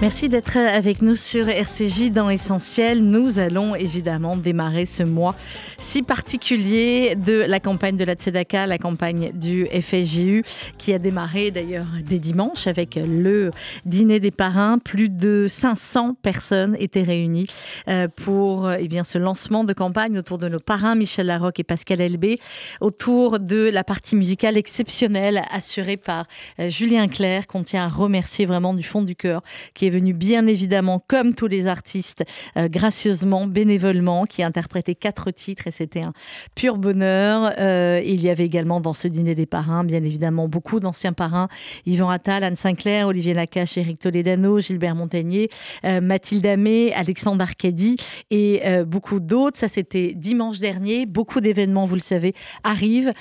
Merci 0.00 0.28
d'être 0.28 0.56
avec 0.56 1.02
nous 1.02 1.16
sur 1.16 1.48
RCJ 1.48 2.10
dans 2.12 2.30
Essentiel. 2.30 3.02
Nous 3.02 3.40
allons 3.40 3.74
évidemment 3.74 4.36
démarrer 4.36 4.86
ce 4.86 5.02
mois 5.02 5.34
si 5.78 6.02
particulier 6.02 7.16
de 7.16 7.32
la 7.32 7.58
campagne 7.58 7.96
de 7.96 8.04
la 8.04 8.14
Tzedaka, 8.14 8.68
la 8.68 8.78
campagne 8.78 9.32
du 9.34 9.66
FSJU, 9.66 10.44
qui 10.78 10.94
a 10.94 11.00
démarré 11.00 11.50
d'ailleurs 11.50 11.88
dès 12.04 12.20
dimanche 12.20 12.68
avec 12.68 12.94
le 12.94 13.50
dîner 13.86 14.20
des 14.20 14.30
parrains. 14.30 14.78
Plus 14.78 15.08
de 15.08 15.46
500 15.48 16.14
personnes 16.22 16.76
étaient 16.78 17.02
réunies 17.02 17.48
euh, 17.88 18.06
pour 18.06 18.70
eh 18.70 18.86
bien, 18.86 19.02
ce 19.02 19.18
lancement 19.18 19.64
de 19.64 19.72
campagne 19.72 20.16
autour 20.16 20.38
de 20.38 20.48
nos 20.48 20.60
parrains, 20.60 20.94
Michel 20.94 21.26
Larocque 21.26 21.58
et 21.58 21.64
Pascal 21.64 22.00
Elbé, 22.00 22.38
autour 22.80 23.40
de 23.40 23.68
la 23.68 23.82
partie 23.82 24.14
musicale 24.14 24.56
exceptionnelle 24.56 25.42
assurée 25.50 25.96
par 25.96 26.26
euh, 26.60 26.68
Julien 26.68 27.08
Clerc, 27.08 27.48
qu'on 27.48 27.64
tient 27.64 27.84
à 27.84 27.88
remercier 27.88 28.46
vraiment 28.46 28.74
du 28.74 28.84
fond 28.84 29.02
du 29.02 29.16
cœur, 29.16 29.42
qui 29.74 29.86
est 29.86 29.87
venu 29.90 30.12
bien 30.12 30.46
évidemment, 30.46 31.02
comme 31.06 31.34
tous 31.34 31.46
les 31.46 31.66
artistes, 31.66 32.24
euh, 32.56 32.68
gracieusement, 32.68 33.46
bénévolement, 33.46 34.24
qui 34.24 34.42
a 34.42 34.46
interprété 34.46 34.94
quatre 34.94 35.30
titres 35.30 35.66
et 35.66 35.70
c'était 35.70 36.02
un 36.02 36.12
pur 36.54 36.76
bonheur. 36.78 37.52
Euh, 37.58 38.00
il 38.04 38.20
y 38.22 38.30
avait 38.30 38.44
également 38.44 38.80
dans 38.80 38.92
ce 38.92 39.08
dîner 39.08 39.34
des 39.34 39.46
parrains, 39.46 39.84
bien 39.84 40.02
évidemment, 40.02 40.48
beaucoup 40.48 40.80
d'anciens 40.80 41.12
parrains 41.12 41.48
Yvan 41.86 42.10
Attal, 42.10 42.44
Anne 42.44 42.56
Sinclair, 42.56 43.08
Olivier 43.08 43.34
Nakache, 43.34 43.78
Éric 43.78 43.98
Toledano, 43.98 44.60
Gilbert 44.60 44.94
Montagnier, 44.94 45.48
euh, 45.84 46.00
Mathilde 46.00 46.46
Amé, 46.46 46.92
Alexandre 46.94 47.42
Arcadi 47.42 47.96
et 48.30 48.62
beaucoup 48.86 49.20
d'autres. 49.20 49.58
Ça, 49.58 49.68
c'était 49.68 50.12
dimanche 50.14 50.58
dernier. 50.58 51.06
Beaucoup 51.06 51.40
d'événements, 51.40 51.84
vous 51.84 51.94
le 51.94 52.00
savez, 52.00 52.34
arrivent 52.64 53.12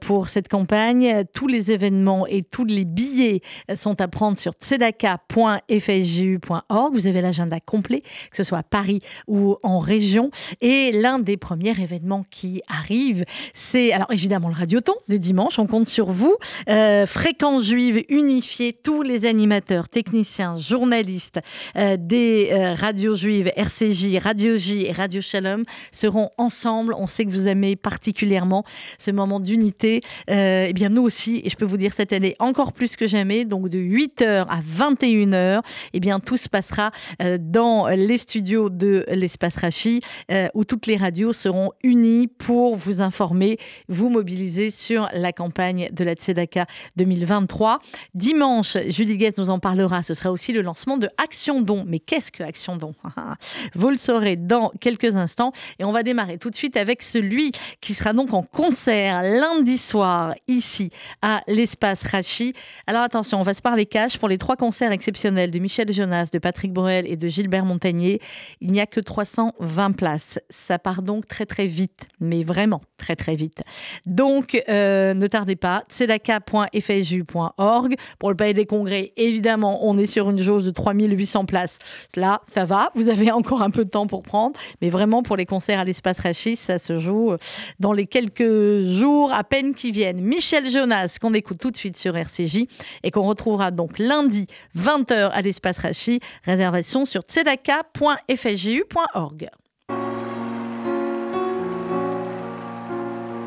pour 0.00 0.28
cette 0.28 0.48
campagne. 0.48 1.24
Tous 1.32 1.48
les 1.48 1.72
événements 1.72 2.26
et 2.26 2.42
tous 2.42 2.64
les 2.64 2.84
billets 2.84 3.40
sont 3.74 4.00
à 4.00 4.08
prendre 4.08 4.38
sur 4.38 4.52
tzedaka.fj 4.52 6.11
vous 6.92 7.06
avez 7.06 7.20
l'agenda 7.20 7.60
complet, 7.60 8.02
que 8.30 8.36
ce 8.36 8.42
soit 8.42 8.58
à 8.58 8.62
Paris 8.62 9.00
ou 9.26 9.56
en 9.62 9.78
région. 9.78 10.30
Et 10.60 10.92
l'un 10.92 11.18
des 11.18 11.36
premiers 11.36 11.80
événements 11.80 12.24
qui 12.30 12.62
arrive, 12.68 13.24
c'est 13.54 13.92
alors 13.92 14.12
évidemment 14.12 14.48
le 14.48 14.54
Radioton 14.54 14.94
des 15.08 15.18
dimanches. 15.18 15.58
On 15.58 15.66
compte 15.66 15.88
sur 15.88 16.10
vous. 16.10 16.36
Euh, 16.68 17.06
Fréquence 17.06 17.64
juive 17.64 18.04
unifiée, 18.08 18.72
tous 18.72 19.02
les 19.02 19.26
animateurs, 19.26 19.88
techniciens, 19.88 20.56
journalistes 20.56 21.40
euh, 21.76 21.96
des 21.98 22.50
euh, 22.52 22.74
radios 22.74 23.14
juives, 23.14 23.50
RCJ, 23.56 24.16
Radio 24.18 24.56
J 24.56 24.86
et 24.86 24.92
Radio 24.92 25.20
Shalom 25.20 25.64
seront 25.90 26.30
ensemble. 26.38 26.94
On 26.98 27.06
sait 27.06 27.24
que 27.24 27.30
vous 27.30 27.48
aimez 27.48 27.76
particulièrement 27.76 28.64
ce 28.98 29.10
moment 29.10 29.40
d'unité. 29.40 30.00
eh 30.28 30.72
bien, 30.74 30.88
nous 30.88 31.02
aussi, 31.02 31.42
et 31.44 31.50
je 31.50 31.56
peux 31.56 31.64
vous 31.64 31.76
dire 31.76 31.92
cette 31.92 32.12
année 32.12 32.34
encore 32.38 32.72
plus 32.72 32.96
que 32.96 33.06
jamais, 33.06 33.44
donc 33.44 33.68
de 33.68 33.78
8h 33.78 34.46
à 34.48 34.60
21h, 34.60 35.62
eh 35.92 36.00
bien, 36.02 36.20
tout 36.20 36.36
se 36.36 36.48
passera 36.48 36.90
euh, 37.22 37.38
dans 37.40 37.86
les 37.86 38.18
studios 38.18 38.68
de 38.68 39.06
l'Espace 39.08 39.56
Rachi, 39.56 40.00
euh, 40.30 40.48
où 40.52 40.64
toutes 40.64 40.86
les 40.86 40.96
radios 40.96 41.32
seront 41.32 41.70
unies 41.84 42.26
pour 42.26 42.74
vous 42.76 43.00
informer, 43.00 43.56
vous 43.88 44.10
mobiliser 44.10 44.70
sur 44.70 45.08
la 45.12 45.32
campagne 45.32 45.88
de 45.92 46.04
la 46.04 46.14
Tzedaka 46.14 46.66
2023. 46.96 47.78
Dimanche, 48.14 48.76
Julie 48.88 49.16
Guest 49.16 49.38
nous 49.38 49.48
en 49.48 49.60
parlera. 49.60 50.02
Ce 50.02 50.12
sera 50.12 50.32
aussi 50.32 50.52
le 50.52 50.60
lancement 50.60 50.98
de 50.98 51.08
Action 51.22 51.62
Don. 51.62 51.84
Mais 51.86 52.00
qu'est-ce 52.00 52.32
que 52.32 52.42
Action 52.42 52.76
Don? 52.76 52.94
Vous 53.74 53.90
le 53.90 53.96
saurez 53.96 54.34
dans 54.34 54.72
quelques 54.80 55.14
instants. 55.14 55.52
Et 55.78 55.84
on 55.84 55.92
va 55.92 56.02
démarrer 56.02 56.38
tout 56.38 56.50
de 56.50 56.56
suite 56.56 56.76
avec 56.76 57.02
celui 57.02 57.52
qui 57.80 57.94
sera 57.94 58.12
donc 58.12 58.34
en 58.34 58.42
concert 58.42 59.22
lundi 59.22 59.78
soir 59.78 60.34
ici 60.48 60.90
à 61.22 61.42
l'Espace 61.46 62.02
Rachi. 62.08 62.54
Alors 62.88 63.02
attention, 63.02 63.38
on 63.38 63.44
va 63.44 63.54
se 63.54 63.62
parler 63.62 63.86
cash 63.86 64.18
pour 64.18 64.28
les 64.28 64.38
trois 64.38 64.56
concerts 64.56 64.90
exceptionnels 64.90 65.52
de 65.52 65.60
Michel 65.60 65.91
Jonas, 65.92 66.30
de 66.32 66.38
Patrick 66.38 66.72
Borel 66.72 67.06
et 67.06 67.16
de 67.16 67.28
Gilbert 67.28 67.64
Montagnier, 67.64 68.20
il 68.60 68.72
n'y 68.72 68.80
a 68.80 68.86
que 68.86 69.00
320 69.00 69.92
places. 69.92 70.40
Ça 70.50 70.78
part 70.78 71.02
donc 71.02 71.26
très 71.26 71.46
très 71.46 71.66
vite, 71.66 72.08
mais 72.20 72.44
vraiment 72.44 72.82
très 72.98 73.16
très 73.16 73.34
vite. 73.34 73.62
Donc 74.06 74.62
euh, 74.68 75.14
ne 75.14 75.26
tardez 75.26 75.56
pas, 75.56 75.84
tzedaka.fju.org. 75.90 77.94
Pour 78.18 78.30
le 78.30 78.36
Palais 78.36 78.54
des 78.54 78.66
Congrès, 78.66 79.12
évidemment, 79.16 79.86
on 79.86 79.98
est 79.98 80.06
sur 80.06 80.30
une 80.30 80.38
jauge 80.38 80.64
de 80.64 80.70
3800 80.70 81.46
places. 81.46 81.78
Là, 82.16 82.42
ça 82.52 82.64
va, 82.64 82.90
vous 82.94 83.08
avez 83.08 83.30
encore 83.30 83.62
un 83.62 83.70
peu 83.70 83.84
de 83.84 83.90
temps 83.90 84.06
pour 84.06 84.22
prendre, 84.22 84.58
mais 84.80 84.90
vraiment 84.90 85.22
pour 85.22 85.36
les 85.36 85.46
concerts 85.46 85.80
à 85.80 85.84
l'espace 85.84 86.20
Rachis, 86.20 86.56
ça 86.56 86.78
se 86.78 86.98
joue 86.98 87.34
dans 87.80 87.92
les 87.92 88.06
quelques 88.06 88.82
jours 88.82 89.32
à 89.32 89.44
peine 89.44 89.74
qui 89.74 89.92
viennent. 89.92 90.20
Michel 90.20 90.68
Jonas, 90.68 91.18
qu'on 91.20 91.34
écoute 91.34 91.58
tout 91.58 91.70
de 91.70 91.76
suite 91.76 91.96
sur 91.96 92.16
RCJ 92.16 92.66
et 93.02 93.10
qu'on 93.10 93.22
retrouvera 93.22 93.70
donc 93.70 93.98
lundi 93.98 94.46
20h 94.78 95.30
à 95.30 95.42
l'espace 95.42 95.78
Réservation 96.44 97.04
sur 97.04 97.22
tzedaka.fju.org. 97.22 99.50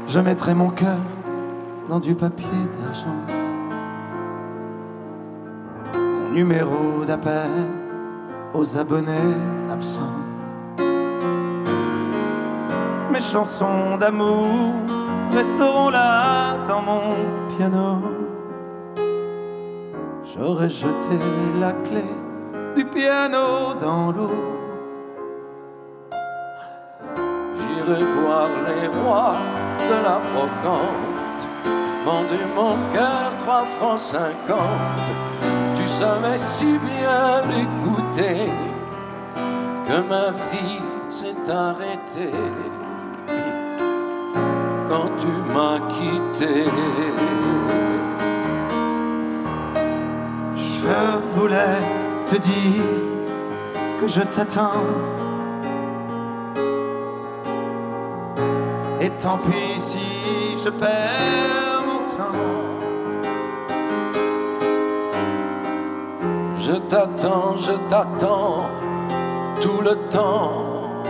Je 0.08 0.20
mettrai 0.20 0.54
mon 0.54 0.70
cœur 0.70 1.00
dans 1.90 2.00
du 2.00 2.16
papier 2.16 2.46
d'argent. 2.80 3.16
Mon 5.94 6.30
numéro 6.32 7.06
d'appel 7.06 7.50
aux 8.54 8.78
abonnés 8.78 9.36
absents. 9.70 10.02
Mes 13.12 13.22
chansons 13.22 13.98
d'amour 13.98 14.74
resteront 15.32 15.90
là 15.90 16.58
dans 16.68 16.82
mon 16.82 17.16
piano. 17.56 18.02
J'aurais 20.24 20.70
jeté 20.70 21.18
la 21.60 21.72
clé 21.72 22.04
du 22.76 22.84
piano 22.84 23.74
dans 23.80 24.12
l'eau. 24.12 24.32
J'irai 27.56 28.04
voir 28.04 28.50
les 28.68 28.88
rois 28.88 29.38
de 29.90 29.98
la 30.08 30.20
brocante, 30.28 31.44
vendu 32.06 32.42
mon 32.54 32.76
cœur 32.94 33.32
trois 33.40 33.66
francs 33.76 34.00
cinquante. 34.00 35.08
Tu 35.76 35.86
savais 35.86 36.38
si 36.38 36.78
bien 36.80 37.44
l'écouter 37.52 38.52
que 39.88 39.98
ma 40.10 40.32
vie 40.52 40.82
s'est 41.10 41.50
arrêtée 41.50 42.42
quand 44.90 45.10
tu 45.22 45.34
m'as 45.54 45.80
quitté. 45.96 46.66
Je 50.56 51.18
voulais 51.34 52.05
te 52.36 52.42
dire 52.42 52.84
que 54.00 54.08
je 54.08 54.22
t'attends. 54.22 54.84
Et 59.00 59.10
tant 59.22 59.38
pis 59.38 59.80
si 59.80 60.58
je 60.64 60.70
perds 60.70 61.84
mon 61.88 62.02
temps. 62.16 62.46
Je 66.58 66.76
t'attends, 66.90 67.56
je 67.58 67.74
t'attends 67.90 68.70
tout 69.62 69.82
le 69.82 69.96
temps, 70.10 71.04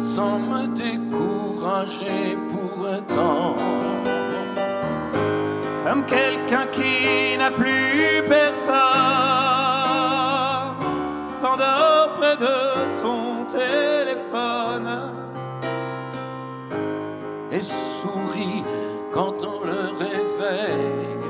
sans 0.00 0.38
me 0.38 0.66
décourager 0.74 2.36
pour 2.50 2.88
autant 2.94 3.81
comme 5.92 6.06
quelqu'un 6.06 6.66
qui 6.68 7.36
n'a 7.36 7.50
plus 7.50 8.22
personne, 8.26 8.72
s'endort 11.32 12.14
près 12.18 12.34
de 12.38 12.90
son 13.02 13.44
téléphone 13.44 14.88
et 17.50 17.60
sourit 17.60 18.64
quand 19.12 19.34
on 19.42 19.66
le 19.66 19.90
réveille, 19.98 21.26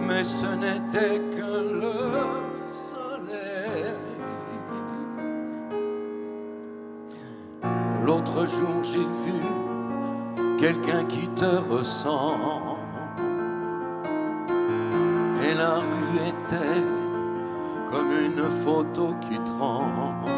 mais 0.00 0.24
ce 0.24 0.46
n'était 0.46 1.20
que 1.36 1.52
le 1.82 1.92
soleil. 2.72 3.94
L'autre 8.04 8.44
jour 8.44 8.82
j'ai 8.82 9.06
vu 9.24 9.40
quelqu'un 10.58 11.04
qui 11.04 11.28
te 11.28 11.72
ressemble 11.72 12.73
une 18.20 18.50
photo 18.64 19.14
qui 19.20 19.38
tremble. 19.38 20.30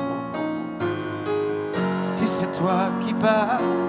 Si 2.13 2.27
c'est 2.27 2.53
toi 2.59 2.91
qui 3.01 3.13
passes 3.15 3.89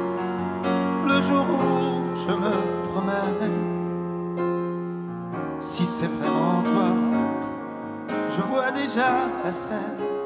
le 1.08 1.22
jour 1.22 1.46
où 1.46 2.16
je 2.16 2.32
me 2.32 2.52
promets, 2.86 3.52
si 5.60 5.86
c'est 5.86 6.08
vraiment 6.08 6.64
toi, 6.64 6.92
je 8.30 8.42
vois 8.42 8.72
déjà 8.72 9.30
la 9.44 9.52
scène. 9.52 10.17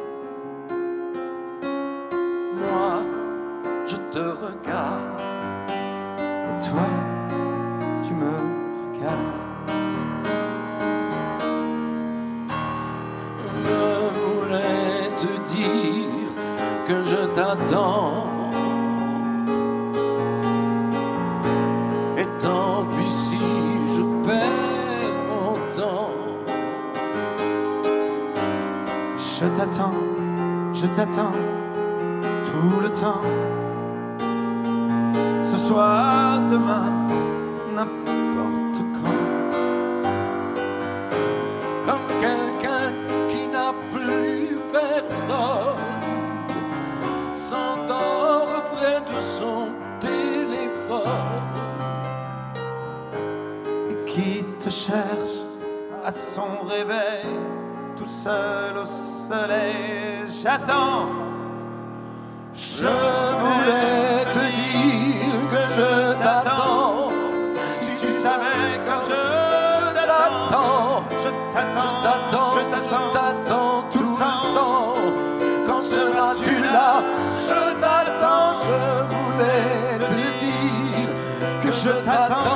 Seul 58.42 58.78
au 58.78 58.86
soleil. 58.86 59.76
J'attends. 60.42 61.10
Je 62.54 62.94
voulais 63.42 64.26
te 64.36 64.44
dire 64.62 65.42
que 65.52 65.62
je 65.78 65.92
t'attends. 66.24 67.12
Si 67.82 67.92
tu 68.02 68.12
savais 68.24 68.74
comme 68.88 69.04
je 69.12 69.22
t'attends, 69.98 70.34
t'attends, 70.50 71.04
je 71.24 71.30
je 71.30 71.90
t'attends, 72.04 72.52
je 72.56 72.60
je 72.60 72.90
t'attends. 72.90 73.12
t'attends 73.18 73.84
tout 73.94 74.08
le 74.10 74.18
temps. 74.58 74.96
Quand 75.68 75.84
seras-tu 75.84 76.56
là 76.76 76.92
Je 77.50 77.62
t'attends, 77.84 78.52
je 78.66 78.80
voulais 79.14 79.98
te 80.10 80.22
dire 80.44 81.10
que 81.64 81.72
je 81.72 81.92
t'attends. 82.06 82.51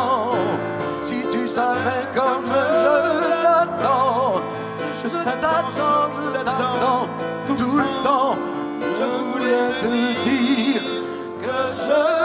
Je 5.25 5.31
t'attends, 5.31 6.09
je 6.33 6.43
t'attends 6.43 7.07
tout 7.47 7.55
le 7.55 8.03
temps. 8.03 8.37
Je 8.97 9.05
voulais 9.25 9.79
te 9.79 9.89
dire 10.23 10.83
que 11.41 11.55
je 11.83 12.24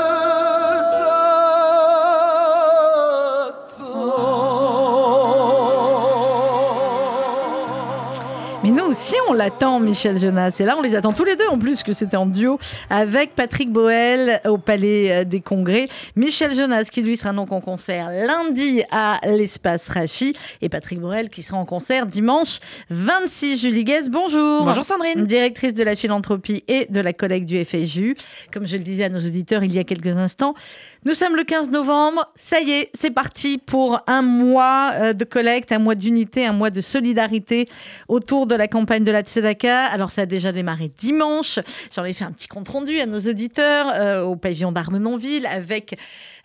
on 9.31 9.33
l'attend, 9.33 9.79
Michel 9.79 10.19
Jonas. 10.19 10.57
Et 10.59 10.65
là, 10.65 10.75
on 10.77 10.83
les 10.83 10.97
attend 10.97 11.13
tous 11.13 11.25
les 11.25 11.37
deux, 11.37 11.47
en 11.47 11.57
plus, 11.57 11.85
que 11.85 11.93
c'était 11.93 12.17
en 12.17 12.27
duo 12.27 12.59
avec 12.91 13.37
Patrick 13.37 13.71
Boel 13.71 14.41
au 14.45 14.59
Palais 14.59 15.13
euh, 15.13 15.25
des 15.25 15.41
Congrès. 15.41 15.89
Michel 16.17 16.53
Jonas, 16.53 16.87
qui 16.91 17.01
lui 17.01 17.17
sera 17.17 17.33
donc 17.33 17.53
en 17.53 17.61
concert 17.61 18.11
lundi 18.11 18.83
à 18.91 19.21
l'Espace 19.25 19.89
Rachi. 19.89 20.35
Et 20.63 20.69
Patrick 20.69 20.99
Boel, 20.99 21.29
qui 21.29 21.45
sera 21.45 21.59
en 21.59 21.65
concert 21.65 22.07
dimanche 22.07 22.59
26. 22.91 23.61
Julie 23.61 23.85
Guez, 23.85 24.09
bonjour. 24.11 24.65
Bonjour 24.65 24.85
Sandrine. 24.85 25.25
Directrice 25.27 25.75
de 25.75 25.85
la 25.85 25.95
philanthropie 25.95 26.65
et 26.67 26.87
de 26.91 27.01
la 27.01 27.13
collecte 27.13 27.47
du 27.47 27.65
FSJU. 27.65 28.17
Comme 28.53 28.67
je 28.67 28.77
le 28.77 28.83
disais 28.83 29.05
à 29.05 29.11
nos 29.11 29.21
auditeurs 29.21 29.63
il 29.63 29.73
y 29.73 29.79
a 29.79 29.85
quelques 29.85 30.17
instants, 30.17 30.55
nous 31.07 31.15
sommes 31.15 31.35
le 31.35 31.45
15 31.45 31.71
novembre. 31.71 32.31
Ça 32.37 32.61
y 32.61 32.73
est, 32.73 32.91
c'est 32.95 33.11
parti 33.11 33.57
pour 33.57 34.03
un 34.07 34.21
mois 34.21 34.93
euh, 34.95 35.13
de 35.15 35.25
collecte, 35.25 35.73
un 35.73 35.79
mois 35.79 35.95
d'unité, 35.95 36.45
un 36.45 36.53
mois 36.53 36.69
de 36.69 36.83
solidarité 36.83 37.69
autour 38.09 38.47
de 38.47 38.55
la 38.55 38.69
campagne 38.69 39.03
de 39.03 39.11
la 39.11 39.23
Tzedaka. 39.23 39.87
Alors, 39.87 40.11
ça 40.11 40.23
a 40.23 40.27
déjà 40.27 40.53
démarré 40.53 40.91
dimanche. 40.99 41.59
J'en 41.95 42.05
ai 42.05 42.13
fait 42.13 42.25
un 42.25 42.33
petit 42.33 42.49
compte 42.49 42.69
rendu 42.69 43.01
à 43.01 43.07
nos 43.07 43.21
auditeurs 43.21 43.91
euh, 43.95 44.23
au 44.23 44.37
pavillon 44.37 44.73
d'Armenonville 44.73 45.47
avec 45.47 45.97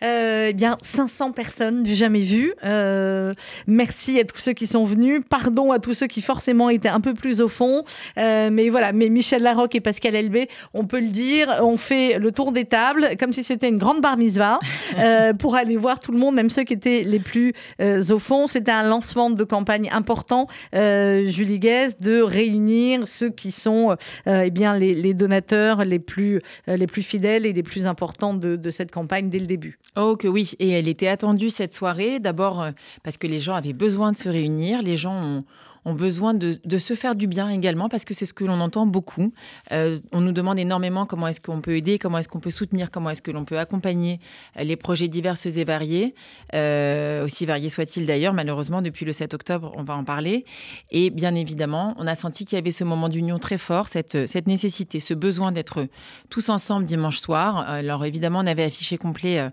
eh 0.02 0.54
bien 0.54 0.78
500 0.82 1.32
personnes 1.32 1.84
du 1.84 1.96
jamais 1.96 2.22
vu. 2.22 2.54
Euh, 2.64 3.34
merci 3.68 4.20
à 4.20 4.24
tous 4.24 4.40
ceux 4.40 4.54
qui 4.54 4.68
sont 4.68 4.84
venus. 4.84 5.22
Pardon 5.30 5.72
à 5.72 5.80
tous 5.80 5.94
ceux 5.94 6.08
qui 6.08 6.22
forcément 6.22 6.70
étaient 6.70 6.90
un 6.90 7.02
peu 7.02 7.14
plus 7.14 7.42
au 7.42 7.48
fond. 7.48 7.84
Euh, 8.18 8.50
mais 8.52 8.70
voilà, 8.70 8.92
mais 8.94 9.10
Michel 9.10 9.44
Larocque 9.44 9.76
et 9.76 9.82
Pascal 9.82 10.16
Elbé, 10.16 10.50
on 10.74 10.86
peut 10.86 11.00
le 11.00 11.08
dire, 11.08 11.60
on 11.62 11.78
fait 11.78 12.20
le 12.20 12.32
tour 12.32 12.52
des 12.52 12.66
tables 12.66 13.12
comme 13.20 13.32
si 13.32 13.44
c'était 13.44 13.70
une 13.70 13.78
grande 13.78 14.02
bar 14.02 14.18
mitzvah 14.18 14.60
euh, 15.00 15.34
pour 15.34 15.56
aller 15.56 15.78
voir 15.78 16.00
tout 16.00 16.12
le 16.12 16.18
monde, 16.18 16.36
même 16.36 16.50
ceux 16.50 16.64
qui 16.64 16.74
étaient 16.74 17.04
les 17.04 17.20
plus 17.20 17.54
euh, 17.82 18.04
au 18.10 18.20
fond. 18.20 18.48
C'était 18.48 18.72
un 18.72 18.88
lancement 18.88 19.30
de 19.30 19.44
campagne 19.44 19.90
important, 19.92 20.48
euh, 20.76 21.28
Julie 21.28 21.60
Guest, 21.60 22.02
de 22.02 22.22
réunir 22.22 23.08
ceux 23.08 23.30
qui 23.30 23.52
sont 23.52 23.96
euh, 24.28 24.42
eh 24.46 24.52
bien 24.52 24.78
les, 24.78 24.94
les 24.94 25.14
donateurs 25.14 25.84
les 25.86 26.00
plus 26.00 26.42
euh, 26.68 26.78
les 26.78 26.88
plus 26.88 27.04
fidèles 27.04 27.46
et 27.46 27.54
les 27.54 27.64
plus 27.64 27.86
importants 27.86 28.34
de, 28.34 28.56
de 28.56 28.72
cette 28.72 28.92
campagne 28.92 29.30
dès 29.30 29.40
le 29.40 29.46
début. 29.46 29.80
Oh 29.98 30.18
que 30.18 30.28
oui, 30.28 30.52
et 30.60 30.72
elle 30.72 30.90
était 30.90 31.08
attendue 31.08 31.50
cette 31.50 31.74
soirée, 31.74 32.20
d'abord 32.20 32.62
euh, 32.62 32.72
parce 33.04 33.16
que 33.18 33.28
les 33.28 33.40
gens 33.40 33.56
avaient 33.56 33.74
besoin 33.74 34.12
de 34.12 34.18
se 34.18 34.28
réunir, 34.28 34.82
les 34.82 34.98
gens 34.98 35.16
ont, 35.16 35.44
ont 35.86 35.94
besoin 35.94 36.34
de, 36.34 36.78
se 36.78 36.96
faire 36.96 37.16
du 37.16 37.28
bien 37.28 37.50
également, 37.50 37.90
parce 37.90 38.06
que 38.06 38.14
c'est 38.14 38.26
ce 38.26 38.34
que 38.34 38.44
l'on 38.44 38.60
entend 38.60 38.88
beaucoup. 38.88 39.32
Euh, 39.72 40.00
on 40.12 40.22
nous 40.22 40.32
demande 40.32 40.58
énormément 40.58 41.06
comment 41.06 41.28
est-ce 41.28 41.40
qu'on 41.40 41.62
peut 41.62 41.78
aider, 41.78 42.00
comment 42.00 42.18
est-ce 42.18 42.28
qu'on 42.28 42.40
peut 42.40 42.52
soutenir, 42.52 42.90
comment 42.90 43.12
est-ce 43.12 43.22
que 43.22 43.32
l'on 43.32 43.46
peut 43.46 43.60
accompagner 43.60 44.20
euh, 44.58 44.64
les 44.64 44.76
projets 44.76 45.08
divers 45.08 45.36
et 45.46 45.64
variés, 45.64 46.16
euh, 46.54 47.26
aussi 47.26 47.46
variés 47.46 47.70
soient-ils 47.70 48.06
d'ailleurs, 48.06 48.34
malheureusement, 48.34 48.82
depuis 48.82 49.06
le 49.06 49.14
7 49.14 49.36
octobre, 49.36 49.72
on 49.78 49.84
va 49.84 49.96
en 49.96 50.04
parler. 50.04 50.46
Et 50.92 51.12
bien 51.12 51.36
évidemment, 51.36 51.94
on 51.98 52.08
a 52.08 52.16
senti 52.16 52.46
qu'il 52.46 52.56
y 52.56 52.60
avait 52.60 52.72
ce 52.72 52.84
moment 52.84 53.08
d'union 53.08 53.38
très 53.38 53.60
fort, 53.60 53.88
cette, 53.88 54.16
nécessité, 54.48 55.00
ce 55.00 55.14
besoin 55.14 55.52
d'être 55.52 55.88
tous 56.30 56.50
ensemble 56.50 56.86
dimanche 56.86 57.20
soir. 57.20 57.58
Alors 57.58 58.06
évidemment, 58.06 58.40
on 58.40 58.48
avait 58.48 58.64
affiché 58.64 58.98
complet 58.98 59.50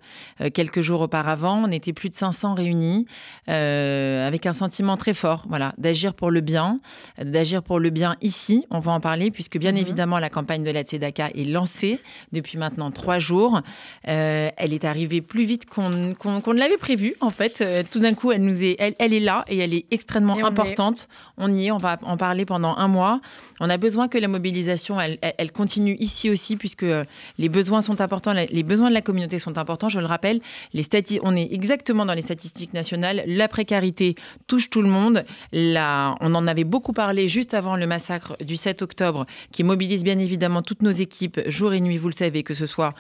quelques 0.55 0.83
jours 0.83 1.03
auparavant. 1.03 1.63
On 1.65 1.71
était 1.71 1.93
plus 1.93 2.09
de 2.09 2.15
500 2.15 2.55
réunis 2.55 3.07
avec 3.47 4.47
un 4.47 4.53
sentiment 4.53 4.97
très 4.97 5.15
fort, 5.15 5.45
voilà, 5.49 5.75
d'agir 5.79 6.15
pour 6.23 6.31
le 6.31 6.41
bien, 6.41 6.79
d'agir 7.21 7.65
pour 7.65 7.81
le 7.81 7.91
bien 7.91 8.15
ici. 8.23 8.65
On 8.71 8.79
va 8.79 8.93
en 8.93 9.01
parler 9.01 9.33
puisque 9.33 9.59
bien 9.59 9.73
Mhm. 9.73 9.79
évidemment 9.79 10.19
la 10.21 10.29
campagne 10.29 10.63
de 10.63 10.71
la 10.71 10.83
Tzedaka 10.83 11.31
est 11.35 11.45
lancée 11.51 11.99
depuis 12.31 12.59
maintenant 12.59 12.93
trois 12.93 13.19
jours. 13.19 13.61
Euh, 14.07 14.49
elle 14.57 14.73
est 14.73 14.85
arrivée 14.85 15.21
plus 15.21 15.45
vite 15.45 15.67
qu'on 15.69 16.15
qu'on 16.15 16.55
ne 16.55 16.61
l'avait 16.61 16.77
prévu 16.77 17.17
en 17.21 17.31
fait. 17.31 17.61
Euh, 17.61 17.83
tout 17.91 17.99
d'un 17.99 18.15
coup, 18.15 18.31
elle 18.31 18.45
nous 18.45 18.63
est, 18.63 18.77
elle, 18.79 18.95
elle 19.01 19.13
est 19.13 19.19
là 19.19 19.45
et 19.49 19.59
elle 19.59 19.75
est 19.75 19.85
extrêmement 19.91 20.37
Et 20.37 20.45
on 20.45 20.47
y 20.47 20.49
est. 20.49 20.53
importante. 20.53 21.09
On 21.39 21.53
y 21.53 21.67
est, 21.67 21.71
on 21.73 21.79
va 21.79 21.99
en 22.05 22.17
parler 22.17 22.45
pendant 22.45 22.77
un 22.77 22.87
mois. 22.87 23.21
On 23.59 23.69
a 23.69 23.77
besoin 23.77 24.07
que 24.07 24.17
la 24.19 24.29
mobilisation, 24.29 25.01
elle, 25.01 25.19
elle- 25.39 25.51
continue 25.51 25.97
ici 25.99 26.31
aussi 26.31 26.55
puisque 26.57 26.85
euh, 26.85 27.03
les 27.39 27.49
besoins 27.49 27.83
sont 27.83 28.01
importants, 28.01 28.33
les 28.33 28.63
besoins 28.63 28.91
de 28.91 28.95
la 28.95 29.03
communauté 29.03 29.41
sont 29.41 29.59
importants. 29.59 29.89
Je 29.89 29.99
le 29.99 30.07
rappelle, 30.07 30.41
les 30.73 30.85
on 31.25 31.35
est 31.35 31.49
exactement 31.53 32.05
dans 32.07 32.15
les 32.15 32.23
statistiques 32.23 32.75
nationales. 32.75 33.25
La 33.27 33.49
précarité 33.49 34.15
touche 34.47 34.71
tout 34.71 34.83
le 34.83 34.89
monde. 34.89 35.25
La- 35.53 36.12
on 36.21 36.35
en 36.35 36.47
avait 36.47 36.65
beaucoup 36.65 36.93
parlé 36.93 37.29
juste 37.29 37.55
avant 37.55 37.77
le 37.77 37.87
massacre 37.87 38.37
du 38.41 38.57
7 38.57 38.83
octobre, 38.83 39.27
qui 39.51 39.65
mobilise 39.65 40.05
bien 40.05 40.19
évidemment 40.19 40.63
toutes 40.63 40.83
nos 40.83 40.91
équipes 40.91 41.41
jour 41.49 41.73
et 41.73 41.81
nuit, 41.81 41.99
vous 41.99 42.09
le 42.09 42.15
savez, 42.15 42.43
que 42.43 42.55
ce 42.55 42.67
soit 42.67 42.95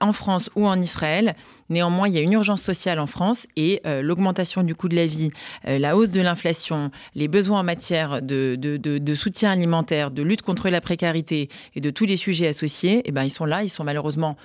en 0.00 0.12
France 0.12 0.48
ou 0.54 0.66
en 0.66 0.80
Israël. 0.80 1.34
Néanmoins, 1.70 2.08
il 2.08 2.14
y 2.14 2.18
a 2.18 2.20
une 2.20 2.32
urgence 2.32 2.62
sociale 2.62 2.98
en 2.98 3.06
France 3.06 3.46
et 3.56 3.80
euh, 3.86 4.00
l'augmentation 4.02 4.62
du 4.62 4.74
coût 4.74 4.88
de 4.88 4.96
la 4.96 5.06
vie, 5.06 5.30
euh, 5.66 5.78
la 5.78 5.96
hausse 5.96 6.10
de 6.10 6.20
l'inflation, 6.20 6.90
les 7.14 7.28
besoins 7.28 7.60
en 7.60 7.64
matière 7.64 8.22
de, 8.22 9.14
soutien 9.14 9.50
alimentaire, 9.50 10.10
de 10.10 10.22
lutte 10.22 10.42
contre 10.42 10.68
la 10.68 10.80
précarité 10.80 11.48
et 11.74 11.80
de 11.80 11.90
tous 11.90 12.04
les 12.06 12.16
sujets 12.16 12.46
associés, 12.48 13.02
eh 13.04 13.12
ben, 13.12 13.24
ils 13.24 13.30
sont 13.30 13.44
là, 13.44 13.62
ils 13.64 13.68
sont 13.68 13.84
malheureusement 13.84 14.36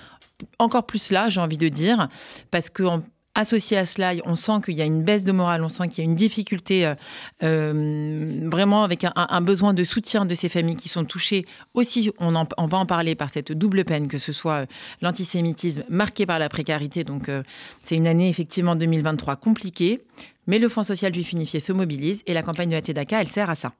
encore 0.60 0.86
plus 0.86 1.12
là, 1.12 1.30
j'ai 1.30 1.39
envie 1.39 1.58
de 1.60 1.70
dire, 1.70 2.08
parce 2.51 2.70
que 2.70 2.84
en- 2.84 3.03
Associé 3.36 3.78
à 3.78 3.86
cela, 3.88 4.13
on 4.25 4.36
sent 4.36 4.62
qu'il 4.63 4.75
y 4.75 4.82
a 4.84 4.86
une 4.86 5.02
baisse 5.02 5.24
de 5.24 5.32
morale, 5.32 5.63
on 5.63 5.70
sent 5.70 5.88
qu'il 5.88 6.04
y 6.04 6.08
a 6.08 6.10
une 6.10 6.13
difficulté 6.16 6.86
euh, 6.86 6.94
euh, 7.42 8.48
vraiment 8.52 8.84
avec 8.84 9.06
un, 9.16 9.42
besoin 9.42 9.74
de 9.74 9.84
soutien 9.84 10.25
de 10.25 10.36
ces 10.36 10.50
familles 10.50 10.75
qui 10.75 10.88
sont 10.88 11.04
touchées 11.04 11.48
aussi, 11.74 12.12
on, 12.20 12.36
en- 12.36 12.48
on 12.60 12.68
va 12.68 12.78
en 12.78 12.86
parler 12.86 13.16
par 13.16 13.32
cette 13.32 13.52
double 13.52 13.86
peine, 13.86 14.08
que 14.08 14.20
ce 14.20 14.32
soit 14.34 14.54
euh, 14.54 14.66
l'antisémitisme 15.02 15.84
marqué 15.90 16.28
par 16.28 16.38
la 16.38 16.48
précarité. 16.48 17.04
Donc 17.04 17.28
euh, 17.28 17.42
c'est 17.82 17.96
une 17.96 18.06
année 18.06 18.30
effectivement 18.30 18.75
2023 18.75 19.36
compliquée. 19.38 20.02
Mais 20.46 20.60
le 20.60 20.70
Fonds 20.70 20.84
social 20.84 21.12
juif 21.13 21.32
unifié 21.32 21.60
se 21.60 21.72
mobilise 21.74 22.22
et 22.28 22.34
la 22.36 22.44
campagne 22.44 22.70
de 22.70 22.75
la 22.75 22.82
Tzedaka, 22.82 23.20
elle 23.22 23.28
sert 23.30 23.50
à 23.50 23.56
ça. 23.56 23.74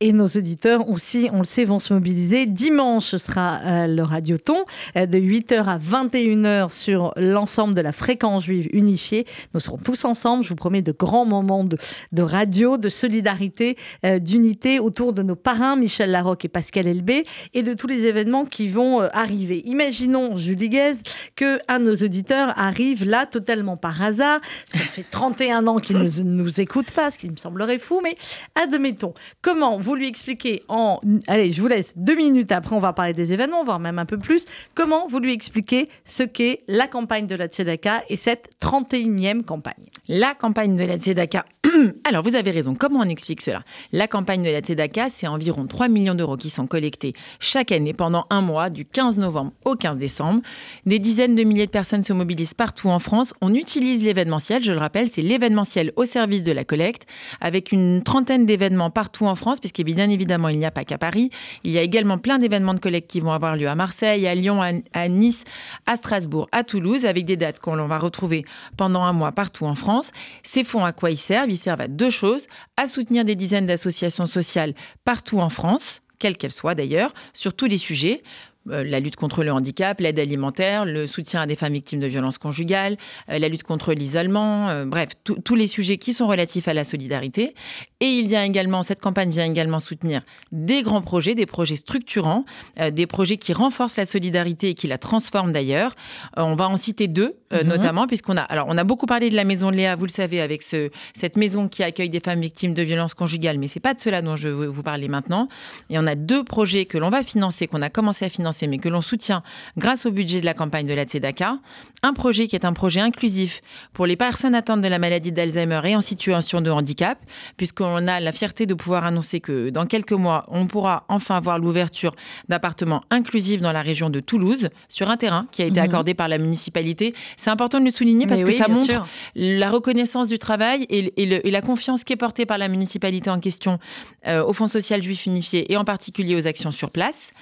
Et 0.00 0.12
nos 0.12 0.26
auditeurs 0.26 0.88
aussi, 0.88 1.28
on 1.32 1.38
le 1.38 1.44
sait, 1.44 1.64
vont 1.64 1.78
se 1.78 1.94
mobiliser. 1.94 2.46
Dimanche, 2.46 3.16
sera 3.16 3.60
euh, 3.64 3.86
le 3.86 4.02
radioton 4.02 4.64
euh, 4.96 5.06
de 5.06 5.18
8h 5.18 5.64
à 5.64 5.78
21h 5.78 6.70
sur 6.70 7.12
l'ensemble 7.16 7.74
de 7.74 7.80
la 7.80 7.92
fréquence 7.92 8.44
juive 8.44 8.68
unifiée. 8.72 9.26
Nous 9.54 9.60
serons 9.60 9.78
tous 9.78 10.04
ensemble, 10.04 10.44
je 10.44 10.48
vous 10.48 10.56
promets, 10.56 10.82
de 10.82 10.92
grands 10.92 11.24
moments 11.24 11.64
de, 11.64 12.22
radio, 12.22 12.76
de 12.78 12.88
solidarité, 12.88 13.76
euh, 14.04 14.18
d'unité 14.18 14.80
autour 14.80 15.12
de 15.12 15.22
nos 15.22 15.36
parrains, 15.36 15.76
Michel 15.76 16.10
Larocque 16.10 16.44
et 16.44 16.48
Pascal 16.48 16.86
Elbé, 16.86 17.24
et 17.54 17.62
de 17.62 17.74
tous 17.74 17.86
les 17.86 18.06
événements 18.06 18.44
qui 18.44 18.68
vont 18.68 19.00
arriver. 19.00 19.62
Imaginons, 19.66 20.36
Julie 20.36 20.68
Guez, 20.68 20.92
que 21.36 21.60
un 21.68 21.78
de 21.78 21.84
nos 21.84 21.96
auditeurs 21.96 22.52
arrive 22.56 23.04
là 23.04 23.26
totalement 23.26 23.76
par 23.76 24.02
hasard. 24.02 24.40
Ça 24.72 24.78
fait 24.80 25.06
31 25.08 25.66
ans 25.66 25.78
qu'il 25.78 25.98
ne 25.98 26.04
nous, 26.04 26.42
nous 26.42 26.60
écoute 26.60 26.90
pas, 26.90 27.10
ce 27.10 27.18
qui 27.18 27.30
me 27.30 27.36
semblerait 27.36 27.78
fou, 27.78 28.00
mais 28.02 28.16
admettons. 28.54 29.14
Comment 29.52 29.76
vous 29.76 29.96
lui 29.96 30.06
expliquez 30.06 30.62
en... 30.68 30.98
Allez, 31.26 31.52
je 31.52 31.60
vous 31.60 31.68
laisse 31.68 31.92
deux 31.94 32.14
minutes, 32.14 32.52
après 32.52 32.74
on 32.74 32.78
va 32.78 32.94
parler 32.94 33.12
des 33.12 33.34
événements, 33.34 33.64
voire 33.64 33.80
même 33.80 33.98
un 33.98 34.06
peu 34.06 34.16
plus. 34.16 34.46
Comment 34.74 35.06
vous 35.08 35.18
lui 35.18 35.34
expliquez 35.34 35.90
ce 36.06 36.22
qu'est 36.22 36.62
la 36.68 36.88
campagne 36.88 37.26
de 37.26 37.34
la 37.34 37.48
Tzedaka 37.48 38.02
et 38.08 38.16
cette 38.16 38.48
31e 38.62 39.42
campagne? 39.42 39.90
La 40.08 40.34
campagne 40.34 40.74
de 40.74 40.84
la 40.84 40.96
Tzedaka. 40.96 41.44
Alors, 42.04 42.22
vous 42.22 42.34
avez 42.34 42.50
raison. 42.50 42.74
Comment 42.74 43.00
on 43.00 43.08
explique 43.08 43.40
cela? 43.40 43.62
La 43.92 44.06
campagne 44.06 44.42
de 44.42 44.50
la 44.50 44.60
Tzedaka, 44.60 45.08
c'est 45.10 45.26
environ 45.26 45.66
3 45.66 45.88
millions 45.88 46.14
d'euros 46.14 46.36
qui 46.36 46.50
sont 46.50 46.66
collectés 46.66 47.14
chaque 47.40 47.72
année 47.72 47.92
pendant 47.92 48.26
un 48.30 48.40
mois, 48.40 48.70
du 48.70 48.84
15 48.84 49.18
novembre 49.18 49.52
au 49.64 49.74
15 49.74 49.96
décembre. 49.96 50.42
Des 50.86 50.98
dizaines 50.98 51.34
de 51.34 51.42
milliers 51.42 51.66
de 51.66 51.70
personnes 51.70 52.02
se 52.02 52.12
mobilisent 52.12 52.54
partout 52.54 52.88
en 52.88 52.98
France. 52.98 53.34
On 53.40 53.54
utilise 53.54 54.04
l'événementiel, 54.04 54.62
je 54.62 54.72
le 54.72 54.78
rappelle, 54.78 55.08
c'est 55.08 55.22
l'événementiel 55.22 55.92
au 55.96 56.04
service 56.04 56.42
de 56.42 56.52
la 56.52 56.64
collecte, 56.64 57.06
avec 57.40 57.72
une 57.72 58.02
trentaine 58.02 58.46
d'événements 58.46 58.90
partout 58.90 59.26
en 59.26 59.34
France, 59.34 59.60
puisque 59.60 59.82
bien 59.82 60.10
évidemment, 60.10 60.48
il 60.48 60.58
n'y 60.58 60.66
a 60.66 60.70
pas 60.70 60.84
qu'à 60.84 60.98
Paris. 60.98 61.30
Il 61.64 61.72
y 61.72 61.78
a 61.78 61.82
également 61.82 62.18
plein 62.18 62.38
d'événements 62.38 62.74
de 62.74 62.80
collecte 62.80 63.10
qui 63.10 63.20
vont 63.20 63.32
avoir 63.32 63.56
lieu 63.56 63.68
à 63.68 63.74
Marseille, 63.74 64.26
à 64.26 64.34
Lyon, 64.34 64.60
à, 64.92 65.08
Nice, 65.08 65.44
à 65.86 65.96
Strasbourg, 65.96 66.48
à 66.52 66.64
Toulouse, 66.64 67.06
avec 67.06 67.24
des 67.24 67.36
dates 67.36 67.60
qu'on 67.60 67.76
va 67.86 67.98
retrouver 67.98 68.44
pendant 68.76 69.02
un 69.02 69.12
mois 69.12 69.32
partout 69.32 69.64
en 69.64 69.74
France. 69.74 70.12
Ces 70.42 70.64
fonds, 70.64 70.84
à 70.84 70.92
quoi 70.92 71.10
ils 71.10 71.18
servent? 71.18 71.50
Servent 71.62 71.80
à 71.80 71.88
deux 71.88 72.10
choses, 72.10 72.46
à 72.76 72.88
soutenir 72.88 73.24
des 73.24 73.34
dizaines 73.34 73.66
d'associations 73.66 74.26
sociales 74.26 74.74
partout 75.04 75.38
en 75.38 75.48
France, 75.48 76.02
quelles 76.18 76.36
qu'elles 76.36 76.52
soient 76.52 76.74
d'ailleurs, 76.74 77.14
sur 77.32 77.54
tous 77.54 77.66
les 77.66 77.78
sujets. 77.78 78.22
Euh, 78.70 78.84
la 78.84 79.00
lutte 79.00 79.16
contre 79.16 79.42
le 79.42 79.52
handicap, 79.52 80.00
l'aide 80.00 80.18
alimentaire, 80.18 80.84
le 80.84 81.06
soutien 81.06 81.40
à 81.40 81.46
des 81.46 81.56
femmes 81.56 81.72
victimes 81.72 82.00
de 82.00 82.06
violences 82.06 82.38
conjugales, 82.38 82.96
euh, 83.28 83.38
la 83.38 83.48
lutte 83.48 83.64
contre 83.64 83.92
l'isolement, 83.92 84.68
euh, 84.68 84.84
bref, 84.84 85.10
tous 85.24 85.34
tous 85.40 85.56
les 85.56 85.66
sujets 85.66 85.98
qui 85.98 86.12
sont 86.12 86.28
relatifs 86.28 86.68
à 86.68 86.74
la 86.74 86.84
solidarité. 86.84 87.54
Et 88.02 88.18
il 88.18 88.26
vient 88.26 88.42
également, 88.42 88.82
cette 88.82 89.00
campagne 89.00 89.30
vient 89.30 89.44
également 89.46 89.78
soutenir 89.78 90.22
des 90.50 90.82
grands 90.82 91.02
projets, 91.02 91.36
des 91.36 91.46
projets 91.46 91.76
structurants, 91.76 92.44
euh, 92.80 92.90
des 92.90 93.06
projets 93.06 93.36
qui 93.36 93.52
renforcent 93.52 93.96
la 93.96 94.06
solidarité 94.06 94.70
et 94.70 94.74
qui 94.74 94.88
la 94.88 94.98
transforment 94.98 95.52
d'ailleurs. 95.52 95.94
Euh, 96.36 96.42
on 96.42 96.56
va 96.56 96.68
en 96.68 96.76
citer 96.76 97.06
deux, 97.06 97.36
euh, 97.52 97.62
Mhm. 97.62 97.68
notamment, 97.68 98.08
puisqu'on 98.08 98.36
a, 98.36 98.40
alors 98.40 98.66
on 98.68 98.76
a 98.76 98.82
beaucoup 98.82 99.06
parlé 99.06 99.30
de 99.30 99.36
la 99.36 99.44
maison 99.44 99.70
de 99.70 99.76
Léa, 99.76 99.94
vous 99.94 100.06
le 100.06 100.10
savez, 100.10 100.40
avec 100.40 100.62
ce, 100.62 100.90
cette 101.14 101.36
maison 101.36 101.68
qui 101.68 101.84
accueille 101.84 102.10
des 102.10 102.18
femmes 102.18 102.40
victimes 102.40 102.74
de 102.74 102.82
violences 102.82 103.14
conjugales, 103.14 103.58
mais 103.58 103.68
c'est 103.68 103.78
pas 103.78 103.94
de 103.94 104.00
cela 104.00 104.20
dont 104.20 104.34
je 104.34 104.48
veux 104.48 104.66
vous 104.66 104.82
parler 104.82 105.06
maintenant. 105.06 105.46
Et 105.88 105.96
on 105.96 106.06
a 106.08 106.16
deux 106.16 106.42
projets 106.42 106.86
que 106.86 106.98
l'on 106.98 107.08
va 107.10 107.22
financer, 107.22 107.68
qu'on 107.68 107.82
a 107.82 107.88
commencé 107.90 108.24
à 108.24 108.28
financer, 108.28 108.66
mais 108.66 108.78
que 108.78 108.88
l'on 108.88 109.00
soutient 109.00 109.44
grâce 109.76 110.06
au 110.06 110.10
budget 110.10 110.40
de 110.40 110.46
la 110.46 110.54
campagne 110.54 110.88
de 110.88 110.94
la 110.94 111.04
Tzedaka. 111.04 111.58
Un 112.02 112.14
projet 112.14 112.48
qui 112.48 112.56
est 112.56 112.64
un 112.64 112.72
projet 112.72 112.98
inclusif 113.00 113.60
pour 113.92 114.06
les 114.06 114.16
personnes 114.16 114.56
atteintes 114.56 114.82
de 114.82 114.88
la 114.88 114.98
maladie 114.98 115.30
d'Alzheimer 115.30 115.80
et 115.84 115.94
en 115.94 116.00
situation 116.00 116.60
de 116.60 116.68
handicap, 116.68 117.16
puisqu'on 117.56 117.91
a 118.06 118.20
la 118.20 118.32
fierté 118.32 118.66
de 118.66 118.74
pouvoir 118.74 119.04
annoncer 119.04 119.40
que 119.40 119.70
dans 119.70 119.86
quelques 119.86 120.12
mois, 120.12 120.44
on 120.48 120.66
pourra 120.66 121.04
enfin 121.08 121.40
voir 121.40 121.58
l'ouverture 121.58 122.14
d'appartements 122.48 123.02
inclusifs 123.10 123.60
dans 123.60 123.72
la 123.72 123.82
région 123.82 124.10
de 124.10 124.20
Toulouse, 124.20 124.68
sur 124.88 125.10
un 125.10 125.16
terrain 125.16 125.46
qui 125.52 125.62
a 125.62 125.66
été 125.66 125.80
Mhm. 125.80 125.86
accordé 125.86 126.14
par 126.14 126.28
la 126.28 126.38
municipalité. 126.38 127.14
C'est 127.36 127.50
important 127.50 127.80
de 127.80 127.84
le 127.84 127.90
souligner 127.90 128.26
parce 128.26 128.40
Mais 128.42 128.46
que 128.48 128.52
oui, 128.52 128.58
ça 128.58 128.68
montre 128.68 128.90
sûr. 128.90 129.06
la 129.34 129.70
reconnaissance 129.70 130.28
du 130.28 130.38
travail 130.38 130.86
et, 130.90 131.12
et 131.22 131.26
le- 131.26 131.46
et 131.46 131.50
la 131.50 131.60
confiance 131.62 132.04
qui 132.04 132.12
est 132.12 132.16
portée 132.16 132.46
par 132.46 132.58
la 132.58 132.68
municipalité 132.68 133.30
en 133.30 133.40
question 133.40 133.78
euh, 134.26 134.42
au 134.44 134.52
Fonds 134.52 134.68
social 134.68 135.02
juif 135.02 135.26
unifié 135.26 135.72
et 135.72 135.76
en 135.76 135.84
particulier 135.84 136.36
aux 136.36 136.46
actions 136.46 136.72
sur 136.72 136.90
place. 136.90 137.32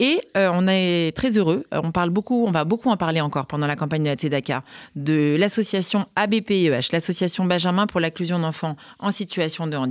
Et 0.00 0.20
euh, 0.36 0.50
on 0.52 0.66
est 0.66 1.14
très 1.16 1.36
heureux. 1.38 1.64
On 1.70 1.92
parle 1.92 2.10
beaucoup, 2.10 2.44
on 2.46 2.50
va 2.50 2.64
beaucoup 2.64 2.88
en 2.90 2.96
parler 2.96 3.20
encore 3.20 3.46
pendant 3.46 3.66
la 3.66 3.76
campagne 3.76 4.02
de 4.02 4.08
la 4.08 4.14
Tzedaka, 4.16 4.62
de 4.96 5.36
l'association 5.38 6.06
ABPEH, 6.16 6.88
l'association 6.92 7.44
Benjamin 7.44 7.86
pour 7.86 8.00
l'inclusion 8.00 8.38
d'enfants 8.38 8.76
en 8.98 9.10
situation 9.12 9.66
de 9.66 9.76
handicap. 9.76 9.83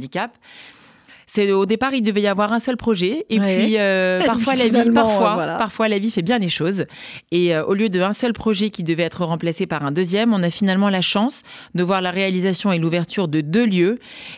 C'est 1.36 1.52
au 1.52 1.66
départ, 1.66 1.96
il 1.96 2.04
devait 2.04 2.22
y 2.22 2.28
avoir 2.28 2.54
un 2.54 2.60
seul 2.60 2.78
projet, 2.78 3.26
et 3.32 3.40
Ouais. 3.40 3.58
puis 3.64 3.78
euh, 3.80 4.22
parfois 4.26 4.54
la 4.56 4.68
vie, 4.68 4.92
parfois, 4.92 5.32
euh, 5.32 5.34
voilà. 5.34 5.56
parfois 5.56 5.90
la 5.90 5.98
vie 5.98 6.12
fait 6.12 6.22
bien 6.22 6.38
les 6.38 6.50
choses. 6.50 6.86
Et 7.32 7.56
euh, 7.56 7.66
au 7.66 7.74
lieu 7.74 7.90
d'un 7.90 8.14
seul 8.14 8.34
projet 8.34 8.70
qui 8.70 8.84
devait 8.84 9.02
être 9.02 9.26
remplacé 9.26 9.66
par 9.66 9.84
un 9.84 9.92
deuxième, 9.92 10.32
on 10.32 10.44
a 10.44 10.52
finalement 10.52 10.90
la 10.92 11.02
chance 11.02 11.42
de 11.74 11.82
voir 11.82 12.02
la 12.04 12.12
réalisation 12.12 12.72
et 12.72 12.78
l'ouverture 12.78 13.28
de 13.28 13.42
deux 13.42 13.66
lieux. 13.66 13.98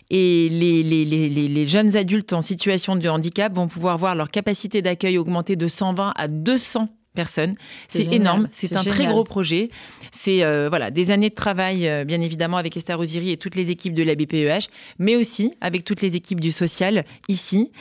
Et 0.09 0.47
les, 0.49 0.83
les, 0.83 1.03
les, 1.03 1.27
les, 1.27 1.49
les 1.49 1.67
jeunes 1.67 1.97
adultes 1.97 2.31
en 2.31 2.39
situation 2.39 2.95
de 2.95 3.09
handicap 3.09 3.53
vont 3.53 3.67
pouvoir 3.67 3.97
voir 3.97 4.15
leur 4.15 4.29
capacité 4.31 4.81
d'accueil 4.81 5.17
augmenter 5.17 5.57
de 5.57 5.67
120 5.67 6.13
à 6.15 6.27
200 6.29 6.87
personnes. 7.15 7.55
C'est 7.87 8.13
énorme, 8.13 8.47
c'est 8.51 8.75
un 8.75 8.83
très 8.83 9.07
gros 9.07 9.23
projet. 9.23 9.69
C'est 10.11 10.43
euh, 10.43 10.69
voilà 10.69 10.91
des 10.91 11.11
années 11.11 11.29
de 11.29 11.35
travail, 11.35 11.87
euh, 11.87 12.05
bien 12.05 12.21
évidemment, 12.21 12.57
avec 12.57 12.77
Esther 12.77 12.99
Oziri 12.99 13.31
et 13.31 13.37
toutes 13.37 13.55
les 13.55 13.71
équipes 13.71 13.93
de 13.93 14.03
la 14.03 14.15
BPEH, 14.15 14.69
mais 14.99 15.15
aussi 15.15 15.53
avec 15.61 15.83
toutes 15.83 16.01
les 16.01 16.15
équipes 16.15 16.39
du 16.39 16.51
social 16.51 17.03
ici. 17.27 17.71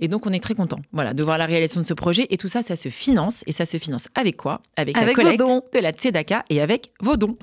Et 0.00 0.08
donc, 0.08 0.26
on 0.26 0.32
est 0.32 0.40
très 0.42 0.54
content 0.54 0.78
voilà, 0.92 1.12
de 1.14 1.22
voir 1.22 1.38
la 1.38 1.46
réalisation 1.46 1.80
de 1.80 1.86
ce 1.86 1.94
projet. 1.94 2.26
Et 2.30 2.36
tout 2.36 2.48
ça, 2.48 2.62
ça 2.62 2.76
se 2.76 2.88
finance. 2.88 3.42
Et 3.46 3.52
ça 3.52 3.66
se 3.66 3.76
finance 3.78 4.08
avec 4.14 4.36
quoi? 4.36 4.60
Avec, 4.76 4.96
Avec 4.96 5.16
la 5.16 5.22
vos 5.22 5.22
collecte 5.22 5.38
dons. 5.40 5.62
de 5.74 5.78
la 5.80 5.90
Tzedaka 5.92 6.44
et 6.50 6.60
avec 6.60 6.88
vos 7.00 7.16
dons. 7.16 7.36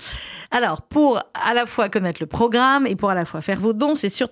Alors, 0.52 0.82
pour 0.84 1.18
à 1.34 1.54
la 1.54 1.66
fois 1.66 1.90
connaître 1.90 2.22
le 2.22 2.28
programme 2.28 2.88
et 2.88 2.96
pour 2.96 3.10
à 3.10 3.16
la 3.16 3.26
fois 3.26 3.42
faire 3.42 3.60
vos 3.60 3.74
dons, 3.74 3.96
c'est 3.96 4.10
sur 4.10 4.28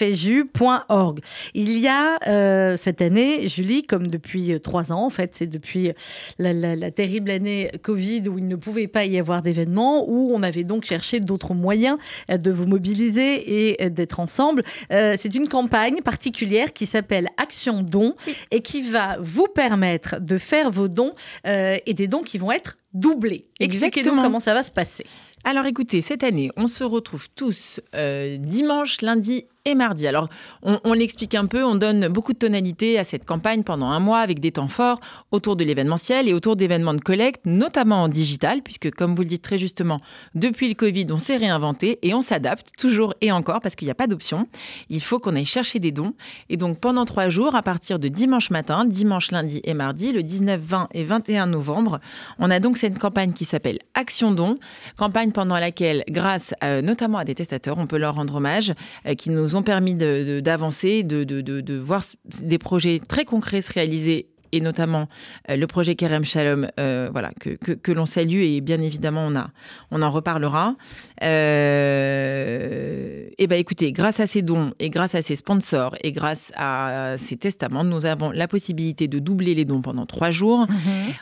tzedaka.fju.org. 0.00 1.20
Il 1.54 1.78
y 1.78 1.88
a 1.88 2.16
euh, 2.28 2.76
cette 2.76 3.02
année, 3.02 3.48
Julie, 3.48 3.82
comme 3.82 4.06
depuis 4.06 4.52
euh, 4.52 4.58
trois 4.58 4.92
ans, 4.92 5.04
en 5.04 5.10
fait, 5.10 5.34
c'est 5.34 5.46
depuis 5.46 5.92
la, 6.38 6.52
la- 6.52 6.76
la 6.76 6.90
terrible 6.90 7.30
année 7.30 7.70
Covid 7.82 8.28
où 8.28 8.38
il 8.38 8.46
ne 8.48 8.56
pouvait 8.56 8.86
pas 8.88 9.04
y 9.04 9.18
avoir 9.18 9.42
d'événements, 9.42 10.08
où 10.08 10.30
on 10.34 10.42
avait 10.42 10.64
donc 10.64 10.84
cherché 10.84 11.20
d'autres 11.20 11.54
moyens 11.54 11.98
euh, 12.30 12.36
de 12.38 12.50
vous 12.50 12.66
mobiliser 12.66 13.74
et 13.82 13.90
d'être 13.90 14.20
ensemble. 14.20 14.62
Euh, 14.92 15.16
c'est 15.18 15.34
une 15.34 15.48
campagne 15.48 16.00
particulière 16.02 16.72
qui 16.72 16.86
s'appelle 16.86 17.09
Action 17.36 17.82
Don 17.82 18.14
et 18.50 18.62
qui 18.62 18.82
va 18.82 19.18
vous 19.20 19.46
permettre 19.46 20.20
de 20.20 20.38
faire 20.38 20.70
vos 20.70 20.88
dons 20.88 21.14
euh, 21.46 21.76
et 21.86 21.94
des 21.94 22.08
dons 22.08 22.22
qui 22.22 22.38
vont 22.38 22.52
être 22.52 22.78
doublés. 22.92 23.46
Expliquez-nous 23.60 23.98
Exactement. 24.08 24.22
comment 24.22 24.40
ça 24.40 24.54
va 24.54 24.62
se 24.62 24.70
passer. 24.70 25.06
Alors 25.42 25.64
écoutez, 25.64 26.02
cette 26.02 26.22
année, 26.22 26.50
on 26.56 26.66
se 26.66 26.84
retrouve 26.84 27.28
tous 27.34 27.80
euh, 27.94 28.36
dimanche, 28.38 29.00
lundi 29.00 29.46
et 29.64 29.74
mardi. 29.74 30.06
Alors 30.06 30.28
on, 30.62 30.78
on 30.84 30.92
l'explique 30.92 31.34
un 31.34 31.46
peu, 31.46 31.64
on 31.64 31.74
donne 31.74 32.08
beaucoup 32.08 32.32
de 32.32 32.38
tonalité 32.38 32.98
à 32.98 33.04
cette 33.04 33.24
campagne 33.24 33.62
pendant 33.62 33.86
un 33.86 34.00
mois 34.00 34.20
avec 34.20 34.40
des 34.40 34.52
temps 34.52 34.68
forts 34.68 35.00
autour 35.30 35.56
de 35.56 35.64
l'événementiel 35.64 36.28
et 36.28 36.34
autour 36.34 36.56
d'événements 36.56 36.94
de 36.94 37.00
collecte, 37.00 37.44
notamment 37.46 38.02
en 38.02 38.08
digital, 38.08 38.62
puisque 38.62 38.90
comme 38.90 39.14
vous 39.14 39.22
le 39.22 39.28
dites 39.28 39.42
très 39.42 39.58
justement, 39.58 40.00
depuis 40.34 40.68
le 40.68 40.74
Covid, 40.74 41.06
on 41.10 41.18
s'est 41.18 41.36
réinventé 41.36 41.98
et 42.02 42.14
on 42.14 42.22
s'adapte 42.22 42.68
toujours 42.78 43.14
et 43.20 43.32
encore 43.32 43.60
parce 43.60 43.74
qu'il 43.74 43.86
n'y 43.86 43.92
a 43.92 43.96
pas 43.96 44.06
d'option. 44.06 44.46
Il 44.88 45.02
faut 45.02 45.18
qu'on 45.18 45.36
aille 45.36 45.46
chercher 45.46 45.78
des 45.78 45.92
dons. 45.92 46.14
Et 46.48 46.56
donc 46.56 46.80
pendant 46.80 47.04
trois 47.04 47.28
jours, 47.28 47.54
à 47.54 47.62
partir 47.62 47.98
de 47.98 48.08
dimanche 48.08 48.50
matin, 48.50 48.84
dimanche, 48.84 49.30
lundi 49.30 49.60
et 49.64 49.74
mardi, 49.74 50.12
le 50.12 50.22
19, 50.22 50.60
20 50.60 50.88
et 50.92 51.04
21 51.04 51.46
novembre, 51.46 52.00
on 52.38 52.50
a 52.50 52.60
donc 52.60 52.78
cette 52.78 52.98
campagne 52.98 53.32
qui 53.32 53.44
s'appelle 53.44 53.78
Action 53.94 54.32
Don, 54.32 54.54
campagne 54.96 55.29
pendant 55.32 55.58
laquelle, 55.58 56.04
grâce 56.08 56.54
euh, 56.62 56.82
notamment 56.82 57.18
à 57.18 57.24
des 57.24 57.34
testateurs, 57.34 57.78
on 57.78 57.86
peut 57.86 57.98
leur 57.98 58.14
rendre 58.14 58.36
hommage, 58.36 58.72
euh, 59.06 59.14
qui 59.14 59.30
nous 59.30 59.56
ont 59.56 59.62
permis 59.62 59.94
d'avancer, 59.94 61.02
de, 61.02 61.24
de, 61.24 61.40
de, 61.40 61.60
de 61.60 61.78
voir 61.78 62.04
des 62.42 62.58
projets 62.58 63.00
très 63.06 63.24
concrets 63.24 63.62
se 63.62 63.72
réaliser 63.72 64.28
et 64.52 64.60
notamment 64.60 65.08
euh, 65.48 65.56
le 65.56 65.66
projet 65.66 65.94
Kerem 65.94 66.24
Shalom, 66.24 66.68
euh, 66.78 67.08
voilà, 67.12 67.32
que, 67.38 67.50
que, 67.50 67.72
que 67.72 67.92
l'on 67.92 68.06
salue 68.06 68.42
et 68.42 68.60
bien 68.60 68.80
évidemment 68.80 69.26
on, 69.26 69.36
a, 69.36 69.50
on 69.90 70.02
en 70.02 70.10
reparlera. 70.10 70.76
Euh, 71.22 73.28
et 73.38 73.46
ben 73.46 73.58
écoutez, 73.58 73.92
grâce 73.92 74.20
à 74.20 74.26
ces 74.26 74.42
dons 74.42 74.72
et 74.78 74.90
grâce 74.90 75.14
à 75.14 75.22
ces 75.22 75.36
sponsors 75.36 75.94
et 76.02 76.12
grâce 76.12 76.52
à 76.56 77.14
ces 77.16 77.36
testaments, 77.36 77.84
nous 77.84 78.06
avons 78.06 78.30
la 78.30 78.48
possibilité 78.48 79.08
de 79.08 79.18
doubler 79.18 79.54
les 79.54 79.64
dons 79.64 79.82
pendant 79.82 80.06
trois 80.06 80.30
jours. 80.30 80.66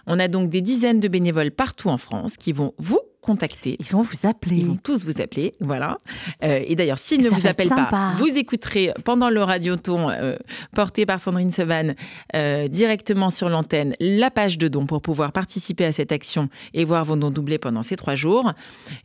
On 0.06 0.18
a 0.18 0.28
donc 0.28 0.50
des 0.50 0.60
dizaines 0.60 1.00
de 1.00 1.08
bénévoles 1.08 1.50
partout 1.50 1.88
en 1.88 1.98
France 1.98 2.36
qui 2.36 2.52
vont 2.52 2.74
vous 2.78 3.00
contacter. 3.20 3.76
Ils 3.80 3.86
vont 3.86 4.00
vous 4.00 4.26
appeler. 4.26 4.56
Ils 4.56 4.66
vont 4.66 4.76
tous 4.82 5.04
vous 5.04 5.20
appeler, 5.20 5.54
voilà. 5.60 5.98
Euh, 6.44 6.60
et 6.66 6.76
d'ailleurs, 6.76 6.98
s'ils 6.98 7.22
ne 7.22 7.28
vous 7.28 7.46
appellent 7.46 7.68
pas, 7.68 8.14
vous 8.18 8.38
écouterez 8.38 8.92
pendant 9.04 9.30
le 9.30 9.42
radioton 9.42 10.08
euh, 10.10 10.36
porté 10.74 11.04
par 11.06 11.20
Sandrine 11.20 11.52
Seban 11.52 11.94
euh, 12.34 12.68
directement 12.68 13.30
sur 13.30 13.48
l'antenne 13.48 13.94
la 14.00 14.30
page 14.30 14.58
de 14.58 14.68
dons 14.68 14.86
pour 14.86 15.02
pouvoir 15.02 15.32
participer 15.32 15.84
à 15.84 15.92
cette 15.92 16.12
action 16.12 16.48
et 16.74 16.84
voir 16.84 17.04
vos 17.04 17.16
dons 17.16 17.30
doublés 17.30 17.58
pendant 17.58 17.82
ces 17.82 17.96
trois 17.96 18.14
jours. 18.14 18.52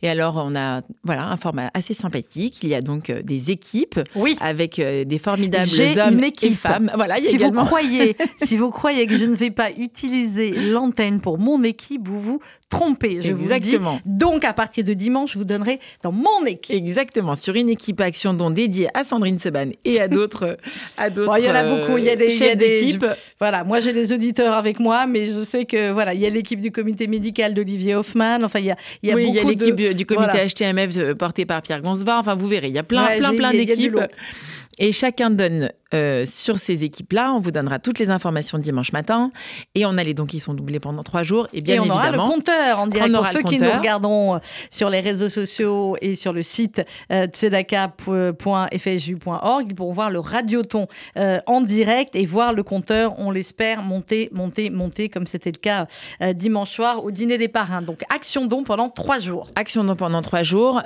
Et 0.02 0.08
alors, 0.08 0.36
on 0.44 0.54
a 0.54 0.82
voilà 1.02 1.26
un 1.26 1.36
format 1.36 1.70
assez 1.74 1.94
sympathique. 1.94 2.62
Il 2.62 2.68
y 2.70 2.74
a 2.74 2.82
donc 2.82 3.10
des 3.10 3.50
équipes 3.50 4.00
Oui. 4.14 4.36
avec 4.40 4.76
des 4.80 5.18
formidables 5.18 5.68
hommes 5.98 6.20
et 6.42 6.50
femmes. 6.52 6.90
Voilà, 6.94 7.18
il 7.18 7.24
y 7.24 7.26
a 7.26 7.30
Si 7.30 7.36
également. 7.36 7.62
vous, 7.62 7.66
croyez, 7.66 8.16
si 8.42 8.56
vous 8.56 8.70
croyez 8.70 9.06
que 9.06 9.16
je 9.16 9.24
ne 9.24 9.34
vais 9.34 9.50
pas 9.50 9.70
utiliser 9.72 10.70
l'antenne 10.70 11.20
pour 11.20 11.38
mon 11.38 11.62
équipe, 11.62 12.06
vous 12.08 12.20
vous 12.20 12.40
trompez. 12.78 13.22
Je 13.22 13.32
vous 13.32 13.48
le 13.48 13.60
dis. 13.60 13.78
Donc, 14.04 14.44
à 14.44 14.52
partir 14.52 14.84
de 14.84 14.92
dimanche, 14.92 15.32
je 15.32 15.38
vous 15.38 15.44
donnerai 15.44 15.80
dans 16.02 16.12
mon 16.12 16.44
équipe. 16.46 16.74
Exactement, 16.74 17.34
sur 17.34 17.54
une 17.54 17.68
équipe 17.68 18.00
Action 18.00 18.34
Don 18.34 18.50
dédiée 18.50 18.88
à 18.94 19.04
Sandrine 19.04 19.38
Seban 19.38 19.70
et 19.84 20.00
à 20.00 20.08
d'autres 20.08 20.58
à 20.96 21.10
d'autres 21.10 21.32
Bon, 21.32 21.36
il 21.38 21.44
y 21.44 21.50
en 21.50 21.54
a 21.54 21.64
euh, 21.64 21.80
beaucoup. 21.80 21.98
Il 21.98 22.04
y 22.04 22.10
a 22.10 22.16
des, 22.16 22.26
il 22.26 22.32
y 22.32 22.42
a 22.42 22.46
chefs 22.48 22.56
d'équipe. 22.58 23.06
Voilà, 23.38 23.64
moi 23.64 23.80
j'ai 23.80 23.92
des 23.92 24.12
auditeurs 24.12 24.54
avec 24.54 24.80
moi, 24.80 25.06
mais 25.06 25.26
je 25.26 25.42
sais 25.42 25.64
que 25.64 25.92
voilà, 25.92 26.14
il 26.14 26.20
y 26.20 26.26
a 26.26 26.30
l'équipe 26.30 26.60
du 26.60 26.70
comité 26.70 27.06
médical 27.06 27.54
d'Olivier 27.54 27.94
Hoffman. 27.94 28.42
Enfin, 28.42 28.58
il 28.58 28.66
y 28.66 28.70
a, 28.70 28.76
il 29.02 29.08
y 29.08 29.12
a 29.12 29.14
oui, 29.14 29.24
beaucoup 29.26 29.36
il 29.36 29.42
y 29.42 29.46
a 29.46 29.48
l'équipe 29.48 29.76
de... 29.76 29.92
du- 29.92 30.06
comité 30.06 30.32
voilà. 30.32 30.48
HTMF 30.48 30.96
euh, 30.96 31.14
porté 31.14 31.44
par 31.46 31.62
Pierre 31.62 31.80
Gonzvar. 31.80 32.20
Enfin, 32.20 32.34
vous 32.34 32.48
verrez, 32.48 32.68
il 32.68 32.74
y 32.74 32.78
a 32.78 32.82
plein, 32.82 33.06
Ouais, 33.06 33.18
plein, 33.18 33.34
plein 33.34 33.52
d'équipes. 33.52 33.96
Et 34.78 34.92
chacun 34.92 35.30
donne 35.30 35.70
euh, 35.94 36.26
sur 36.26 36.58
ces 36.58 36.84
équipes-là. 36.84 37.32
On 37.34 37.40
vous 37.40 37.52
donnera 37.52 37.78
toutes 37.78 37.98
les 37.98 38.10
informations 38.10 38.58
dimanche 38.58 38.92
matin. 38.92 39.30
Et 39.74 39.86
on 39.86 39.96
a 39.96 40.02
les 40.02 40.12
dons 40.14 40.26
qui 40.26 40.40
sont 40.40 40.52
doublés 40.54 40.80
pendant 40.80 41.04
trois 41.04 41.22
jours. 41.22 41.46
Et 41.52 41.60
bien 41.60 41.76
et 41.76 41.80
on 41.80 41.84
aura 41.84 42.10
le 42.10 42.16
évidemment, 42.16 42.30
compteur 42.30 42.80
en 42.80 42.88
direct 42.88 43.14
pour 43.14 43.28
ceux 43.28 43.42
qui 43.42 43.58
nous 43.58 43.70
regardons 43.70 44.34
euh, 44.34 44.38
sur 44.70 44.90
les 44.90 44.98
réseaux 45.00 45.28
sociaux 45.28 45.96
et 46.00 46.16
sur 46.16 46.32
le 46.32 46.42
site 46.42 46.82
euh, 47.12 47.26
tzedaka.fju.org. 47.26 49.66
Ils 49.68 49.74
pourront 49.74 49.92
voir 49.92 50.10
le 50.10 50.18
radioton 50.18 50.88
euh, 51.16 51.38
en 51.46 51.60
direct 51.60 52.16
et 52.16 52.26
voir 52.26 52.52
le 52.52 52.64
compteur, 52.64 53.14
on 53.18 53.30
l'espère, 53.30 53.82
monter, 53.82 54.28
monter, 54.32 54.70
monter, 54.70 55.08
comme 55.08 55.26
c'était 55.26 55.52
le 55.52 55.58
cas 55.58 55.86
dimanche 56.34 56.70
soir 56.70 57.04
au 57.04 57.10
dîner 57.10 57.36
des 57.38 57.48
parrains. 57.48 57.82
Donc, 57.82 58.04
action 58.08 58.46
don 58.46 58.62
pendant 58.64 58.88
trois 58.88 59.18
jours. 59.18 59.50
Action 59.54 59.84
don 59.84 59.96
pendant 59.96 60.22
trois 60.22 60.42
jours. 60.42 60.80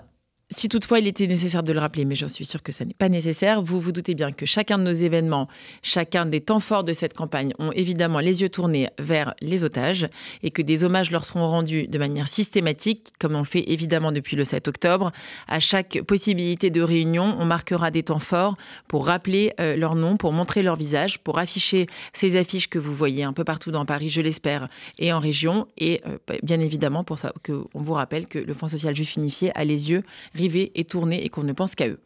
Si 0.51 0.71
toutefois 0.71 0.99
il 0.99 1.07
était 1.07 1.27
nécessaire 1.27 1.63
de 1.63 1.75
le 1.75 1.79
rappeler, 1.79 2.07
mais 2.07 2.15
j'en 2.15 2.27
suis 2.27 2.47
sûre 2.47 2.63
que 2.63 2.73
ça 2.73 2.87
n'est 2.87 2.95
pas 2.95 3.11
nécessaire, 3.11 3.61
vous 3.61 3.83
vous 3.83 3.93
doutez 3.93 4.15
bien 4.15 4.33
que 4.33 4.47
chacun 4.47 4.79
de 4.79 4.83
nos 4.83 4.95
événements, 4.95 5.47
chacun 5.83 6.25
des 6.25 6.41
temps 6.41 6.59
forts 6.59 6.85
de 6.85 6.95
cette 6.95 7.13
campagne 7.13 7.53
ont 7.59 7.71
évidemment 7.73 8.21
les 8.21 8.41
yeux 8.41 8.49
tournés 8.49 8.89
vers 8.99 9.35
les 9.43 9.63
otages 9.63 10.09
et 10.43 10.51
que 10.51 10.63
des 10.63 10.85
hommages 10.85 11.11
leur 11.11 11.27
seront 11.27 11.47
rendus 11.47 11.87
de 11.87 11.99
manière 11.99 12.29
systématique, 12.29 13.13
comme 13.19 13.35
on 13.35 13.41
le 13.41 13.45
fait 13.45 13.71
évidemment 13.71 14.11
depuis 14.11 14.37
le 14.37 14.47
7 14.47 14.69
octobre. 14.69 15.13
À 15.49 15.61
chaque 15.61 16.01
possibilité 16.07 16.71
de 16.71 16.81
réunion, 16.81 17.37
on 17.39 17.45
marquera 17.45 17.91
des 17.91 18.05
temps 18.05 18.19
forts 18.19 18.57
pour 18.89 19.05
rappeler 19.05 19.53
euh, 19.61 19.77
leur 19.77 19.97
nom, 19.97 20.17
pour 20.17 20.33
montrer 20.33 20.63
leur 20.63 20.77
visage, 20.77 21.19
pour 21.19 21.39
afficher 21.39 21.89
ces 22.15 22.39
affiches 22.39 22.71
que 22.71 22.79
vous 22.79 22.95
voyez 22.95 23.23
un 23.23 23.35
peu 23.35 23.45
partout 23.45 23.71
dans 23.71 23.85
Paris, 23.85 24.09
je 24.09 24.23
l'espère, 24.23 24.71
et 24.99 25.13
en 25.13 25.21
région. 25.21 25.69
Et 25.77 26.01
euh, 26.07 26.17
bien 26.43 26.61
évidemment, 26.61 27.05
pour 27.05 27.19
ça, 27.19 27.35
que 27.43 27.65
on 27.75 27.83
vous 27.83 27.93
rappelle 27.93 28.29
que 28.29 28.39
le 28.39 28.55
Fonds 28.55 28.69
social 28.69 28.97
juif 28.97 29.17
unifié 29.17 29.53
a 29.55 29.67
les 29.67 29.91
yeux 29.91 30.05
rivés 30.39 30.73
et 30.75 30.85
tournés 30.85 31.25
et 31.25 31.29
qu'on 31.29 31.43
ne 31.43 31.53
pense 31.53 31.75
qu'à 31.75 31.89
eux. 31.89 31.99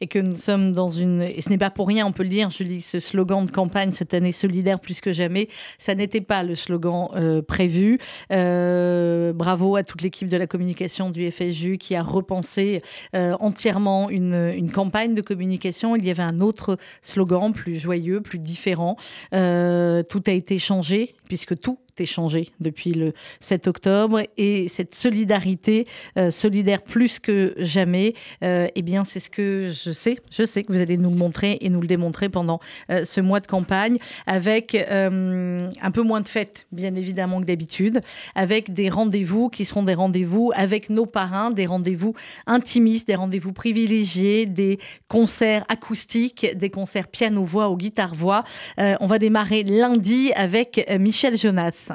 et 0.00 0.06
que 0.06 0.18
nous 0.18 0.36
sommes 0.36 0.72
dans 0.72 0.88
une... 0.88 1.22
Et 1.22 1.42
ce 1.42 1.50
n'est 1.50 1.58
pas 1.58 1.70
pour 1.70 1.88
rien, 1.88 2.06
on 2.06 2.12
peut 2.12 2.22
le 2.22 2.28
dire, 2.28 2.48
Julie, 2.50 2.80
ce 2.80 3.00
slogan 3.00 3.44
de 3.44 3.50
campagne 3.50 3.92
cette 3.92 4.14
année 4.14 4.32
solidaire 4.32 4.80
plus 4.80 5.00
que 5.00 5.12
jamais, 5.12 5.48
ça 5.78 5.94
n'était 5.94 6.20
pas 6.20 6.42
le 6.42 6.54
slogan 6.54 7.08
euh, 7.14 7.42
prévu. 7.42 7.98
Euh, 8.32 9.32
bravo 9.32 9.76
à 9.76 9.82
toute 9.82 10.02
l'équipe 10.02 10.28
de 10.28 10.36
la 10.36 10.46
communication 10.46 11.10
du 11.10 11.30
FSJU 11.30 11.76
qui 11.78 11.94
a 11.94 12.02
repensé 12.02 12.82
euh, 13.14 13.36
entièrement 13.40 14.08
une, 14.08 14.52
une 14.56 14.70
campagne 14.70 15.14
de 15.14 15.22
communication. 15.22 15.96
Il 15.96 16.04
y 16.04 16.10
avait 16.10 16.22
un 16.22 16.40
autre 16.40 16.78
slogan 17.02 17.52
plus 17.52 17.78
joyeux, 17.78 18.20
plus 18.20 18.38
différent. 18.38 18.96
Tout 19.32 20.22
a 20.26 20.32
été 20.32 20.58
changé, 20.58 21.14
puisque 21.28 21.58
tout 21.60 21.78
est 22.00 22.06
changé 22.06 22.50
depuis 22.60 22.92
le 22.92 23.12
7 23.40 23.66
octobre 23.66 24.22
et 24.36 24.68
cette 24.68 24.94
solidarité, 24.94 25.86
euh, 26.16 26.30
solidaire 26.30 26.82
plus 26.82 27.18
que 27.18 27.54
jamais, 27.58 28.14
euh, 28.42 28.68
eh 28.74 28.82
bien 28.82 29.04
c'est 29.04 29.20
ce 29.20 29.30
que 29.30 29.70
je 29.72 29.92
sais, 29.92 30.18
je 30.32 30.44
sais 30.44 30.62
que 30.62 30.72
vous 30.72 30.80
allez 30.80 30.96
nous 30.96 31.10
le 31.10 31.16
montrer 31.16 31.58
et 31.60 31.68
nous 31.68 31.80
le 31.80 31.86
démontrer 31.86 32.28
pendant 32.28 32.60
euh, 32.90 33.04
ce 33.04 33.20
mois 33.20 33.40
de 33.40 33.46
campagne 33.46 33.98
avec 34.26 34.74
euh, 34.74 35.68
un 35.80 35.90
peu 35.90 36.02
moins 36.02 36.20
de 36.20 36.28
fêtes 36.28 36.66
bien 36.72 36.94
évidemment 36.94 37.40
que 37.40 37.46
d'habitude, 37.46 38.00
avec 38.34 38.72
des 38.72 38.88
rendez-vous 38.88 39.48
qui 39.48 39.64
seront 39.64 39.82
des 39.82 39.94
rendez-vous 39.94 40.52
avec 40.54 40.90
nos 40.90 41.06
parrains, 41.06 41.50
des 41.50 41.66
rendez-vous 41.66 42.14
intimistes, 42.46 43.06
des 43.08 43.14
rendez-vous 43.14 43.52
privilégiés, 43.52 44.46
des 44.46 44.78
concerts 45.08 45.64
acoustiques, 45.68 46.46
des 46.54 46.70
concerts 46.70 47.08
piano-voix 47.08 47.70
ou 47.70 47.76
guitare-voix. 47.76 48.44
On 48.78 49.06
va 49.06 49.18
démarrer 49.18 49.62
lundi 49.62 50.32
avec 50.34 50.86
Michel 50.98 51.36
Jonas. 51.36 51.89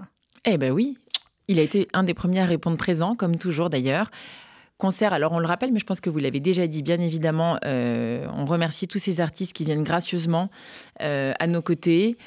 Eh 0.45 0.57
ben 0.57 0.71
oui, 0.71 0.97
il 1.47 1.59
a 1.59 1.63
été 1.63 1.87
un 1.93 2.03
des 2.03 2.13
premiers 2.13 2.41
à 2.41 2.45
répondre 2.45 2.77
présent, 2.77 3.15
comme 3.15 3.37
toujours 3.37 3.69
d'ailleurs. 3.69 4.11
Concert, 4.77 5.13
alors 5.13 5.31
on 5.31 5.39
le 5.39 5.47
rappelle, 5.47 5.71
mais 5.71 5.79
je 5.79 5.85
pense 5.85 6.01
que 6.01 6.09
vous 6.09 6.19
l'avez 6.19 6.39
déjà 6.39 6.67
dit, 6.67 6.83
bien 6.83 6.99
évidemment, 6.99 7.57
euh, 7.65 8.27
on 8.35 8.45
remercie 8.45 8.87
tous 8.87 8.99
ces 8.99 9.21
artistes 9.21 9.53
qui 9.53 9.63
viennent 9.65 9.83
gracieusement 9.83 10.49
euh, 11.01 11.33
à 11.39 11.47
nos 11.47 11.61
côtés. 11.61 12.17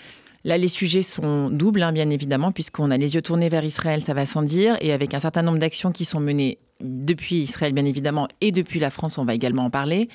Là, 0.44 0.56
les 0.56 0.68
sujets 0.68 1.02
sont 1.02 1.50
doubles, 1.50 1.82
hein, 1.82 1.92
bien 1.92 2.10
évidemment, 2.10 2.50
puisqu'on 2.50 2.90
a 2.90 2.96
les 2.96 3.14
yeux 3.14 3.22
tournés 3.22 3.50
vers 3.50 3.64
Israël, 3.64 4.00
ça 4.00 4.14
va 4.14 4.24
sans 4.24 4.42
dire, 4.42 4.76
et 4.80 4.92
avec 4.92 5.12
un 5.14 5.18
certain 5.18 5.42
nombre 5.42 5.58
d'actions 5.58 5.92
qui 5.92 6.04
sont 6.04 6.20
menées 6.20 6.58
depuis 6.80 7.36
Israël, 7.36 7.72
bien 7.72 7.84
évidemment, 7.84 8.28
et 8.40 8.50
depuis 8.50 8.80
la 8.80 8.90
France, 8.90 9.18
on 9.18 9.24
va 9.24 9.34
également 9.34 9.64
en 9.64 9.70
parler, 9.70 10.08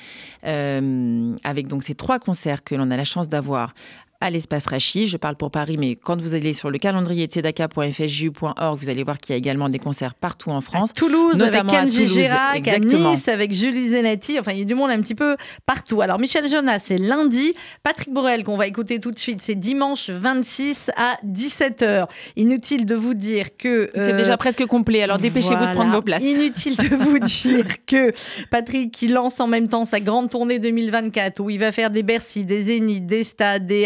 Euh, 0.45 1.35
avec 1.43 1.67
donc 1.67 1.83
ces 1.83 1.95
trois 1.95 2.19
concerts 2.19 2.63
que 2.63 2.75
l'on 2.75 2.89
a 2.91 2.97
la 2.97 3.05
chance 3.05 3.29
d'avoir 3.29 3.73
à 4.23 4.29
l'espace 4.29 4.65
Rachi. 4.65 5.07
Je 5.09 5.17
parle 5.17 5.35
pour 5.35 5.51
Paris, 5.51 5.75
mais 5.77 5.97
quand 5.97 6.21
vous 6.21 6.33
allez 6.33 6.53
sur 6.53 6.71
le 6.71 6.77
calendrier 6.77 7.25
tzedaka.fsju.org, 7.25 8.79
vous 8.79 8.89
allez 8.89 9.03
voir 9.03 9.17
qu'il 9.17 9.33
y 9.33 9.35
a 9.35 9.37
également 9.37 9.67
des 9.67 9.79
concerts 9.79 10.13
partout 10.13 10.49
en 10.49 10.61
France. 10.61 10.91
À 10.91 10.93
Toulouse, 10.93 11.37
notamment 11.37 11.73
avec 11.73 11.91
Kenji 11.91 12.07
Girac, 12.07 12.67
à 12.67 12.79
Nice, 12.79 13.27
avec 13.27 13.53
Julie 13.53 13.89
Zenati. 13.89 14.39
Enfin, 14.39 14.53
il 14.53 14.59
y 14.59 14.61
a 14.61 14.65
du 14.65 14.75
monde 14.75 14.91
un 14.91 15.01
petit 15.01 15.13
peu 15.13 15.35
partout. 15.65 16.01
Alors, 16.01 16.19
Michel 16.19 16.47
Jonas, 16.47 16.79
c'est 16.79 16.97
lundi. 16.97 17.53
Patrick 17.83 18.13
Borel, 18.13 18.45
qu'on 18.45 18.55
va 18.55 18.65
écouter 18.65 19.01
tout 19.01 19.11
de 19.11 19.19
suite, 19.19 19.41
c'est 19.41 19.55
dimanche 19.55 20.09
26 20.09 20.91
à 20.95 21.17
17h. 21.27 22.07
Inutile 22.37 22.85
de 22.85 22.95
vous 22.95 23.15
dire 23.15 23.57
que. 23.57 23.89
C'est 23.93 24.13
euh, 24.13 24.17
déjà 24.17 24.37
presque 24.37 24.65
complet, 24.65 25.01
alors 25.01 25.17
dépêchez-vous 25.17 25.65
de 25.65 25.73
prendre 25.73 25.91
vos 25.91 26.01
places. 26.01 26.23
Inutile 26.23 26.77
de 26.77 26.95
vous 26.95 27.19
dire 27.43 27.65
que 27.85 28.13
Patrick, 28.49 28.93
qui 28.93 29.09
lance 29.09 29.41
en 29.41 29.47
même 29.47 29.67
temps 29.67 29.83
sa 29.83 29.99
grande 29.99 30.29
tournée 30.29 30.59
2024, 30.59 31.41
où 31.41 31.49
il 31.49 31.59
va 31.59 31.73
faire 31.73 31.89
des 31.89 32.03
Bercy, 32.03 32.45
des 32.45 32.63
Zénith, 32.63 33.05
des 33.05 33.25
stades, 33.25 33.67
des 33.67 33.85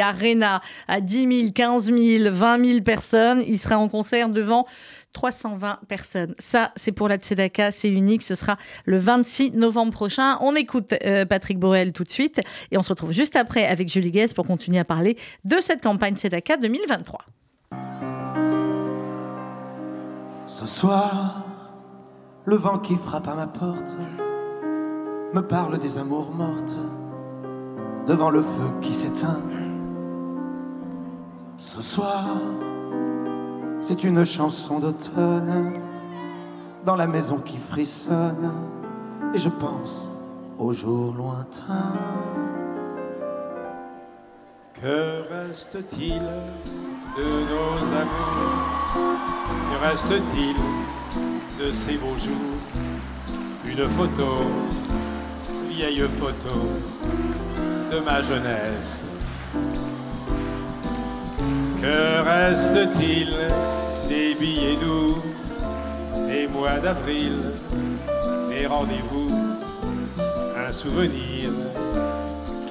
à 0.87 1.01
10 1.01 1.41
000, 1.41 1.51
15 1.53 1.85
000, 1.85 2.31
20 2.31 2.65
000 2.65 2.81
personnes, 2.81 3.43
il 3.45 3.59
sera 3.59 3.77
en 3.77 3.87
concert 3.87 4.29
devant 4.29 4.65
320 5.13 5.79
personnes. 5.87 6.35
Ça, 6.37 6.71
c'est 6.75 6.91
pour 6.91 7.07
la 7.07 7.17
Tzedaka, 7.17 7.71
c'est 7.71 7.89
unique. 7.89 8.23
Ce 8.23 8.35
sera 8.35 8.57
le 8.85 8.99
26 8.99 9.51
novembre 9.51 9.91
prochain. 9.91 10.37
On 10.41 10.55
écoute 10.55 10.93
euh, 11.05 11.25
Patrick 11.25 11.57
Borel 11.57 11.91
tout 11.91 12.03
de 12.03 12.09
suite 12.09 12.39
et 12.71 12.77
on 12.77 12.83
se 12.83 12.89
retrouve 12.89 13.11
juste 13.11 13.35
après 13.35 13.65
avec 13.65 13.89
Julie 13.89 14.11
Guest 14.11 14.35
pour 14.35 14.45
continuer 14.45 14.79
à 14.79 14.85
parler 14.85 15.17
de 15.43 15.59
cette 15.59 15.81
campagne 15.81 16.15
Tzedaka 16.15 16.57
2023. 16.57 17.19
Ce 20.45 20.65
soir, 20.65 21.45
le 22.45 22.55
vent 22.55 22.79
qui 22.79 22.95
frappe 22.95 23.27
à 23.27 23.35
ma 23.35 23.47
porte 23.47 23.95
me 25.33 25.41
parle 25.41 25.77
des 25.79 25.97
amours 25.97 26.31
mortes 26.31 26.77
devant 28.07 28.29
le 28.29 28.41
feu 28.41 28.71
qui 28.81 28.93
s'éteint. 28.93 29.41
Ce 31.57 31.81
soir, 31.81 32.37
c'est 33.81 34.03
une 34.03 34.23
chanson 34.23 34.77
d'automne 34.77 35.73
dans 36.85 36.95
la 36.95 37.07
maison 37.07 37.37
qui 37.37 37.57
frissonne 37.57 38.51
et 39.33 39.39
je 39.39 39.49
pense 39.49 40.11
aux 40.59 40.71
jours 40.71 41.15
lointains. 41.15 41.95
Que 44.79 45.23
reste-t-il 45.33 46.21
de 47.17 47.23
nos 47.23 47.91
amours? 47.91 48.93
Que 49.71 49.85
reste-t-il 49.87 50.55
de 51.59 51.71
ces 51.71 51.97
beaux 51.97 52.17
jours? 52.17 53.33
Une 53.65 53.87
photo, 53.89 54.43
vieille 55.69 56.07
photo 56.07 56.55
de 57.91 57.99
ma 57.99 58.21
jeunesse. 58.21 59.01
Que 61.81 62.21
reste-t-il 62.23 63.29
des 64.09 64.33
billets 64.35 64.77
doux, 64.77 65.17
des 66.27 66.47
mois 66.47 66.79
d'avril, 66.79 67.33
des 68.49 68.65
rendez-vous 68.65 69.27
Un 70.57 70.71
souvenir 70.71 71.51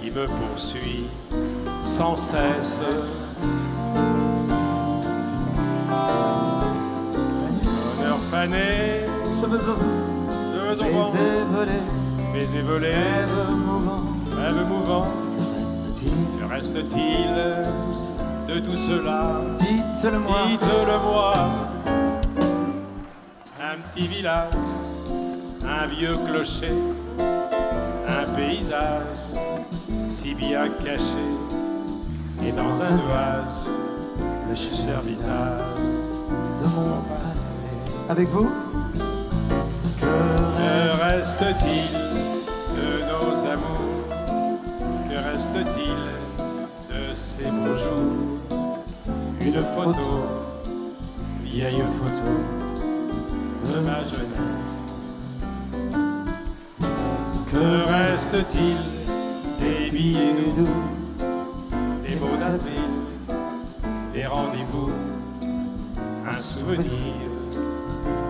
qui 0.01 0.11
me 0.11 0.27
poursuit 0.27 1.07
sans 1.83 2.17
cesse. 2.17 2.81
Honneur 8.01 8.19
fané, 8.31 9.07
Je 9.37 9.41
Je 9.41 9.47
veux 9.47 9.59
au 9.59 9.75
vent, 9.75 9.77
Je 10.53 10.83
veux 10.83 10.89
au 10.89 10.99
vent, 10.99 11.13
baiser 11.13 11.45
volé, 11.53 11.79
baiser 12.35 12.63
volé, 12.63 12.93
rêve 12.93 13.51
mouvant. 13.67 14.03
rêve 14.37 14.67
mouvant. 14.69 15.09
Que 15.37 15.61
reste-t-il? 15.61 16.41
Que 16.41 16.53
reste-t-il 16.53 18.16
de 18.47 18.59
tout 18.61 18.77
cela 18.77 19.41
Dites-le-moi. 19.59 20.39
Dites-le-moi. 20.49 21.35
Un 23.61 23.77
petit 23.93 24.07
village, 24.07 24.53
un 25.65 25.87
vieux 25.87 26.17
clocher, 26.27 26.73
un 28.09 28.33
paysage 28.35 29.03
si 30.09 30.35
bien 30.35 30.69
caché, 30.83 31.27
et 32.43 32.53
dans 32.53 32.81
un 32.83 32.91
nuage, 32.91 33.67
le 34.49 34.55
cher 34.55 35.01
visage. 35.05 35.79
de 35.79 36.67
mon 36.69 37.03
passé. 37.23 37.63
Avec 38.09 38.29
vous 38.29 38.51
Que 40.01 40.07
Que 40.07 41.03
reste 41.03 41.41
reste-t-il 41.41 41.93
de 42.77 43.03
nos 43.11 43.45
amours? 43.45 44.09
Que 45.09 45.17
reste-t-il? 45.17 46.16
Ces 47.17 47.51
beaux 47.51 47.75
jours 47.75 48.77
Une 49.41 49.63
photo, 49.75 50.27
vieille 51.45 51.83
photo 51.99 52.33
de 53.65 53.81
ma 53.81 54.05
jeunesse. 54.05 54.85
Que 57.51 57.67
reste-t-il 57.89 58.77
des 59.59 59.91
billets 59.91 60.53
doux, 60.55 60.83
des 62.07 62.17
mots 62.17 62.37
d'avril, 62.39 62.93
des 64.13 64.27
rendez-vous, 64.27 64.93
un 66.29 66.35
souvenir 66.35 67.15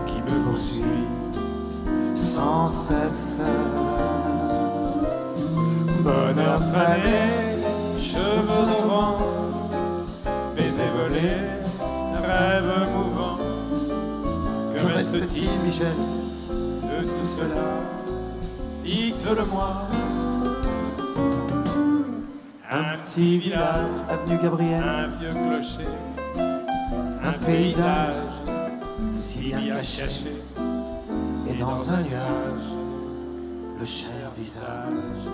qui 0.05 0.21
me 0.21 0.49
poursuit 0.49 1.05
sans 2.15 2.67
cesse. 2.67 3.37
Bonheur 6.03 6.59
fané, 6.71 7.46
baiser 10.55 10.89
volé, 10.95 11.29
rêve 12.23 12.91
mouvant. 12.93 13.37
Que 14.75 14.81
Que 14.81 14.93
reste-t-il 14.95 15.59
Michel 15.65 15.97
de 16.51 17.03
tout 17.03 17.25
cela? 17.25 17.63
Dites-le-moi. 18.83 19.87
Un 22.69 22.97
petit 23.03 23.37
village, 23.37 23.87
Avenue 24.09 24.39
Gabriel, 24.41 24.83
un 24.83 25.07
vieux 25.07 25.29
clocher, 25.29 25.87
un 26.37 27.29
Un 27.29 27.33
paysage 27.45 27.45
paysage 27.45 28.57
si 29.15 29.39
bien 29.53 29.75
caché. 29.75 30.03
caché, 30.03 30.33
et 31.49 31.53
dans 31.55 31.89
un 31.91 32.01
nuage, 32.01 32.67
le 33.79 33.85
cher 33.85 34.31
visage 34.37 35.31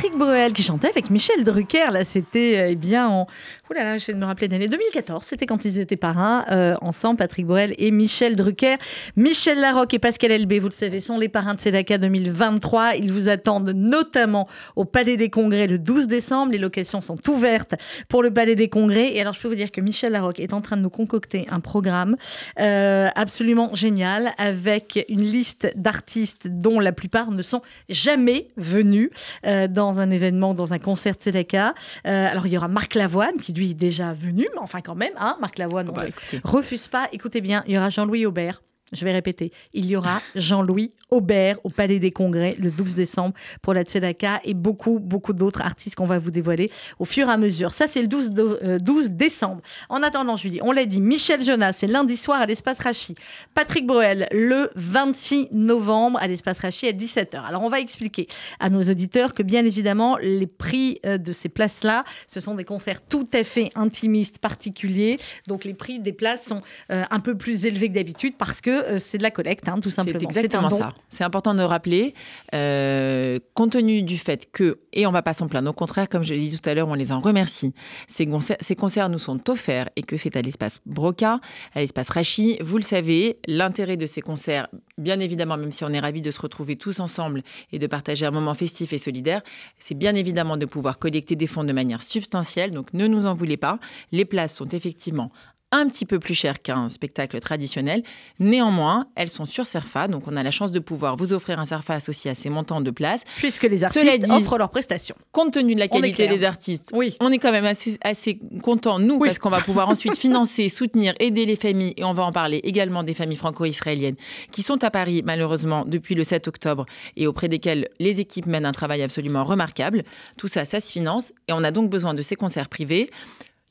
Patrick 0.00 0.16
Bruel 0.16 0.54
qui 0.54 0.62
chantait 0.62 0.88
avec 0.88 1.10
Michel 1.10 1.44
Drucker. 1.44 1.90
Là, 1.92 2.06
c'était 2.06 2.58
euh, 2.58 2.68
eh 2.70 2.74
bien 2.74 3.06
en. 3.06 3.26
Ouh 3.68 3.74
là 3.74 3.84
là, 3.84 3.98
j'essaie 3.98 4.14
de 4.14 4.18
me 4.18 4.24
rappeler 4.24 4.48
l'année 4.48 4.66
2014. 4.66 5.22
C'était 5.22 5.44
quand 5.44 5.66
ils 5.66 5.78
étaient 5.78 5.98
parrains 5.98 6.42
euh, 6.50 6.74
ensemble, 6.80 7.18
Patrick 7.18 7.46
Bruel 7.46 7.74
et 7.76 7.90
Michel 7.90 8.34
Drucker. 8.34 8.76
Michel 9.16 9.60
Larocque 9.60 9.92
et 9.92 9.98
Pascal 9.98 10.32
Elbé, 10.32 10.58
vous 10.58 10.68
le 10.68 10.72
savez, 10.72 11.00
sont 11.00 11.18
les 11.18 11.28
parrains 11.28 11.52
de 11.52 11.60
Sedaka 11.60 11.98
2023. 11.98 12.96
Ils 12.96 13.12
vous 13.12 13.28
attendent 13.28 13.74
notamment 13.76 14.48
au 14.74 14.86
Palais 14.86 15.18
des 15.18 15.28
Congrès 15.28 15.66
le 15.66 15.78
12 15.78 16.06
décembre. 16.06 16.52
Les 16.52 16.58
locations 16.58 17.02
sont 17.02 17.18
ouvertes 17.28 17.74
pour 18.08 18.22
le 18.22 18.32
Palais 18.32 18.54
des 18.54 18.70
Congrès. 18.70 19.12
Et 19.12 19.20
alors, 19.20 19.34
je 19.34 19.40
peux 19.40 19.48
vous 19.48 19.54
dire 19.54 19.70
que 19.70 19.82
Michel 19.82 20.12
Larocque 20.12 20.40
est 20.40 20.54
en 20.54 20.62
train 20.62 20.78
de 20.78 20.82
nous 20.82 20.88
concocter 20.88 21.46
un 21.50 21.60
programme 21.60 22.16
euh, 22.58 23.08
absolument 23.14 23.74
génial 23.74 24.32
avec 24.38 25.04
une 25.10 25.20
liste 25.20 25.70
d'artistes 25.76 26.48
dont 26.48 26.80
la 26.80 26.92
plupart 26.92 27.32
ne 27.32 27.42
sont 27.42 27.60
jamais 27.90 28.48
venus 28.56 29.10
dans 29.44 29.89
un 29.98 30.10
événement, 30.10 30.54
dans 30.54 30.72
un 30.72 30.78
concert 30.78 31.16
de 31.16 31.22
Sedaka. 31.22 31.74
Euh, 32.06 32.28
alors, 32.30 32.46
il 32.46 32.52
y 32.52 32.56
aura 32.56 32.68
Marc 32.68 32.94
Lavoine, 32.94 33.38
qui 33.42 33.52
lui 33.52 33.70
est 33.72 33.74
déjà 33.74 34.12
venu, 34.12 34.46
mais 34.54 34.60
enfin 34.60 34.80
quand 34.80 34.94
même, 34.94 35.12
hein, 35.18 35.36
Marc 35.40 35.58
Lavoine, 35.58 35.88
on 35.88 35.92
Bah, 35.92 36.04
ne 36.32 36.38
refuse 36.44 36.86
pas. 36.88 37.08
Écoutez 37.12 37.40
bien, 37.40 37.64
il 37.66 37.74
y 37.74 37.78
aura 37.78 37.90
Jean-Louis 37.90 38.26
Aubert. 38.26 38.62
Je 38.92 39.04
vais 39.04 39.12
répéter, 39.12 39.52
il 39.72 39.86
y 39.86 39.94
aura 39.96 40.20
Jean-Louis 40.34 40.92
Aubert 41.10 41.58
au 41.64 41.70
Palais 41.70 41.98
des 42.00 42.10
Congrès 42.10 42.56
le 42.58 42.70
12 42.70 42.94
décembre 42.96 43.34
pour 43.62 43.72
la 43.72 43.82
Tzedaka 43.82 44.40
et 44.44 44.54
beaucoup, 44.54 44.98
beaucoup 44.98 45.32
d'autres 45.32 45.60
artistes 45.62 45.94
qu'on 45.94 46.06
va 46.06 46.18
vous 46.18 46.30
dévoiler 46.32 46.70
au 46.98 47.04
fur 47.04 47.28
et 47.28 47.30
à 47.32 47.36
mesure. 47.36 47.72
Ça, 47.72 47.86
c'est 47.86 48.02
le 48.02 48.08
12, 48.08 48.30
de- 48.30 48.58
euh, 48.62 48.78
12 48.78 49.10
décembre. 49.10 49.62
En 49.88 50.02
attendant, 50.02 50.34
dis, 50.34 50.58
on 50.62 50.72
l'a 50.72 50.86
dit, 50.86 51.00
Michel 51.00 51.42
Jonas, 51.42 51.74
c'est 51.74 51.86
lundi 51.86 52.16
soir 52.16 52.40
à 52.40 52.46
l'Espace 52.46 52.80
Rachi. 52.80 53.14
Patrick 53.54 53.86
Bruel, 53.86 54.26
le 54.32 54.70
26 54.74 55.48
novembre 55.52 56.18
à 56.20 56.26
l'Espace 56.26 56.58
Rachi 56.58 56.88
à 56.88 56.92
17h. 56.92 57.44
Alors, 57.46 57.62
on 57.62 57.68
va 57.68 57.78
expliquer 57.80 58.26
à 58.58 58.70
nos 58.70 58.82
auditeurs 58.82 59.34
que, 59.34 59.42
bien 59.44 59.64
évidemment, 59.64 60.16
les 60.16 60.46
prix 60.48 60.98
euh, 61.06 61.16
de 61.18 61.32
ces 61.32 61.48
places-là, 61.48 62.02
ce 62.26 62.40
sont 62.40 62.54
des 62.54 62.64
concerts 62.64 63.02
tout 63.06 63.28
à 63.34 63.44
fait 63.44 63.70
intimistes, 63.76 64.38
particuliers. 64.38 65.18
Donc, 65.46 65.64
les 65.64 65.74
prix 65.74 66.00
des 66.00 66.12
places 66.12 66.44
sont 66.46 66.60
euh, 66.90 67.04
un 67.10 67.20
peu 67.20 67.36
plus 67.36 67.66
élevés 67.66 67.88
que 67.88 67.94
d'habitude 67.94 68.34
parce 68.36 68.60
que 68.60 68.79
euh, 68.86 68.98
c'est 68.98 69.18
de 69.18 69.22
la 69.22 69.30
collecte, 69.30 69.68
hein, 69.68 69.76
tout 69.80 69.90
simplement. 69.90 70.18
C'est 70.18 70.24
exactement 70.24 70.66
un 70.66 70.70
ça. 70.70 70.94
C'est 71.08 71.24
important 71.24 71.54
de 71.54 71.62
rappeler, 71.62 72.14
euh, 72.54 73.38
compte 73.54 73.72
tenu 73.72 74.02
du 74.02 74.18
fait 74.18 74.50
que, 74.50 74.80
et 74.92 75.06
on 75.06 75.12
va 75.12 75.22
pas 75.22 75.34
s'en 75.34 75.48
plaindre, 75.48 75.70
au 75.70 75.74
contraire, 75.74 76.08
comme 76.08 76.22
je 76.22 76.34
l'ai 76.34 76.48
dit 76.48 76.58
tout 76.58 76.68
à 76.68 76.74
l'heure, 76.74 76.88
on 76.88 76.94
les 76.94 77.12
en 77.12 77.20
remercie. 77.20 77.74
Ces 78.08 78.26
concerts, 78.26 78.56
ces 78.60 78.76
concerts 78.76 79.08
nous 79.08 79.18
sont 79.18 79.48
offerts 79.50 79.90
et 79.96 80.02
que 80.02 80.16
c'est 80.16 80.36
à 80.36 80.42
l'espace 80.42 80.80
Broca, 80.86 81.40
à 81.74 81.80
l'espace 81.80 82.08
Rachi. 82.08 82.58
Vous 82.62 82.76
le 82.76 82.82
savez, 82.82 83.38
l'intérêt 83.46 83.96
de 83.96 84.06
ces 84.06 84.20
concerts, 84.20 84.68
bien 84.98 85.20
évidemment, 85.20 85.56
même 85.56 85.72
si 85.72 85.84
on 85.84 85.90
est 85.90 86.00
ravis 86.00 86.22
de 86.22 86.30
se 86.30 86.40
retrouver 86.40 86.76
tous 86.76 87.00
ensemble 87.00 87.42
et 87.72 87.78
de 87.78 87.86
partager 87.86 88.26
un 88.26 88.30
moment 88.30 88.54
festif 88.54 88.92
et 88.92 88.98
solidaire, 88.98 89.42
c'est 89.78 89.94
bien 89.94 90.14
évidemment 90.14 90.56
de 90.56 90.66
pouvoir 90.66 90.98
collecter 90.98 91.36
des 91.36 91.46
fonds 91.46 91.64
de 91.64 91.72
manière 91.72 92.02
substantielle. 92.02 92.70
Donc 92.70 92.92
ne 92.92 93.06
nous 93.06 93.26
en 93.26 93.34
voulez 93.34 93.56
pas. 93.56 93.78
Les 94.12 94.24
places 94.24 94.54
sont 94.56 94.68
effectivement 94.68 95.30
un 95.72 95.88
petit 95.88 96.04
peu 96.04 96.18
plus 96.18 96.34
chères 96.34 96.62
qu'un 96.62 96.88
spectacle 96.88 97.38
traditionnel. 97.40 98.02
Néanmoins, 98.40 99.06
elles 99.14 99.30
sont 99.30 99.44
sur 99.44 99.66
Serfa, 99.66 100.08
donc 100.08 100.24
on 100.26 100.36
a 100.36 100.42
la 100.42 100.50
chance 100.50 100.72
de 100.72 100.78
pouvoir 100.80 101.16
vous 101.16 101.32
offrir 101.32 101.60
un 101.60 101.66
Serfa 101.66 101.94
associé 101.94 102.30
à 102.30 102.34
ces 102.34 102.50
montants 102.50 102.80
de 102.80 102.90
place. 102.90 103.22
Puisque 103.36 103.64
les 103.64 103.84
artistes 103.84 104.18
dit- 104.22 104.30
offrent 104.32 104.58
leurs 104.58 104.70
prestations. 104.70 105.14
Compte 105.32 105.52
tenu 105.52 105.74
de 105.74 105.78
la 105.80 105.88
qualité 105.88 106.26
des 106.26 106.42
artistes, 106.44 106.90
Oui. 106.94 107.16
on 107.20 107.30
est 107.30 107.38
quand 107.38 107.52
même 107.52 107.64
assez, 107.66 107.98
assez 108.02 108.38
contents, 108.62 108.98
nous, 108.98 109.16
Oui. 109.16 109.28
parce 109.28 109.38
qu'on 109.38 109.50
va 109.50 109.60
pouvoir 109.60 109.88
ensuite 109.88 110.16
financer, 110.18 110.68
soutenir, 110.68 111.14
aider 111.20 111.46
les 111.46 111.56
familles, 111.56 111.94
et 111.96 112.04
on 112.04 112.12
va 112.14 112.24
en 112.24 112.32
parler 112.32 112.60
également 112.64 113.02
des 113.02 113.14
familles 113.14 113.36
franco-israéliennes 113.36 114.16
qui 114.50 114.62
sont 114.62 114.82
à 114.82 114.90
Paris, 114.90 115.22
malheureusement, 115.24 115.84
depuis 115.86 116.14
le 116.14 116.24
7 116.24 116.48
octobre, 116.48 116.86
et 117.16 117.26
auprès 117.26 117.48
desquelles 117.48 117.88
les 118.00 118.20
équipes 118.20 118.46
mènent 118.46 118.66
un 118.66 118.72
travail 118.72 119.02
absolument 119.02 119.44
remarquable. 119.44 120.02
Tout 120.38 120.48
ça, 120.48 120.64
ça 120.64 120.80
se 120.80 120.90
finance, 120.90 121.32
et 121.48 121.52
on 121.52 121.62
a 121.62 121.70
donc 121.70 121.90
besoin 121.90 122.14
de 122.14 122.22
ces 122.22 122.34
concerts 122.36 122.68
privés. 122.68 123.08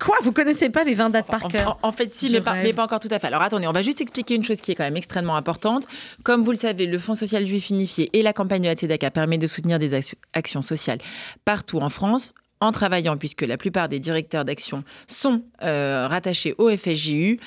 Quoi 0.00 0.16
Vous 0.22 0.32
connaissez 0.32 0.68
pas 0.68 0.82
les 0.84 0.94
20 0.94 1.10
dates 1.10 1.26
par 1.26 1.46
cœur 1.48 1.78
en, 1.82 1.92
fait, 1.92 2.14
si, 2.14 2.30
mais 2.30 2.40
pas, 2.40 2.54
mais 2.54 2.72
pas, 2.72 2.84
encore 2.84 3.00
tout 3.00 3.08
à 3.10 3.18
fait. 3.18 3.28
Alors 3.28 3.42
attendez, 3.42 3.66
on 3.66 3.72
va 3.72 3.82
juste 3.82 4.00
expliquer 4.00 4.34
une 4.34 4.44
chose 4.44 4.60
qui 4.60 4.72
est 4.72 4.74
quand 4.74 4.84
même 4.84 4.96
extrêmement 4.96 5.36
importante. 5.36 5.86
Comme 6.24 6.42
vous 6.42 6.50
le 6.50 6.56
savez, 6.56 6.86
le 6.86 6.98
Fonds 6.98 7.14
social 7.14 7.46
juif 7.46 7.70
unifié 7.70 8.10
et 8.12 8.22
la 8.22 8.32
campagne 8.32 8.62
de 8.62 8.68
la 8.68 8.76
TEDACA 8.76 9.10
permet 9.10 9.38
de 9.38 9.46
soutenir 9.46 9.78
des 9.78 9.94
actions 10.34 10.62
sociales 10.62 10.98
partout 11.44 11.78
en 11.78 11.88
France 11.88 12.34
en 12.60 12.72
travaillant, 12.72 13.16
puisque 13.16 13.42
la 13.42 13.56
plupart 13.56 13.88
des 13.88 14.00
directeurs 14.00 14.44
d'action 14.44 14.84
sont 15.06 15.42
euh, 15.62 16.06
rattachés 16.08 16.54
au 16.58 16.68
FSJU, 16.70 17.38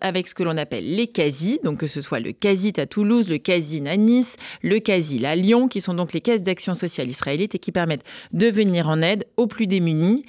avec 0.00 0.28
ce 0.28 0.34
que 0.34 0.42
l'on 0.42 0.56
appelle 0.56 0.94
les 0.94 1.06
CASI, 1.06 1.60
donc 1.64 1.78
que 1.78 1.86
ce 1.86 2.00
soit 2.00 2.20
le 2.20 2.32
CASIT 2.32 2.74
à 2.78 2.86
Toulouse, 2.86 3.28
le 3.28 3.38
CASI 3.38 3.86
à 3.86 3.96
Nice, 3.96 4.36
le 4.62 4.78
CASI 4.78 5.24
à 5.24 5.36
Lyon, 5.36 5.68
qui 5.68 5.80
sont 5.80 5.94
donc 5.94 6.12
les 6.12 6.20
caisses 6.20 6.42
d'action 6.42 6.74
sociale 6.74 7.08
israélites 7.08 7.54
et 7.54 7.58
qui 7.58 7.72
permettent 7.72 8.04
de 8.32 8.48
venir 8.48 8.88
en 8.88 9.00
aide 9.02 9.26
aux 9.36 9.46
plus 9.46 9.66
démunis. 9.66 10.24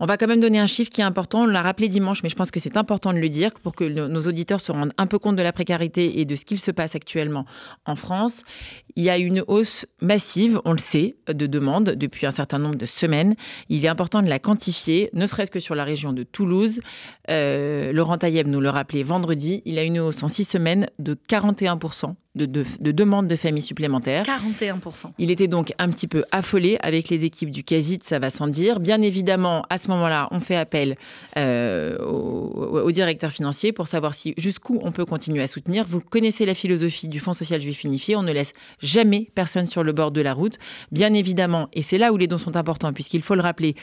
On 0.00 0.06
va 0.06 0.16
quand 0.16 0.26
même 0.26 0.40
donner 0.40 0.58
un 0.58 0.66
chiffre 0.66 0.90
qui 0.90 1.00
est 1.00 1.04
important. 1.04 1.42
On 1.42 1.46
l'a 1.46 1.62
rappelé 1.62 1.88
dimanche, 1.88 2.22
mais 2.22 2.28
je 2.28 2.34
pense 2.34 2.50
que 2.50 2.58
c'est 2.58 2.76
important 2.76 3.12
de 3.12 3.18
le 3.18 3.28
dire 3.28 3.52
pour 3.62 3.74
que 3.74 3.84
nos 3.84 4.20
auditeurs 4.22 4.60
se 4.60 4.72
rendent 4.72 4.92
un 4.98 5.06
peu 5.06 5.18
compte 5.18 5.36
de 5.36 5.42
la 5.42 5.52
précarité 5.52 6.20
et 6.20 6.24
de 6.24 6.36
ce 6.36 6.44
qu'il 6.44 6.58
se 6.58 6.70
passe 6.70 6.96
actuellement 6.96 7.46
en 7.86 7.96
France. 7.96 8.42
Il 8.96 9.04
y 9.04 9.10
a 9.10 9.18
une 9.18 9.44
hausse 9.46 9.86
massive, 10.00 10.60
on 10.64 10.72
le 10.72 10.78
sait, 10.78 11.16
de 11.28 11.46
demandes 11.46 11.90
depuis 11.90 12.26
un 12.26 12.32
certain 12.32 12.58
nombre 12.58 12.76
de 12.76 12.86
semaines. 12.86 13.36
Il 13.68 13.84
est 13.84 13.88
important 13.88 14.22
de 14.22 14.28
la 14.28 14.38
quantifier, 14.38 15.10
ne 15.12 15.26
serait-ce 15.26 15.50
que 15.50 15.60
sur 15.60 15.74
la 15.74 15.84
région 15.84 16.12
de 16.12 16.22
Toulouse. 16.24 16.80
Euh, 17.30 17.92
Laurent 17.92 18.18
Taïeb 18.18 18.48
nous 18.48 18.60
le 18.60 18.70
rappelait 18.70 19.02
vendredi, 19.02 19.62
il 19.64 19.78
a 19.78 19.84
une 19.84 20.00
hausse 20.00 20.22
en 20.22 20.28
six 20.28 20.44
semaines 20.44 20.88
de 20.98 21.14
41% 21.14 22.14
de, 22.34 22.46
de, 22.46 22.90
demandes 22.92 23.28
de 23.28 23.36
familles 23.36 23.62
supplémentaires. 23.62 24.24
41%. 24.24 25.12
Il 25.18 25.30
était 25.30 25.46
donc 25.46 25.72
un 25.78 25.88
petit 25.90 26.08
peu 26.08 26.24
affolé 26.32 26.78
avec 26.80 27.08
les 27.08 27.24
équipes 27.24 27.50
du 27.50 27.62
CASIT, 27.62 28.00
ça 28.02 28.18
va 28.18 28.30
sans 28.30 28.48
dire. 28.48 28.80
Bien 28.80 29.00
évidemment, 29.02 29.64
à 29.70 29.78
ce 29.78 29.88
moment-là, 29.88 30.28
on 30.30 30.40
fait 30.40 30.56
appel 30.56 30.96
euh, 31.38 31.96
au, 31.98 32.90
directeur 32.90 33.30
financier 33.30 33.72
pour 33.72 33.88
savoir 33.88 34.14
si 34.14 34.34
jusqu'où 34.36 34.78
on 34.82 34.92
peut 34.92 35.04
continuer 35.04 35.42
à 35.42 35.46
soutenir. 35.46 35.84
Vous 35.88 36.00
connaissez 36.00 36.44
la 36.44 36.54
philosophie 36.54 37.08
du 37.08 37.20
Fonds 37.20 37.34
social 37.34 37.60
juif 37.60 37.84
unifié, 37.84 38.16
on 38.16 38.22
ne 38.22 38.32
laisse 38.32 38.52
jamais 38.80 39.28
personne 39.34 39.66
sur 39.66 39.82
le 39.82 39.92
bord 39.92 40.10
de 40.10 40.20
la 40.20 40.32
route. 40.34 40.58
Bien 40.92 41.14
évidemment, 41.14 41.68
et 41.72 41.82
c'est 41.82 41.98
là 41.98 42.12
où 42.12 42.16
les 42.16 42.26
dons 42.26 42.38
sont 42.38 42.56
importants, 42.56 42.92
puisqu'il 42.92 43.22
faut 43.22 43.34
le 43.34 43.42
rappeler, 43.42 43.74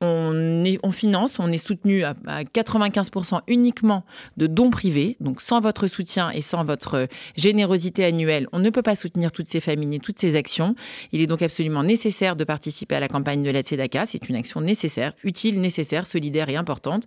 on, 0.00 0.92
finance, 0.92 1.38
on 1.38 1.50
est 1.50 1.58
soutenu 1.58 2.04
à, 2.04 2.14
95% 2.14 3.40
uniquement 3.48 4.04
de 4.36 4.46
dons 4.46 4.70
privés. 4.70 5.16
Donc 5.20 5.40
sans 5.40 5.60
votre 5.60 5.86
soutien 5.86 6.30
et 6.30 6.42
sans 6.42 6.64
votre 6.64 7.08
générosité 7.36 8.04
annuelle, 8.04 8.46
on 8.52 8.58
ne 8.58 8.70
peut 8.70 8.82
pas 8.82 8.94
soutenir 8.94 9.32
toutes 9.32 9.48
ces 9.48 9.60
familles 9.60 9.96
et 9.96 10.00
toutes 10.00 10.18
ces 10.18 10.36
actions. 10.36 10.74
Il 11.12 11.20
est 11.20 11.26
donc 11.26 11.42
absolument 11.42 11.82
nécessaire 11.82 12.36
de 12.36 12.44
participer 12.44 12.96
à 12.96 13.00
la 13.00 13.08
campagne 13.08 13.42
de 13.42 13.50
la 13.50 13.62
Tzedaka. 13.62 14.06
C'est 14.06 14.28
une 14.28 14.36
action 14.36 14.60
nécessaire, 14.60 15.12
utile, 15.24 15.60
nécessaire, 15.60 16.06
solidaire 16.06 16.48
et 16.48 16.56
importante. 16.56 17.04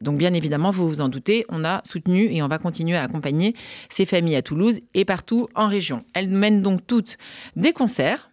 Et 0.00 0.04
donc 0.04 0.18
bien 0.18 0.32
évidemment, 0.32 0.70
vous 0.70 0.88
vous 0.88 1.00
en 1.00 1.08
doutez, 1.08 1.44
on 1.48 1.64
a 1.64 1.82
soutenu 1.84 2.32
et 2.32 2.42
on 2.42 2.48
va 2.48 2.58
continuer 2.58 2.96
à 2.96 3.02
accompagner 3.02 3.54
ces 3.88 4.06
familles 4.06 4.36
à 4.36 4.42
Toulouse 4.42 4.80
et 4.94 5.04
partout 5.04 5.48
en 5.54 5.68
région. 5.68 6.04
Elles 6.14 6.28
mènent 6.28 6.62
donc 6.62 6.86
toutes 6.86 7.18
des 7.56 7.72
concerts 7.72 8.30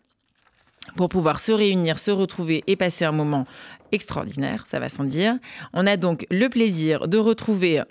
pour 0.96 1.10
pouvoir 1.10 1.40
se 1.40 1.52
réunir, 1.52 2.00
se 2.00 2.12
retrouver 2.12 2.64
et 2.68 2.76
passer 2.76 3.06
un 3.06 3.12
moment 3.12 3.46
extraordinaire, 3.92 4.66
ça 4.68 4.80
va 4.80 4.90
sans 4.90 5.04
dire. 5.04 5.38
On 5.74 5.88
a 5.88 5.98
donc 5.98 6.26
le 6.30 6.48
plaisir 6.50 7.08
de 7.08 7.18
retrouver... 7.18 7.82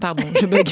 Pardon, 0.00 0.24
je 0.40 0.46
bug. 0.46 0.68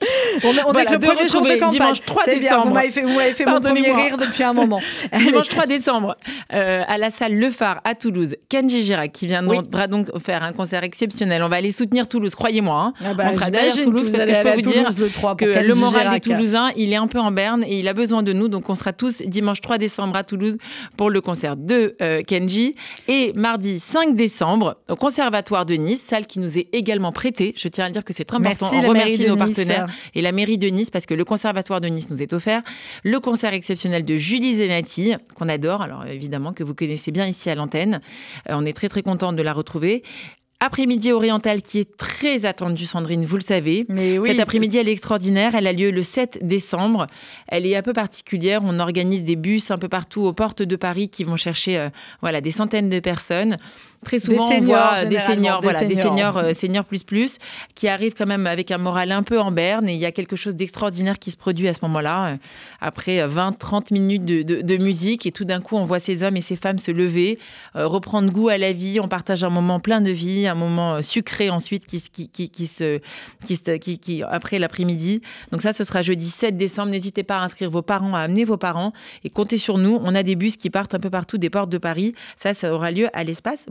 On, 0.44 0.48
on 0.48 0.72
voilà, 0.72 0.90
est 0.90 0.92
le 0.92 0.98
premier 0.98 1.28
jour 1.28 1.42
de 1.42 1.48
campagne. 1.54 1.70
Dimanche 1.70 2.00
3 2.00 2.24
décembre. 2.24 2.68
Vous 2.68 2.74
m'avez 2.74 2.90
fait, 2.90 3.34
fait 3.34 3.44
mon 3.44 3.60
premier 3.60 3.92
rire 3.92 4.16
depuis 4.16 4.42
un 4.42 4.52
moment. 4.52 4.80
dimanche 5.24 5.48
3 5.48 5.66
décembre, 5.66 6.16
euh, 6.54 6.82
à 6.86 6.96
la 6.96 7.10
salle 7.10 7.34
Le 7.34 7.50
Phare 7.50 7.80
à 7.84 7.94
Toulouse, 7.94 8.36
Kenji 8.48 8.82
Girac 8.82 9.12
qui 9.12 9.26
viendra 9.26 9.86
donc 9.86 10.06
faire 10.20 10.42
un 10.42 10.52
concert 10.52 10.82
exceptionnel. 10.84 11.42
On 11.42 11.48
va 11.48 11.56
aller 11.56 11.72
soutenir 11.72 12.08
Toulouse, 12.08 12.34
croyez-moi. 12.34 12.80
Hein. 12.80 12.94
Ah 13.04 13.14
bah, 13.14 13.24
on 13.28 13.32
sera 13.32 13.50
derrière 13.50 13.74
Toulouse 13.74 14.10
parce 14.10 14.24
que 14.24 14.34
je 14.34 14.40
peux 14.40 14.54
vous 14.54 14.60
dire 14.62 14.88
le 14.98 15.34
que 15.34 15.66
le 15.66 15.74
moral 15.74 16.10
des 16.10 16.20
Toulousains, 16.20 16.70
il 16.76 16.92
est 16.92 16.96
un 16.96 17.06
peu 17.06 17.18
en 17.18 17.30
berne 17.30 17.64
et 17.64 17.78
il 17.78 17.88
a 17.88 17.92
besoin 17.92 18.22
de 18.22 18.32
nous. 18.32 18.48
Donc 18.48 18.70
on 18.70 18.74
sera 18.74 18.92
tous 18.92 19.22
dimanche 19.22 19.60
3 19.60 19.78
décembre 19.78 20.16
à 20.16 20.24
Toulouse 20.24 20.56
pour 20.96 21.10
le 21.10 21.20
concert 21.20 21.56
de 21.56 21.96
euh, 22.00 22.22
Kenji. 22.22 22.74
Et 23.08 23.32
mardi 23.34 23.78
5 23.80 24.14
décembre 24.14 24.78
au 24.88 24.96
Conservatoire 24.96 25.66
de 25.66 25.74
Nice, 25.74 26.02
salle 26.02 26.26
qui 26.26 26.38
nous 26.38 26.56
est 26.56 26.68
également 26.72 27.12
prêtée. 27.12 27.54
Je 27.56 27.68
tiens 27.68 27.86
à 27.86 27.90
dire 27.90 28.04
que 28.04 28.12
c'est 28.12 28.24
très 28.24 28.38
important. 28.38 28.68
Merci, 28.70 28.86
on 28.86 28.88
remercie 28.88 29.26
nos 29.26 29.36
partenaires 29.36 29.89
et 30.14 30.22
la 30.22 30.32
mairie 30.32 30.58
de 30.58 30.68
Nice 30.68 30.90
parce 30.90 31.06
que 31.06 31.14
le 31.14 31.24
Conservatoire 31.24 31.80
de 31.80 31.88
Nice 31.88 32.10
nous 32.10 32.22
est 32.22 32.32
offert. 32.32 32.62
Le 33.04 33.20
concert 33.20 33.52
exceptionnel 33.52 34.04
de 34.04 34.16
Julie 34.16 34.56
Zenati, 34.56 35.14
qu'on 35.34 35.48
adore, 35.48 35.82
alors 35.82 36.06
évidemment 36.06 36.52
que 36.52 36.64
vous 36.64 36.74
connaissez 36.74 37.10
bien 37.10 37.26
ici 37.26 37.50
à 37.50 37.54
l'antenne. 37.54 38.00
Euh, 38.48 38.54
on 38.56 38.64
est 38.64 38.72
très 38.72 38.88
très 38.88 39.02
contente 39.02 39.36
de 39.36 39.42
la 39.42 39.52
retrouver 39.52 40.02
après-midi 40.60 41.10
oriental 41.10 41.62
qui 41.62 41.78
est 41.78 41.96
très 41.96 42.44
attendu, 42.44 42.86
Sandrine, 42.86 43.24
vous 43.24 43.36
le 43.36 43.42
savez. 43.42 43.86
Mais 43.88 44.18
oui, 44.18 44.28
Cet 44.28 44.40
après-midi, 44.40 44.76
elle 44.76 44.88
est 44.88 44.92
extraordinaire. 44.92 45.54
Elle 45.54 45.66
a 45.66 45.72
lieu 45.72 45.90
le 45.90 46.02
7 46.02 46.46
décembre. 46.46 47.06
Elle 47.48 47.66
est 47.66 47.74
un 47.74 47.82
peu 47.82 47.94
particulière. 47.94 48.60
On 48.62 48.78
organise 48.78 49.24
des 49.24 49.36
bus 49.36 49.70
un 49.70 49.78
peu 49.78 49.88
partout 49.88 50.20
aux 50.20 50.34
portes 50.34 50.62
de 50.62 50.76
Paris 50.76 51.08
qui 51.08 51.24
vont 51.24 51.36
chercher 51.36 51.78
euh, 51.78 51.88
voilà, 52.20 52.42
des 52.42 52.50
centaines 52.50 52.90
de 52.90 53.00
personnes. 53.00 53.56
Très 54.04 54.18
souvent, 54.18 54.50
on 54.50 54.60
voit 54.62 55.04
des 55.04 55.18
seniors, 55.18 55.60
voilà, 55.60 55.84
des 55.84 55.94
seniors, 55.94 56.38
euh, 56.38 56.54
seniors 56.54 56.86
plus 56.86 57.02
plus, 57.02 57.38
qui 57.74 57.86
arrivent 57.86 58.14
quand 58.16 58.26
même 58.26 58.46
avec 58.46 58.70
un 58.70 58.78
moral 58.78 59.12
un 59.12 59.22
peu 59.22 59.38
en 59.38 59.52
berne. 59.52 59.90
Et 59.90 59.92
il 59.92 59.98
y 59.98 60.06
a 60.06 60.12
quelque 60.12 60.36
chose 60.36 60.56
d'extraordinaire 60.56 61.18
qui 61.18 61.30
se 61.30 61.36
produit 61.36 61.68
à 61.68 61.74
ce 61.74 61.80
moment-là, 61.82 62.28
euh, 62.28 62.36
après 62.80 63.26
20-30 63.26 63.76
euh, 63.76 63.80
minutes 63.90 64.24
de, 64.24 64.76
musique. 64.78 65.26
Et 65.26 65.32
tout 65.32 65.44
d'un 65.44 65.60
coup, 65.60 65.76
on 65.76 65.84
voit 65.84 66.00
ces 66.00 66.22
hommes 66.22 66.38
et 66.38 66.40
ces 66.40 66.56
femmes 66.56 66.78
se 66.78 66.90
lever, 66.90 67.38
reprendre 67.74 68.32
goût 68.32 68.48
à 68.48 68.56
la 68.56 68.72
vie. 68.72 69.00
On 69.00 69.08
partage 69.08 69.44
un 69.44 69.50
moment 69.50 69.80
plein 69.80 70.00
de 70.00 70.10
vie, 70.10 70.46
un 70.46 70.54
moment 70.54 71.02
sucré 71.02 71.50
ensuite 71.50 71.84
qui, 71.84 72.00
qui, 72.00 72.28
qui, 72.28 72.48
qui 72.48 72.66
se, 72.66 73.00
qui, 73.76 73.98
qui, 73.98 74.22
après 74.22 74.58
l'après-midi. 74.58 75.20
Donc 75.52 75.60
ça, 75.60 75.74
ce 75.74 75.84
sera 75.84 76.00
jeudi 76.00 76.30
7 76.30 76.56
décembre. 76.56 76.90
N'hésitez 76.90 77.22
pas 77.22 77.38
à 77.38 77.44
inscrire 77.44 77.70
vos 77.70 77.82
parents, 77.82 78.14
à 78.14 78.20
amener 78.20 78.44
vos 78.44 78.56
parents 78.56 78.94
et 79.24 79.30
comptez 79.30 79.58
sur 79.58 79.76
nous. 79.76 80.00
On 80.02 80.14
a 80.14 80.22
des 80.22 80.36
bus 80.36 80.56
qui 80.56 80.70
partent 80.70 80.94
un 80.94 81.00
peu 81.00 81.10
partout 81.10 81.36
des 81.36 81.50
portes 81.50 81.70
de 81.70 81.78
Paris. 81.78 82.14
Ça, 82.36 82.54
ça 82.54 82.72
aura 82.72 82.90
lieu 82.90 83.08
à 83.12 83.24
l'espace 83.24 83.66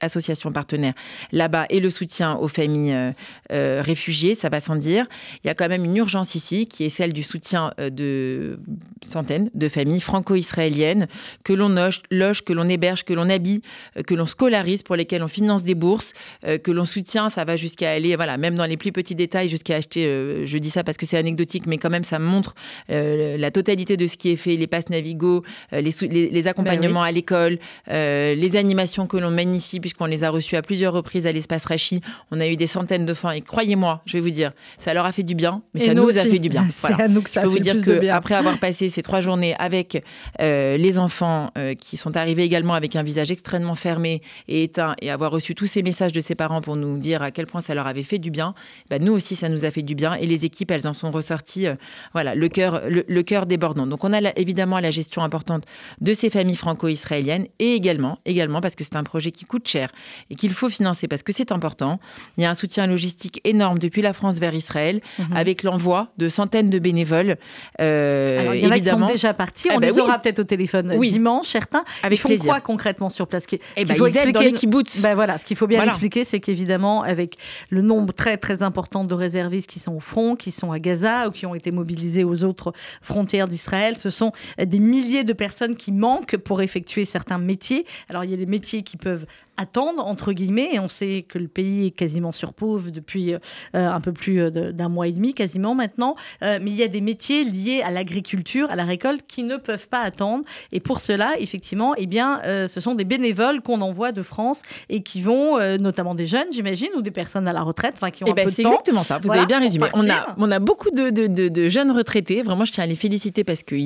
associations 0.00 0.52
partenaires 0.52 0.94
là-bas 1.32 1.66
et 1.68 1.80
le 1.80 1.90
soutien 1.90 2.36
aux 2.36 2.48
familles 2.48 2.94
euh, 2.94 3.12
euh, 3.52 3.82
réfugiées, 3.84 4.34
ça 4.34 4.48
va 4.48 4.60
sans 4.60 4.76
dire. 4.76 5.04
Il 5.44 5.48
y 5.48 5.50
a 5.50 5.54
quand 5.54 5.68
même 5.68 5.84
une 5.84 5.96
urgence 5.98 6.34
ici, 6.34 6.66
qui 6.66 6.84
est 6.84 6.88
celle 6.88 7.12
du 7.12 7.22
soutien 7.22 7.74
de 7.78 8.58
centaines 9.02 9.50
de 9.54 9.68
familles 9.68 10.00
franco-israéliennes 10.00 10.61
israéliennes, 10.66 11.06
que 11.44 11.52
l'on 11.52 11.68
loge, 12.10 12.44
que 12.44 12.52
l'on 12.52 12.68
héberge, 12.68 13.04
que 13.04 13.12
l'on 13.12 13.28
habille, 13.28 13.62
euh, 13.96 14.02
que 14.02 14.14
l'on 14.14 14.26
scolarise, 14.26 14.82
pour 14.82 14.96
lesquelles 14.96 15.22
on 15.22 15.28
finance 15.28 15.62
des 15.62 15.74
bourses, 15.74 16.12
euh, 16.46 16.58
que 16.58 16.70
l'on 16.70 16.84
soutient. 16.84 17.30
Ça 17.30 17.44
va 17.44 17.56
jusqu'à 17.56 17.92
aller, 17.92 18.16
voilà, 18.16 18.36
même 18.36 18.54
dans 18.54 18.66
les 18.66 18.76
plus 18.76 18.92
petits 18.92 19.14
détails, 19.14 19.48
jusqu'à 19.48 19.76
acheter, 19.76 20.04
je 20.46 20.58
dis 20.58 20.70
ça 20.70 20.84
parce 20.84 20.96
que 20.96 21.06
c'est 21.06 21.16
anecdotique, 21.16 21.66
mais 21.66 21.78
quand 21.78 21.90
même, 21.90 22.04
ça 22.04 22.18
montre 22.18 22.54
la 22.88 23.50
totalité 23.50 23.96
de 23.96 24.06
ce 24.06 24.16
qui 24.16 24.30
est 24.30 24.36
fait, 24.36 24.56
les 24.56 24.66
passes 24.66 24.88
Navigo, 24.88 25.42
les, 25.72 25.92
les, 26.30 26.46
accompagnements 26.46 27.00
ben 27.00 27.06
à 27.06 27.12
l'école, 27.12 27.58
les 27.88 28.56
animations 28.56 29.06
que 29.06 29.16
l'on 29.16 29.30
mène 29.30 29.54
ici, 29.54 29.80
puisqu'on 29.80 30.06
les 30.06 30.24
a 30.24 30.30
reçues 30.30 30.56
à 30.56 30.62
plusieurs 30.62 30.92
reprises 30.92 31.26
à 31.26 31.32
l'espace 31.32 31.64
Rachi. 31.64 32.00
On 32.30 32.40
a 32.40 32.46
eu 32.46 32.56
des 32.56 32.66
centaines 32.66 33.06
de 33.06 33.14
fins, 33.14 33.32
et 33.32 33.40
croyez-moi, 33.40 34.02
je 34.06 34.14
vais 34.14 34.20
vous 34.20 34.30
dire, 34.30 34.52
ça 34.78 34.94
leur 34.94 35.04
a 35.04 35.12
fait 35.12 35.22
du 35.22 35.34
bien, 35.34 35.62
mais 35.74 35.86
ça 35.86 35.94
nous, 35.94 36.08
a 36.08 36.12
fait 36.12 36.38
du 36.38 36.48
bien. 36.48 36.66
C'est 36.70 37.00
à 37.00 37.08
nous 37.08 37.22
que 37.22 37.30
ça 37.30 37.42
je 37.42 37.46
peux 37.46 37.52
vous 37.52 37.58
dire 37.58 37.84
que 37.84 38.08
après 38.08 38.34
avoir 38.34 38.58
passé 38.58 38.88
ces 38.88 39.02
trois 39.02 39.20
journées 39.20 39.54
avec 39.58 40.02
euh, 40.40 40.51
les 40.76 40.98
enfants 40.98 41.50
euh, 41.58 41.74
qui 41.74 41.96
sont 41.96 42.16
arrivés 42.16 42.42
également 42.42 42.74
avec 42.74 42.96
un 42.96 43.02
visage 43.02 43.30
extrêmement 43.30 43.74
fermé 43.74 44.22
et 44.48 44.64
éteint 44.64 44.94
et 45.00 45.10
avoir 45.10 45.30
reçu 45.30 45.54
tous 45.54 45.66
ces 45.66 45.82
messages 45.82 46.12
de 46.12 46.20
ses 46.20 46.34
parents 46.34 46.60
pour 46.60 46.76
nous 46.76 46.98
dire 46.98 47.22
à 47.22 47.30
quel 47.30 47.46
point 47.46 47.60
ça 47.60 47.74
leur 47.74 47.86
avait 47.86 48.02
fait 48.02 48.18
du 48.18 48.30
bien, 48.30 48.54
bah, 48.90 48.98
nous 48.98 49.12
aussi 49.12 49.36
ça 49.36 49.48
nous 49.48 49.64
a 49.64 49.70
fait 49.70 49.82
du 49.82 49.94
bien 49.94 50.14
et 50.14 50.26
les 50.26 50.44
équipes 50.44 50.70
elles 50.70 50.86
en 50.86 50.92
sont 50.92 51.10
ressorties 51.10 51.66
euh, 51.66 51.74
voilà 52.12 52.34
le 52.34 52.48
cœur 52.48 52.82
le, 52.88 53.22
cœur 53.22 53.46
débordant. 53.46 53.86
Donc 53.86 54.04
on 54.04 54.12
a 54.12 54.20
évidemment 54.36 54.80
la 54.80 54.90
gestion 54.90 55.22
importante 55.22 55.64
de 56.00 56.14
ces 56.14 56.30
familles 56.30 56.56
franco-israéliennes 56.56 57.46
et 57.58 57.74
également 57.74 58.18
également 58.24 58.60
parce 58.60 58.74
que 58.74 58.84
c'est 58.84 58.96
un 58.96 59.04
projet 59.04 59.30
qui 59.30 59.44
coûte 59.44 59.68
cher 59.68 59.90
et 60.30 60.34
qu'il 60.34 60.52
faut 60.52 60.68
financer 60.68 61.08
parce 61.08 61.22
que 61.22 61.32
c'est 61.32 61.52
important. 61.52 62.00
Il 62.36 62.42
y 62.42 62.46
a 62.46 62.50
un 62.50 62.54
soutien 62.54 62.86
logistique 62.86 63.40
énorme 63.44 63.78
depuis 63.78 64.02
la 64.02 64.12
France 64.12 64.38
vers 64.38 64.54
Israël 64.54 65.00
mhm. 65.18 65.26
avec 65.34 65.62
l'envoi 65.62 66.08
de 66.18 66.28
centaines 66.28 66.70
de 66.70 66.78
bénévoles 66.78 67.36
euh, 67.80 68.40
Alors, 68.40 68.54
il 68.54 68.62
y 68.62 68.66
en 68.66 68.70
a 68.70 68.78
qui 68.78 68.88
sont 68.88 69.06
déjà 69.06 69.34
partis. 69.34 69.68
Ah 69.70 69.74
on 69.76 69.80
bah 69.80 69.86
les 69.86 69.98
aura 69.98 70.18
peut-être 70.18 70.40
au 70.42 70.44
téléphone 70.44 70.98
dimanche, 71.00 71.48
certains. 71.48 71.84
Avec 72.02 72.18
ils 72.18 72.20
font 72.20 72.36
quoi 72.44 72.60
concrètement 72.60 73.08
sur 73.08 73.26
place? 73.26 73.46
Qui, 73.46 73.58
eh 73.76 73.86
faut 73.86 74.06
ils 74.06 74.16
aident 74.16 74.32
dans 74.32 74.40
les 74.40 74.52
kibbutz. 74.52 75.02
Ben 75.02 75.14
voilà, 75.14 75.38
ce 75.38 75.44
qu'il 75.44 75.56
faut 75.56 75.66
bien 75.66 75.84
expliquer, 75.84 76.24
c'est 76.24 76.40
qu'évidemment, 76.40 77.02
avec 77.02 77.36
le 77.70 77.82
nombre 77.82 78.12
très 78.12 78.36
très 78.36 78.62
important 78.62 79.04
de 79.04 79.14
réservistes 79.14 79.68
qui 79.68 79.78
sont 79.78 79.94
au 79.94 80.00
front, 80.00 80.36
qui 80.36 80.50
sont 80.50 80.72
à 80.72 80.78
Gaza 80.78 81.28
ou 81.28 81.30
qui 81.30 81.46
ont 81.46 81.54
été 81.54 81.70
mobilisés 81.70 82.24
aux 82.24 82.44
autres 82.44 82.72
frontières 83.00 83.48
d'Israël, 83.48 83.96
ce 83.96 84.10
sont 84.10 84.32
des 84.58 84.78
milliers 84.78 85.24
de 85.24 85.32
personnes 85.32 85.76
qui 85.76 85.92
manquent 85.92 86.36
pour 86.36 86.62
effectuer 86.62 87.04
certains 87.04 87.38
métiers. 87.38 87.86
Alors 88.08 88.24
il 88.24 88.30
y 88.30 88.34
a 88.34 88.36
des 88.36 88.46
métiers 88.46 88.82
qui 88.82 88.96
peuvent 88.96 89.26
attendre, 89.56 90.06
entre 90.06 90.32
guillemets, 90.32 90.70
et 90.72 90.78
on 90.78 90.88
sait 90.88 91.24
que 91.28 91.38
le 91.38 91.48
pays 91.48 91.86
est 91.86 91.90
quasiment 91.90 92.32
sur 92.32 92.54
pause 92.54 92.90
depuis 92.90 93.34
euh, 93.34 93.38
un 93.74 94.00
peu 94.00 94.12
plus 94.12 94.40
euh, 94.40 94.50
d'un 94.50 94.88
mois 94.88 95.08
et 95.08 95.12
demi, 95.12 95.34
quasiment 95.34 95.74
maintenant, 95.74 96.16
euh, 96.42 96.58
mais 96.60 96.70
il 96.70 96.76
y 96.76 96.82
a 96.82 96.88
des 96.88 97.00
métiers 97.00 97.44
liés 97.44 97.82
à 97.82 97.90
l'agriculture, 97.90 98.70
à 98.70 98.76
la 98.76 98.84
récolte, 98.84 99.22
qui 99.26 99.42
ne 99.42 99.56
peuvent 99.56 99.88
pas 99.88 100.00
attendre, 100.00 100.31
et 100.72 100.80
pour 100.80 101.00
cela, 101.00 101.32
effectivement, 101.38 101.94
eh 101.96 102.06
bien, 102.06 102.40
ce 102.68 102.80
sont 102.80 102.94
des 102.94 103.04
bénévoles 103.04 103.60
qu'on 103.62 103.80
envoie 103.80 104.12
de 104.12 104.22
France 104.22 104.62
et 104.88 105.02
qui 105.02 105.20
vont, 105.20 105.58
notamment 105.78 106.14
des 106.14 106.26
jeunes, 106.26 106.46
j'imagine, 106.52 106.88
ou 106.96 107.02
des 107.02 107.10
personnes 107.10 107.48
à 107.48 107.52
la 107.52 107.62
retraite, 107.62 107.94
enfin, 107.96 108.10
qui 108.10 108.24
ont 108.24 108.28
eh 108.28 108.30
un 108.30 108.34
ben, 108.34 108.44
peu 108.44 108.50
de 108.50 108.56
C'est 108.56 108.62
exactement 108.62 109.02
ça, 109.02 109.18
vous 109.18 109.30
avez 109.30 109.46
bien 109.46 109.60
résumé. 109.60 109.86
On 109.94 110.08
a, 110.08 110.34
on 110.36 110.50
a 110.50 110.58
beaucoup 110.58 110.90
de, 110.90 111.10
de, 111.10 111.48
de, 111.48 111.68
jeunes 111.68 111.90
retraités, 111.90 112.42
vraiment, 112.42 112.64
je 112.64 112.72
tiens 112.72 112.84
à 112.84 112.86
les 112.86 112.96
féliciter 112.96 113.44
parce 113.44 113.62
que 113.62 113.76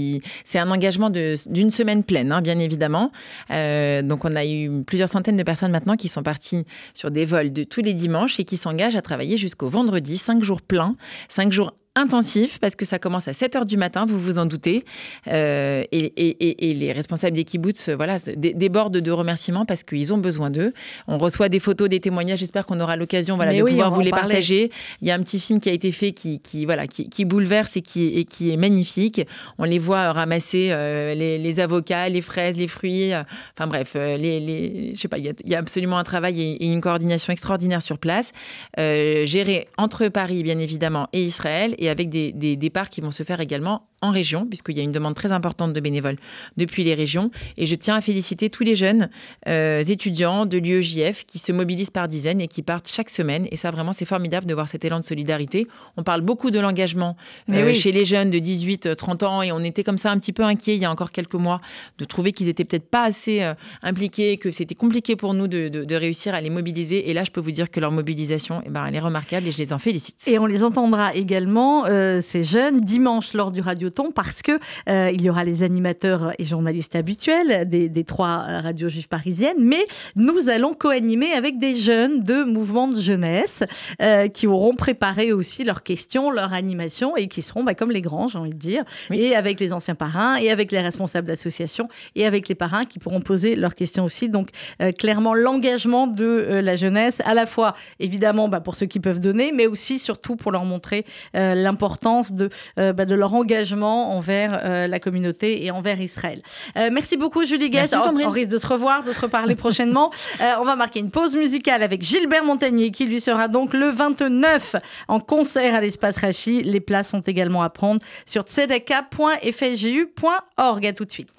c'est 0.45 0.59
un 0.59 0.71
engagement 0.71 1.11
d'une 1.11 1.71
semaine 1.71 2.03
pleine, 2.05 2.33
hein, 2.33 2.43
bien 2.43 2.59
évidemment. 2.59 3.11
donc, 3.51 4.25
on 4.25 4.37
a 4.37 4.47
eu 4.47 4.83
plusieurs 4.85 5.09
centaines 5.09 5.37
de 5.37 5.43
personnes 5.43 5.73
maintenant 5.73 5.97
qui 5.97 6.09
sont 6.09 6.23
partis 6.23 6.65
sur 6.95 7.11
des 7.11 7.25
vols 7.25 7.53
de 7.53 7.65
tous 7.65 7.81
les 7.81 7.95
dimanches 7.95 8.41
et 8.41 8.45
qui 8.45 8.57
s'engagent 8.57 8.97
à 8.97 9.03
travailler 9.03 9.37
jusqu'au 9.37 9.69
vendredi, 9.69 10.17
cinq 10.17 10.43
jours 10.43 10.63
pleins, 10.63 10.97
cinq 11.29 11.53
jours 11.53 11.73
intensif 11.97 12.59
parce 12.61 12.77
que 12.77 12.85
ça 12.85 12.99
commence 12.99 13.27
à 13.27 13.33
7 13.33 13.57
heures 13.57 13.67
du 13.67 13.77
matin, 13.77 14.07
vous 14.07 14.21
vous 14.21 14.39
en 14.39 14.47
doutez. 14.47 14.85
Euh, 15.29 15.83
et, 15.91 16.75
les 16.77 16.93
responsables 16.93 17.35
des 17.35 17.45
kibbutz 17.45 17.89
voilà, 17.89 18.19
débordent 18.37 18.99
de 18.99 19.11
remerciements 19.11 19.65
parce 19.65 19.83
qu'ils 19.83 20.13
ont 20.13 20.19
besoin 20.19 20.51
d'eux. 20.51 20.73
On 21.09 21.19
reçoit 21.19 21.49
des 21.49 21.59
photos, 21.59 21.89
des 21.89 22.01
témoignages. 22.01 22.41
J'espère 22.41 22.67
qu'on 22.67 22.79
aura 22.81 22.97
l'occasion 22.97 23.37
voilà, 23.37 23.55
de 23.55 23.63
pouvoir 23.63 23.91
vous 23.91 24.03
les 24.03 24.11
partager. 24.11 24.71
Il 25.01 25.09
y 25.09 25.11
a 25.11 25.15
un 25.15 25.23
petit 25.23 25.41
film 25.41 25.59
qui 25.59 25.71
a 25.71 25.73
été 25.73 25.91
fait 25.91 26.13
qui, 26.13 26.39
qui 26.39 26.67
voilà, 26.67 26.87
qui, 26.87 27.25
bouleverse 27.25 27.77
et 27.77 27.83
qui, 27.83 28.19
et 28.19 28.25
qui 28.25 28.51
est 28.51 28.57
magnifique. 28.57 29.23
On 29.59 29.65
les 29.65 29.79
voit 29.79 30.13
ramasser 30.13 30.69
euh, 30.71 31.15
les, 31.15 31.61
avocats, 31.61 32.09
les 32.11 32.21
fraises, 32.21 32.57
les 32.57 32.69
fruits. 32.69 33.15
Euh, 33.15 33.23
enfin 33.57 33.67
bref, 33.67 33.95
les, 33.95 34.93
je 34.95 35.01
sais 35.01 35.09
pas, 35.09 35.19
il 35.19 35.35
y, 35.45 35.55
a, 35.55 35.59
absolument 35.59 35.97
un 35.97 36.05
travail 36.05 36.41
et, 36.61 36.67
une 36.67 36.83
coordination 36.83 37.33
extraordinaire 37.33 37.83
sur 37.83 37.99
place. 37.99 38.33
géré 38.77 39.69
entre 39.79 40.09
Paris, 40.09 40.43
bien 40.43 40.59
évidemment, 40.59 41.09
et 41.15 41.25
Israël. 41.25 41.75
Et 41.79 41.86
avec 41.88 42.09
des, 42.09 42.57
départs 42.57 42.90
qui 42.90 43.01
vont 43.01 43.11
se 43.11 43.22
faire 43.22 43.40
également 43.40 43.88
en 44.03 44.11
région, 44.11 44.47
puisqu'il 44.47 44.77
y 44.77 44.81
a 44.81 44.83
une 44.83 44.93
demande 44.93 45.15
très 45.15 45.33
importante 45.33 45.73
de 45.73 45.81
bénévoles 45.81 46.17
depuis 46.57 46.85
les 46.85 46.95
régions. 46.95 47.31
Et 47.57 47.67
je 47.67 47.75
tiens 47.75 47.97
à 47.97 48.01
féliciter 48.01 48.51
tous 48.51 48.63
les 48.63 48.77
jeunes 48.77 49.09
euh, 49.49 49.83
étudiants 49.83 50.45
de 50.45 50.59
l'UEJF 50.59 51.25
qui 51.25 51.39
se 51.39 51.51
mobilisent 51.51 51.91
par 51.91 52.09
dizaines 52.09 52.41
et 52.41 52.49
qui 52.49 52.63
partent 52.63 52.89
chaque 52.93 53.09
semaine. 53.09 53.49
Et 53.51 53.57
ça, 53.57 53.71
vraiment, 53.71 53.93
c'est 53.93 54.05
formidable 54.05 54.47
de 54.47 54.53
voir 54.53 54.69
cet 54.69 54.85
élan 54.85 55.01
de 55.01 55.05
solidarité. 55.05 55.67
On 55.97 56.03
parle 56.03 56.21
beaucoup 56.21 56.51
de 56.51 56.61
l'engagement 56.61 57.17
euh, 57.51 57.73
chez 57.73 57.91
les 57.91 58.05
jeunes 58.05 58.31
de 58.31 58.39
18-30 58.39 59.25
ans 59.25 59.43
et 59.43 59.51
on 59.51 59.61
était 59.61 59.83
comme 59.83 59.99
ça 59.99 60.11
un 60.11 60.19
petit 60.19 60.33
peu 60.33 60.43
inquiets 60.43 60.77
il 60.77 60.83
y 60.83 60.85
a 60.85 60.91
encore 60.91 61.11
quelques 61.11 61.35
mois 61.35 61.61
de 61.99 62.05
trouver 62.05 62.33
qu'ils 62.33 62.49
étaient 62.49 62.65
peut-être 62.65 62.91
pas 62.91 63.05
assez 63.05 63.43
euh, 63.43 63.55
impliqués, 63.83 64.37
que 64.37 64.51
c'était 64.51 64.75
compliqué 64.75 65.17
pour 65.17 65.33
nous 65.33 65.49
de, 65.49 65.95
réussir 65.97 66.35
à 66.35 66.43
les 66.43 66.51
mobiliser. 66.51 67.09
Et 67.09 67.15
là, 67.15 67.25
je 67.25 67.31
peux 67.31 67.41
vous 67.41 67.51
dire 67.51 67.71
que 67.71 67.81
leur 67.81 67.93
mobilisation, 67.93 68.63
eh 68.67 68.69
ben, 68.69 68.85
elle 68.87 68.95
est 68.95 69.01
remarquable 69.01 69.47
et 69.47 69.53
je 69.53 69.59
les 69.59 69.73
en 69.73 69.79
félicite. 69.79 70.17
Et 70.27 70.39
on 70.39 70.45
les 70.45 70.63
entendra 70.63 71.15
également, 71.15 71.87
ces 72.21 72.45
jeunes, 72.45 72.81
dimanche 72.81 73.33
lors 73.33 73.51
du 73.51 73.61
Radio 73.61 73.89
parce 74.05 74.43
que 74.43 74.53
euh, 74.89 75.11
il 75.13 75.23
y 75.23 75.31
aura 75.31 75.45
les 75.45 75.63
animateurs 75.63 76.33
et 76.39 76.45
journalistes 76.45 76.97
habituels 76.97 77.69
des, 77.69 78.05
trois 78.05 78.39
radios 78.61 78.89
juives 78.89 79.09
parisiennes, 79.09 79.57
mais 79.59 79.85
nous 80.17 80.49
allons 80.49 80.75
co-animer 80.75 81.33
avec 81.33 81.59
des 81.59 81.77
jeunes 81.77 82.23
de 82.23 82.45
mouvements 82.45 82.89
de 82.89 83.01
jeunesse 83.01 83.65
euh, 84.03 84.29
qui 84.29 84.47
auront 84.47 84.75
préparé 84.75 85.33
aussi 85.33 85.65
leurs 85.65 85.83
questions, 85.83 86.31
leur 86.31 86.53
animation 86.53 87.17
et 87.17 87.29
qui 87.29 87.43
seront 87.43 87.65
bah, 87.65 87.75
comme 87.75 87.91
les 87.91 88.03
grands, 88.03 88.29
j'ai 88.29 88.39
envie 88.39 88.51
de 88.51 88.57
dire, 88.57 88.85
et 89.11 89.35
avec 89.35 89.59
les 89.61 89.73
anciens 89.73 89.95
parrains 89.95 90.37
et 90.37 90.51
avec 90.51 90.73
les 90.73 90.81
responsables 90.81 91.27
d'associations 91.27 91.89
et 92.15 92.27
avec 92.27 92.49
les 92.49 92.55
parrains 92.55 92.85
qui 92.85 92.99
pourront 92.99 93.21
poser 93.21 93.57
leurs 93.57 93.75
questions 93.75 94.05
aussi. 94.05 94.29
Donc 94.29 94.51
euh, 94.83 94.93
clairement 94.93 95.35
l'engagement 95.35 96.07
de 96.07 96.61
la 96.63 96.77
jeunesse, 96.77 97.23
à 97.25 97.35
la 97.35 97.47
fois 97.47 97.75
évidemment 97.99 98.49
bah, 98.49 98.61
pour 98.61 98.77
ceux 98.77 98.87
qui 98.87 99.01
peuvent 99.01 99.21
donner, 99.21 99.53
mais 99.53 99.67
aussi 99.67 99.99
surtout 99.99 100.37
pour 100.37 100.53
leur 100.53 100.65
montrer 100.65 101.05
l'importance 101.35 102.33
de, 102.33 102.51
bah, 102.77 102.93
de 102.93 103.15
leur 103.15 103.35
engagement 103.35 103.76
envers 103.85 104.61
euh, 104.65 104.87
la 104.87 105.01
communauté 105.01 105.65
et 105.65 105.71
envers 105.71 106.01
Israël. 106.01 106.43
Euh, 106.77 106.91
merci 106.93 107.17
beaucoup 107.17 107.45
Julie 107.45 107.71
Guest. 107.71 107.95
On, 107.95 108.31
risque 108.31 108.51
de 108.51 108.59
se 108.59 108.67
revoir, 108.67 109.03
de 109.03 109.12
se 109.12 109.21
reparler 109.21 109.55
prochainement. 109.55 110.11
Euh, 110.41 110.55
on 110.61 110.65
va 110.65 110.77
marquer 110.77 111.01
une 111.01 111.11
pause 111.11 111.35
musicale 111.35 111.83
avec 111.83 112.03
Gilbert 112.03 112.45
Montagnier 112.45 112.91
qui 112.91 113.07
lui 113.07 113.23
sera 113.23 113.49
donc 113.49 113.73
le 113.73 113.89
29 113.89 114.77
en 115.09 115.19
concert 115.19 115.75
à 115.75 115.81
l'espace 115.81 116.19
Rachi. 116.19 116.62
Les 116.62 116.81
places 116.81 117.09
sont 117.11 117.21
également 117.21 117.62
à 117.62 117.71
prendre 117.71 118.03
sur 118.27 118.43
tzedeka.fju.org. 118.43 120.87
À 120.87 120.93
tout 120.93 121.07
de 121.07 121.11
suite. 121.11 121.31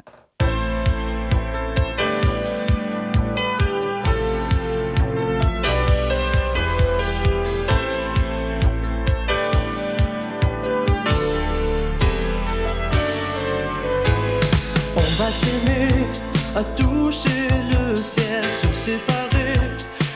Va 15.28 15.34
s'aimer, 15.34 16.08
à 16.56 16.64
toucher 16.78 17.50
le 17.72 17.96
ciel, 17.96 18.44
se 18.62 18.70
séparer, 18.86 19.60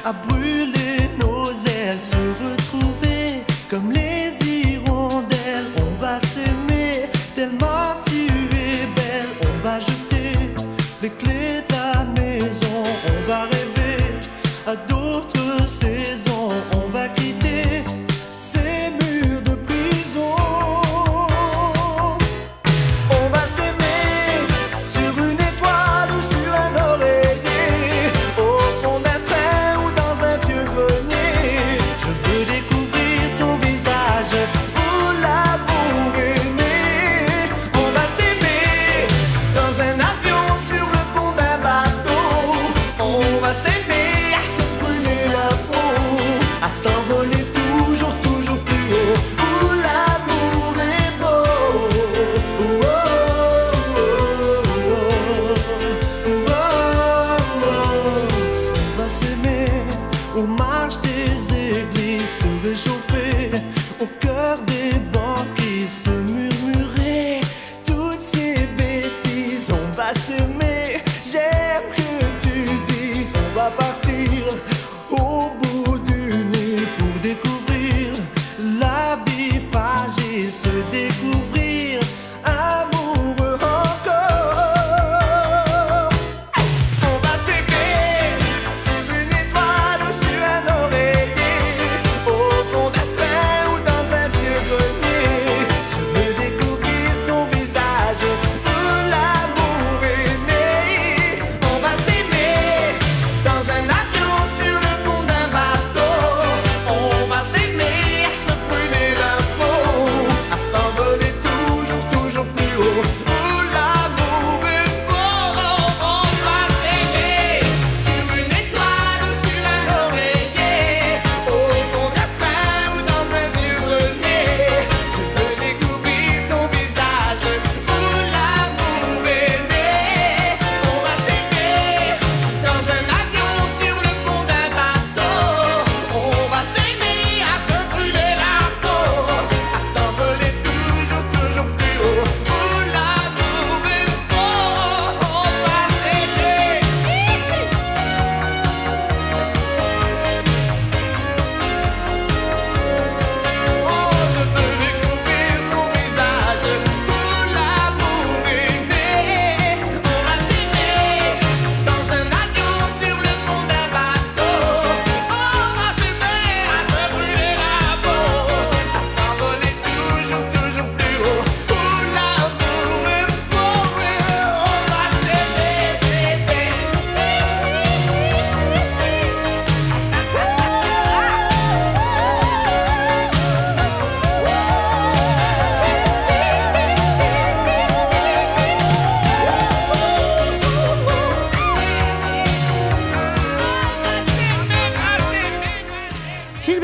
à 0.06 0.14
brûler 0.14 0.81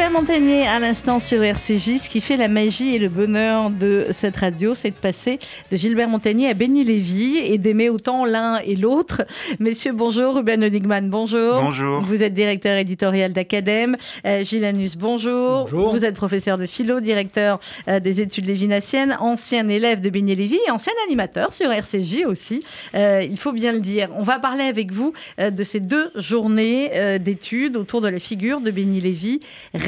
Gilbert 0.08 0.22
Montagnier 0.22 0.66
à 0.66 0.80
l'instant 0.80 1.20
sur 1.20 1.44
RCJ. 1.44 1.98
Ce 1.98 2.08
qui 2.08 2.22
fait 2.22 2.38
la 2.38 2.48
magie 2.48 2.96
et 2.96 2.98
le 2.98 3.10
bonheur 3.10 3.70
de 3.70 4.08
cette 4.12 4.38
radio, 4.38 4.74
c'est 4.74 4.92
de 4.92 4.96
passer 4.96 5.38
de 5.70 5.76
Gilbert 5.76 6.08
Montagnier 6.08 6.50
à 6.50 6.54
Benny 6.54 6.86
Lévy 6.86 7.40
et 7.40 7.58
d'aimer 7.58 7.90
autant 7.90 8.24
l'un 8.24 8.60
et 8.60 8.78
l'autre. 8.78 9.24
Messieurs, 9.60 9.92
bonjour. 9.92 10.36
Ruben 10.36 10.64
Odigman, 10.64 11.10
bonjour. 11.10 11.62
Bonjour. 11.62 12.02
Vous 12.04 12.24
êtes 12.24 12.34
directeur 12.34 12.78
éditorial 12.78 13.34
d'Acadème. 13.34 13.98
Euh, 14.26 14.46
Gilles 14.46 14.64
Anus, 14.64 14.96
bonjour. 14.96 15.64
Bonjour. 15.64 15.92
Vous 15.92 16.06
êtes 16.06 16.16
professeur 16.16 16.58
de 16.58 16.68
philo, 16.68 17.02
directeur 17.02 17.60
euh, 17.90 18.00
des 18.00 18.22
études 18.22 18.46
lévinassiennes, 18.46 19.18
ancien 19.20 19.68
élève 19.68 20.00
de 20.00 20.10
Benny 20.10 20.36
Lévy 20.36 20.58
et 20.66 20.72
ancien 20.72 20.94
animateur 21.06 21.52
sur 21.52 21.70
RCJ 21.70 22.24
aussi. 22.28 22.64
Euh, 22.96 23.28
il 23.30 23.38
faut 23.38 23.52
bien 23.52 23.74
le 23.74 23.82
dire. 23.82 24.08
On 24.16 24.24
va 24.24 24.40
parler 24.40 24.64
avec 24.64 24.94
vous 24.94 25.12
euh, 25.42 25.50
de 25.50 25.64
ces 25.66 25.82
deux 25.82 26.12
journées 26.16 26.92
euh, 26.94 27.18
d'études 27.18 27.76
autour 27.76 28.00
de 28.00 28.08
la 28.08 28.20
figure 28.20 28.62
de 28.62 28.72
Benny 28.72 29.02
Lévy. 29.02 29.42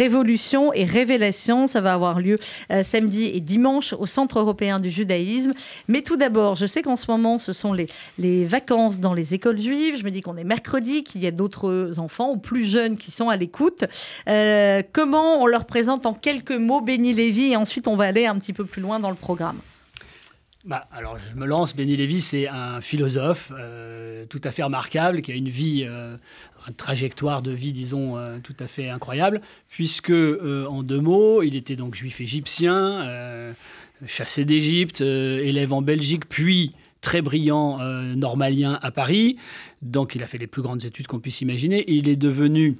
Révolution 0.09 0.73
et 0.73 0.85
révélation, 0.85 1.67
ça 1.67 1.81
va 1.81 1.93
avoir 1.93 2.19
lieu 2.19 2.39
euh, 2.71 2.83
samedi 2.83 3.25
et 3.25 3.39
dimanche 3.41 3.93
au 3.93 4.07
Centre 4.07 4.39
européen 4.39 4.79
du 4.79 4.89
judaïsme. 4.89 5.53
Mais 5.87 6.01
tout 6.01 6.17
d'abord, 6.17 6.55
je 6.55 6.65
sais 6.65 6.81
qu'en 6.81 6.95
ce 6.95 7.11
moment, 7.11 7.37
ce 7.37 7.53
sont 7.53 7.73
les, 7.73 7.85
les 8.17 8.43
vacances 8.43 8.99
dans 8.99 9.13
les 9.13 9.35
écoles 9.35 9.59
juives. 9.59 9.97
Je 9.99 10.03
me 10.03 10.09
dis 10.09 10.21
qu'on 10.21 10.35
est 10.35 10.43
mercredi, 10.43 11.03
qu'il 11.03 11.21
y 11.21 11.27
a 11.27 11.31
d'autres 11.31 11.99
enfants 11.99 12.31
ou 12.31 12.37
plus 12.37 12.65
jeunes 12.65 12.97
qui 12.97 13.11
sont 13.11 13.29
à 13.29 13.37
l'écoute. 13.37 13.83
Euh, 14.27 14.81
comment 14.93 15.43
on 15.43 15.45
leur 15.45 15.65
présente 15.65 16.07
en 16.07 16.15
quelques 16.15 16.53
mots 16.53 16.81
Benny 16.81 17.13
Lévy 17.13 17.51
et 17.51 17.55
ensuite 17.55 17.87
on 17.87 17.95
va 17.95 18.05
aller 18.05 18.25
un 18.25 18.39
petit 18.39 18.53
peu 18.53 18.65
plus 18.65 18.81
loin 18.81 18.99
dans 18.99 19.11
le 19.11 19.15
programme 19.15 19.59
Bah, 20.65 20.85
alors, 20.91 21.17
je 21.19 21.39
me 21.39 21.45
lance. 21.45 21.75
Benny 21.75 21.97
Lévy, 21.97 22.21
c'est 22.21 22.47
un 22.47 22.81
philosophe 22.81 23.51
euh, 23.55 24.25
tout 24.25 24.41
à 24.43 24.49
fait 24.49 24.63
remarquable, 24.63 25.21
qui 25.21 25.31
a 25.31 25.35
une 25.35 25.49
vie, 25.49 25.87
une 26.69 26.75
trajectoire 26.75 27.41
de 27.41 27.51
vie, 27.51 27.73
disons, 27.73 28.17
euh, 28.17 28.37
tout 28.41 28.55
à 28.59 28.67
fait 28.67 28.89
incroyable, 28.89 29.41
puisque, 29.69 30.11
euh, 30.11 30.65
en 30.67 30.83
deux 30.83 31.01
mots, 31.01 31.41
il 31.41 31.55
était 31.55 31.75
donc 31.75 31.95
juif 31.95 32.21
égyptien, 32.21 33.01
euh, 33.01 33.51
chassé 34.05 34.45
d'Égypte, 34.45 35.01
élève 35.01 35.73
en 35.73 35.81
Belgique, 35.81 36.27
puis 36.29 36.71
très 37.01 37.21
brillant 37.21 37.79
normalien 38.15 38.77
à 38.81 38.91
Paris. 38.91 39.37
Donc, 39.81 40.15
il 40.15 40.23
a 40.23 40.27
fait 40.27 40.37
les 40.37 40.47
plus 40.47 40.61
grandes 40.61 40.85
études 40.85 41.07
qu'on 41.07 41.19
puisse 41.19 41.41
imaginer. 41.41 41.83
Il 41.87 42.07
est 42.07 42.15
devenu 42.15 42.77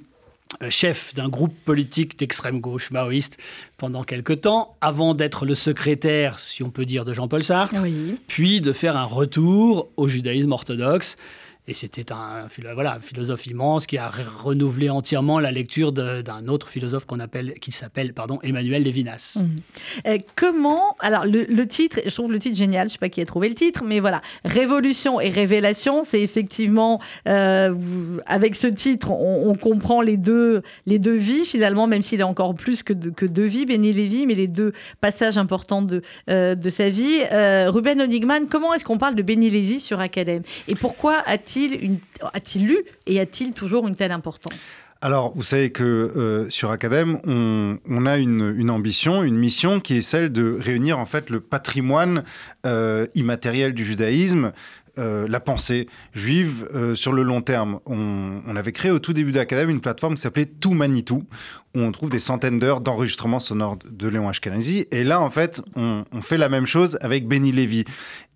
chef 0.70 1.14
d'un 1.14 1.28
groupe 1.28 1.54
politique 1.64 2.18
d'extrême 2.18 2.60
gauche 2.60 2.90
maoïste 2.90 3.38
pendant 3.76 4.02
quelque 4.02 4.32
temps, 4.32 4.76
avant 4.80 5.14
d'être 5.14 5.44
le 5.46 5.54
secrétaire, 5.54 6.38
si 6.38 6.62
on 6.62 6.70
peut 6.70 6.86
dire, 6.86 7.04
de 7.04 7.12
Jean-Paul 7.14 7.44
Sartre, 7.44 7.76
Oui. 7.82 8.16
puis 8.26 8.60
de 8.60 8.72
faire 8.72 8.96
un 8.96 9.04
retour 9.04 9.88
au 9.96 10.08
judaïsme 10.08 10.52
orthodoxe. 10.52 11.16
Et 11.68 11.74
c'était 11.74 12.12
un, 12.12 12.46
voilà, 12.74 12.94
un 12.94 13.00
philosophe 13.00 13.46
immense 13.46 13.86
qui 13.86 13.98
a 13.98 14.08
re- 14.08 14.42
renouvelé 14.42 14.90
entièrement 14.90 15.38
la 15.38 15.52
lecture 15.52 15.92
d'un 15.92 16.48
autre 16.48 16.68
philosophe 16.68 17.04
qu'on 17.04 17.20
appelle, 17.20 17.54
qui 17.60 17.70
s'appelle 17.70 18.12
Emmanuel 18.42 18.82
Lévinas. 18.82 19.36
Mhm. 19.36 19.60
Euh, 20.06 20.18
comment 20.36 20.96
alors 21.00 21.24
le, 21.26 21.64
titre, 21.66 22.00
je 22.04 22.10
trouve 22.10 22.32
le 22.32 22.38
titre 22.38 22.56
génial. 22.56 22.88
Je 22.88 22.94
sais 22.94 22.98
pas 22.98 23.08
qui 23.08 23.20
a 23.20 23.26
trouvé 23.26 23.48
le 23.48 23.54
titre, 23.54 23.82
mais 23.84 24.00
voilà, 24.00 24.20
révolution 24.44 25.20
et 25.20 25.28
révélation, 25.28 26.02
c'est 26.04 26.20
effectivement 26.20 27.00
euh, 27.28 27.74
avec 28.26 28.56
ce 28.56 28.66
titre, 28.66 29.10
on, 29.10 29.54
comprend 29.60 30.00
les 30.00 30.16
deux 30.16 30.62
les 30.86 30.98
deux 30.98 31.16
vies 31.16 31.44
finalement, 31.44 31.86
même 31.86 32.02
s'il 32.02 32.20
est 32.20 32.24
encore 32.24 32.54
plus 32.54 32.82
que 32.82 32.92
que 32.92 33.26
deux 33.26 33.46
vies, 33.46 33.66
Benny 33.66 33.92
Lévy, 33.92 34.26
mais 34.26 34.34
les 34.34 34.46
deux 34.48 34.72
passages 35.00 35.36
importants 35.36 35.82
de 35.82 36.02
euh, 36.30 36.54
de 36.54 36.70
sa 36.70 36.88
vie. 36.88 37.20
Ruben 37.30 38.00
Onigman, 38.00 38.46
comment 38.48 38.72
est-ce 38.74 38.84
qu'on 38.84 38.98
parle 38.98 39.14
de 39.14 39.22
Benny 39.22 39.50
Lévy 39.50 39.80
sur 39.80 40.00
Acadème 40.00 40.42
et 40.68 40.74
pourquoi 40.74 41.22
a-t-il 41.50 41.98
a-t-il 42.32 42.84
et 43.06 43.20
a-t-il 43.20 43.52
toujours 43.52 43.88
une 43.88 43.96
telle 43.96 44.12
importance? 44.12 44.76
Alors, 45.02 45.32
vous 45.34 45.42
savez 45.42 45.70
que 45.70 45.82
euh, 45.82 46.50
sur 46.50 46.70
Academ, 46.70 47.20
on, 47.24 48.06
a 48.06 48.18
une, 48.18 48.54
une 48.54 48.70
ambition, 48.70 49.22
une 49.22 49.36
mission 49.38 49.80
qui 49.80 49.96
est 49.96 50.02
celle 50.02 50.30
de 50.30 50.58
réunir 50.60 50.98
en 50.98 51.06
fait 51.06 51.30
le 51.30 51.40
patrimoine 51.40 52.22
euh, 52.66 53.06
immatériel 53.14 53.72
du 53.72 53.82
judaïsme, 53.82 54.52
euh, 54.98 55.26
la 55.28 55.40
pensée 55.40 55.88
juive 56.14 56.68
euh, 56.74 56.94
sur 56.94 57.12
le 57.12 57.22
long 57.22 57.42
terme. 57.42 57.80
On, 57.86 58.56
avait 58.56 58.72
créé 58.72 58.90
au 58.90 58.98
tout 58.98 59.12
début 59.12 59.32
d'Academ 59.32 59.70
une 59.70 59.80
plateforme 59.80 60.16
qui 60.16 60.20
s'appelait 60.20 60.46
Tout 60.46 60.72
Manitou, 60.72 61.24
où 61.74 61.80
on 61.80 61.92
trouve 61.92 62.10
des 62.10 62.18
centaines 62.18 62.58
d'heures 62.58 62.80
d'enregistrements 62.80 63.40
sonores 63.40 63.78
de 63.88 64.08
Léon 64.08 64.28
Ashkenazi. 64.28 64.86
Et 64.90 65.04
là, 65.04 65.20
en 65.20 65.30
fait, 65.30 65.62
on, 65.76 66.04
fait 66.20 66.36
la 66.36 66.48
même 66.48 66.66
chose 66.66 66.98
avec 67.00 67.26
Benny 67.26 67.52
Lévy. 67.52 67.84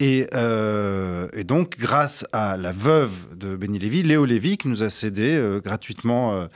Et, 0.00 0.28
euh, 0.34 1.28
et 1.34 1.44
donc, 1.44 1.76
grâce 1.78 2.24
à 2.32 2.56
la 2.56 2.72
veuve 2.72 3.36
de 3.36 3.56
Benny 3.56 3.78
Lévy, 3.78 4.02
Léo 4.02 4.24
Lévy, 4.24 4.56
qui 4.56 4.68
nous 4.68 4.82
a 4.82 4.90
cédé 4.90 5.42
gratuitement 5.64 6.48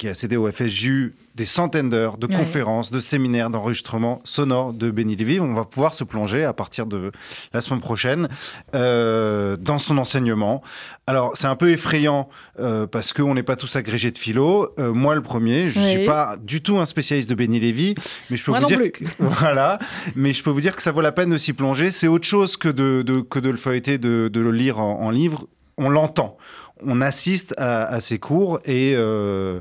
qui 0.00 0.08
a 0.08 0.14
cédé 0.14 0.38
au 0.38 0.50
FSJU 0.50 1.14
des 1.34 1.44
centaines 1.44 1.90
d'heures 1.90 2.16
de 2.16 2.26
Ouais. 2.26 2.34
conférences, 2.34 2.90
de 2.90 3.00
séminaires, 3.00 3.50
d'enregistrements 3.50 4.22
sonores 4.24 4.72
de 4.72 4.90
Benny 4.90 5.14
Lévy. 5.14 5.40
On 5.40 5.52
va 5.52 5.66
pouvoir 5.66 5.92
se 5.92 6.04
plonger 6.04 6.42
à 6.42 6.54
partir 6.54 6.86
de 6.86 7.12
la 7.52 7.60
semaine 7.60 7.80
prochaine 7.80 8.28
euh, 8.74 9.58
dans 9.58 9.78
son 9.78 9.98
enseignement. 9.98 10.62
Alors, 11.06 11.32
c'est 11.34 11.48
un 11.48 11.54
peu 11.56 11.70
effrayant 11.70 12.30
euh, 12.60 12.86
parce 12.86 13.12
qu'on 13.12 13.34
n'est 13.34 13.42
pas 13.42 13.56
tous 13.56 13.76
agrégés 13.76 14.10
de 14.10 14.16
philo. 14.16 14.70
Euh, 14.78 14.94
moi, 14.94 15.14
le 15.14 15.20
premier, 15.22 15.68
je 15.68 15.78
ne 15.78 15.84
Oui. 15.84 15.90
suis 15.90 16.06
pas 16.06 16.36
du 16.42 16.62
tout 16.62 16.78
un 16.78 16.86
spécialiste 16.86 17.28
de 17.28 17.34
Benny 17.34 17.60
Lévy, 17.60 17.94
mais 18.30 18.36
je 18.36 18.44
peux 18.44 18.52
Moi 18.52 18.60
vous 18.60 18.66
dire 18.66 18.80
que- 18.90 19.04
voilà, 19.18 19.78
mais 20.16 20.32
je 20.32 20.42
peux 20.42 20.50
vous 20.50 20.62
dire 20.62 20.74
que 20.76 20.82
ça 20.82 20.92
vaut 20.92 21.02
la 21.02 21.12
peine 21.12 21.28
de 21.28 21.36
s'y 21.38 21.52
plonger. 21.52 21.90
C'est 21.90 22.08
autre 22.08 22.26
chose 22.26 22.56
que 22.56 22.68
de, 22.70 23.02
de- 23.02 23.20
que 23.20 23.38
de 23.38 23.50
le 23.50 23.58
feuilleter, 23.58 23.98
de, 23.98 24.30
de 24.32 24.40
le 24.40 24.50
lire 24.50 24.78
en, 24.78 25.00
en 25.02 25.10
livre. 25.10 25.46
On 25.82 25.88
l'entend, 25.88 26.36
on 26.84 27.00
assiste 27.00 27.54
à, 27.58 28.00
ces 28.00 28.18
cours 28.18 28.60
et 28.64 28.94
euh, 28.96 29.60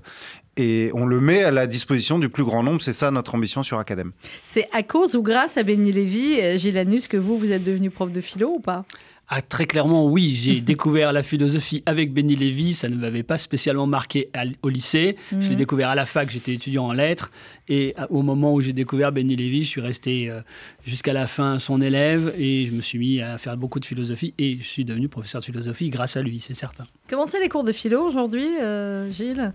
et 0.57 0.91
on 0.93 1.05
le 1.05 1.21
met 1.21 1.43
à 1.43 1.51
la 1.51 1.67
disposition 1.67 2.19
du 2.19 2.27
plus 2.27 2.43
grand 2.43 2.63
nombre. 2.63 2.81
C'est 2.81 2.93
ça 2.93 3.11
notre 3.11 3.33
ambition 3.33 3.63
sur 3.63 3.79
Academ. 3.79 4.11
C'est 4.43 4.67
à 4.73 4.83
cause 4.83 5.15
ou 5.15 5.23
grâce 5.23 5.57
à 5.57 5.63
Benny 5.63 5.91
Lévy, 5.93 6.39
euh, 6.41 6.57
Gilles 6.57 6.77
Anus, 6.77 7.07
que 7.07 7.15
vous, 7.15 7.37
vous 7.37 7.51
êtes 7.51 7.63
devenu 7.63 7.89
prof 7.89 8.11
de 8.11 8.19
philo 8.19 8.55
ou 8.55 8.59
pas? 8.59 8.83
Ah, 9.31 9.43
très 9.43 9.67
clairement, 9.67 10.07
oui. 10.07 10.33
J'ai 10.35 10.59
découvert 10.61 11.13
la 11.13 11.21
philosophie 11.21 11.83
avec 11.85 12.11
Benny 12.13 12.35
Lévy. 12.35 12.73
Ça 12.73 12.89
ne 12.89 12.95
m'avait 12.95 13.21
pas 13.21 13.37
spécialement 13.37 13.85
marqué 13.85 14.29
à 14.33 14.43
au 14.63 14.69
lycée. 14.69 15.17
Je 15.31 15.37
l'ai 15.37 15.49
Mhm. 15.49 15.55
découvert 15.55 15.89
à 15.89 15.95
la 15.95 16.07
fac. 16.07 16.31
J'étais 16.31 16.53
étudiant 16.53 16.85
en 16.87 16.93
lettres. 16.93 17.31
Et 17.67 17.93
à- 17.95 18.11
au 18.11 18.23
moment 18.23 18.53
où 18.55 18.61
j'ai 18.61 18.73
découvert 18.73 19.11
Benny 19.11 19.35
Lévy, 19.35 19.63
je 19.63 19.67
suis 19.69 19.81
resté 19.81 20.31
euh, 20.31 20.41
jusqu'à 20.83 21.13
la 21.13 21.27
fin 21.27 21.59
son 21.59 21.79
élève. 21.79 22.33
Et 22.39 22.65
je 22.65 22.71
me 22.71 22.81
suis 22.81 22.97
mis 22.97 23.21
à 23.21 23.37
faire 23.37 23.55
beaucoup 23.55 23.79
de 23.79 23.85
philosophie. 23.85 24.33
Et 24.39 24.57
je 24.61 24.67
suis 24.67 24.83
devenu 24.83 25.09
professeur 25.09 25.41
de 25.41 25.45
philosophie 25.45 25.89
grâce 25.91 26.17
à 26.17 26.23
lui, 26.23 26.39
c'est 26.39 26.55
certain. 26.55 26.85
Comment 27.07 27.27
c'est 27.27 27.39
les 27.39 27.49
cours 27.49 27.63
de 27.63 27.71
philo 27.71 28.01
aujourd'hui, 28.01 28.47
euh, 28.61 29.11
Gilles? 29.11 29.53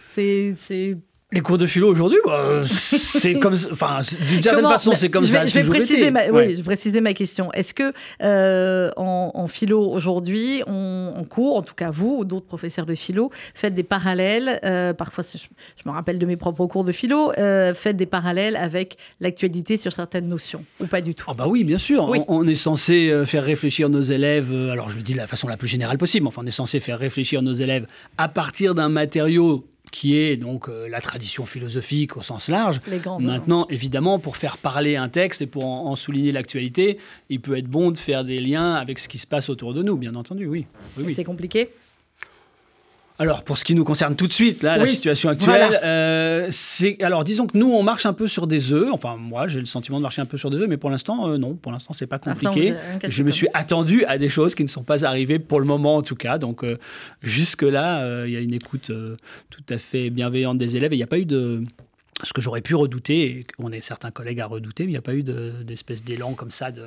C'est. 0.00 0.54
Les 1.30 1.42
cours 1.42 1.58
de 1.58 1.66
philo 1.66 1.90
aujourd'hui, 1.92 2.16
bah, 2.24 2.62
c'est 2.66 3.34
comme, 3.34 3.52
enfin, 3.70 3.98
d'une 4.30 4.40
certaine 4.40 4.62
Comment- 4.62 4.70
façon, 4.70 4.92
c'est 4.94 5.10
comme 5.10 5.24
je 5.24 5.28
ça. 5.32 5.42
vais, 5.42 5.48
je 5.50 5.60
vais 5.60 5.68
préciser 5.68 6.10
ma, 6.10 6.30
Ouais. 6.30 6.46
oui, 6.46 6.50
je 6.52 6.56
vais 6.56 6.62
préciser 6.62 7.02
ma 7.02 7.12
question. 7.12 7.52
Est-ce 7.52 7.74
que 7.74 7.92
euh, 8.22 8.90
en, 8.96 9.32
en 9.34 9.46
philo 9.46 9.78
aujourd'hui, 9.90 10.62
on, 10.66 11.12
en 11.14 11.24
cours, 11.24 11.56
en 11.56 11.62
tout 11.62 11.74
cas 11.74 11.90
vous 11.90 12.16
ou 12.20 12.24
d'autres 12.24 12.46
professeurs 12.46 12.86
de 12.86 12.94
philo, 12.94 13.30
faites 13.54 13.74
des 13.74 13.82
parallèles 13.82 14.58
euh, 14.64 14.94
Parfois, 14.94 15.22
je, 15.30 15.36
je 15.36 15.86
me 15.86 15.92
rappelle 15.94 16.18
de 16.18 16.24
mes 16.24 16.38
propres 16.38 16.64
cours 16.64 16.84
de 16.84 16.92
philo, 16.92 17.30
euh, 17.36 17.74
faites 17.74 17.98
des 17.98 18.06
parallèles 18.06 18.56
avec 18.56 18.96
l'actualité 19.20 19.76
sur 19.76 19.92
certaines 19.92 20.28
notions 20.28 20.64
ou 20.80 20.86
pas 20.86 21.02
du 21.02 21.14
tout? 21.14 21.26
Ah 21.28 21.34
bah 21.36 21.46
oui, 21.46 21.62
bien 21.62 21.76
sûr. 21.78 22.08
Oui. 22.08 22.20
On, 22.28 22.38
on 22.38 22.46
est 22.46 22.56
censé 22.56 23.12
faire 23.26 23.44
réfléchir 23.44 23.90
nos 23.90 24.00
élèves, 24.00 24.50
alors 24.72 24.88
je 24.88 24.96
le 24.96 25.02
dis 25.02 25.12
de 25.12 25.18
la 25.18 25.26
façon 25.26 25.46
la 25.46 25.58
plus 25.58 25.68
générale 25.68 25.98
possible, 25.98 26.26
enfin 26.26 26.40
on 26.42 26.46
est 26.46 26.50
censé 26.50 26.80
faire 26.80 26.98
réfléchir 26.98 27.42
nos 27.42 27.52
élèves 27.52 27.86
à 28.16 28.28
partir 28.28 28.74
d'un 28.74 28.88
matériau 28.88 29.66
qui 29.90 30.16
est 30.16 30.36
donc 30.36 30.68
euh, 30.68 30.88
la 30.88 31.00
tradition 31.00 31.46
philosophique 31.46 32.16
au 32.16 32.22
sens 32.22 32.48
large. 32.48 32.80
Maintenant, 33.20 33.66
évidemment, 33.70 34.18
pour 34.18 34.36
faire 34.36 34.58
parler 34.58 34.96
un 34.96 35.08
texte 35.08 35.42
et 35.42 35.46
pour 35.46 35.66
en, 35.66 35.90
en 35.90 35.96
souligner 35.96 36.32
l'actualité, 36.32 36.98
il 37.28 37.40
peut 37.40 37.56
être 37.56 37.68
bon 37.68 37.90
de 37.90 37.98
faire 37.98 38.24
des 38.24 38.40
liens 38.40 38.74
avec 38.74 38.98
ce 38.98 39.08
qui 39.08 39.18
se 39.18 39.26
passe 39.26 39.48
autour 39.48 39.74
de 39.74 39.82
nous, 39.82 39.96
bien 39.96 40.14
entendu, 40.14 40.46
oui. 40.46 40.66
Oui, 40.96 41.04
oui. 41.06 41.14
C'est 41.14 41.24
compliqué 41.24 41.70
Alors, 43.20 43.42
pour 43.42 43.58
ce 43.58 43.64
qui 43.64 43.74
nous 43.74 43.82
concerne 43.82 44.14
tout 44.14 44.28
de 44.28 44.32
suite, 44.32 44.62
là, 44.62 44.76
la 44.76 44.86
situation 44.86 45.28
actuelle, 45.28 45.66
voilà. 45.70 45.84
euh, 45.84 46.46
c'est. 46.52 47.02
Alors, 47.02 47.24
disons 47.24 47.48
que 47.48 47.58
nous, 47.58 47.68
on 47.68 47.82
marche 47.82 48.06
un 48.06 48.12
peu 48.12 48.28
sur 48.28 48.46
des 48.46 48.72
œufs. 48.72 48.88
Enfin, 48.92 49.16
moi, 49.16 49.48
j'ai 49.48 49.58
le 49.58 49.66
sentiment 49.66 49.96
de 49.98 50.02
marcher 50.02 50.22
un 50.22 50.26
peu 50.26 50.38
sur 50.38 50.50
des 50.50 50.58
œufs, 50.58 50.68
mais 50.68 50.76
pour 50.76 50.88
l'instant, 50.88 51.28
euh, 51.28 51.36
non. 51.36 51.54
Pour 51.54 51.72
l'instant, 51.72 51.92
c'est 51.94 52.06
pas 52.06 52.20
compliqué. 52.20 52.72
vous 52.72 53.10
Je 53.10 53.22
me 53.24 53.32
suis 53.32 53.48
attendu 53.54 54.04
à 54.04 54.18
des 54.18 54.28
choses 54.28 54.54
qui 54.54 54.62
ne 54.62 54.68
sont 54.68 54.84
pas 54.84 55.04
arrivées 55.04 55.40
pour 55.40 55.58
le 55.58 55.66
moment, 55.66 55.96
en 55.96 56.02
tout 56.02 56.14
cas. 56.14 56.38
Donc, 56.38 56.62
euh, 56.62 56.78
jusque-là, 57.22 58.02
euh, 58.04 58.24
il 58.28 58.32
y 58.32 58.36
a 58.36 58.40
une 58.40 58.54
écoute 58.54 58.90
euh, 58.90 59.16
tout 59.50 59.64
à 59.68 59.78
fait 59.78 60.10
bienveillante 60.10 60.58
des 60.58 60.76
élèves 60.76 60.92
et 60.92 60.96
il 60.96 61.00
n'y 61.00 61.04
a 61.04 61.08
pas 61.08 61.18
eu 61.18 61.26
de. 61.26 61.62
Ce 62.24 62.32
que 62.32 62.40
j'aurais 62.40 62.62
pu 62.62 62.74
redouter, 62.74 63.22
et 63.40 63.46
qu'on 63.56 63.70
est 63.70 63.80
certains 63.80 64.10
collègues 64.10 64.40
à 64.40 64.46
redouter, 64.46 64.84
mais 64.84 64.88
il 64.90 64.94
n'y 64.94 64.98
a 64.98 65.02
pas 65.02 65.14
eu 65.14 65.22
de- 65.22 65.52
d'espèce 65.64 66.02
d'élan 66.02 66.34
comme 66.34 66.50
ça 66.50 66.72
de, 66.72 66.82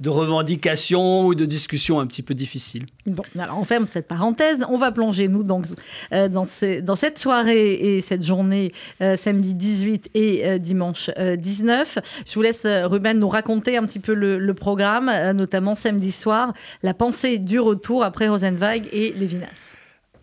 de 0.00 0.08
revendication 0.08 1.26
ou 1.26 1.34
de 1.34 1.44
discussion 1.44 2.00
un 2.00 2.06
petit 2.06 2.22
peu 2.22 2.34
difficile. 2.34 2.86
Bon, 3.06 3.22
alors 3.38 3.58
on 3.58 3.64
ferme 3.64 3.86
cette 3.88 4.08
parenthèse. 4.08 4.64
On 4.68 4.78
va 4.78 4.92
plonger, 4.92 5.28
nous, 5.28 5.42
donc, 5.42 5.66
euh, 6.12 6.28
dans, 6.28 6.44
cette 6.46 7.18
soirée 7.18 7.72
et 7.72 8.00
cette 8.00 8.24
journée, 8.24 8.72
euh, 9.00 9.16
samedi 9.16 9.54
18 9.54 10.10
et 10.14 10.46
euh, 10.46 10.58
dimanche 10.58 11.10
euh, 11.18 11.36
19. 11.36 11.98
Je 12.26 12.34
vous 12.34 12.42
laisse, 12.42 12.66
Ruben, 12.66 13.18
nous 13.18 13.28
raconter 13.28 13.76
un 13.76 13.84
petit 13.84 14.00
peu 14.00 14.14
le, 14.14 14.54
programme, 14.54 15.10
notamment 15.32 15.74
samedi 15.74 16.12
soir, 16.12 16.54
la 16.82 16.94
pensée 16.94 17.38
du 17.38 17.58
retour 17.58 18.04
après 18.04 18.28
Rosenweig 18.28 18.88
et 18.92 19.12
Lévinas. 19.12 19.74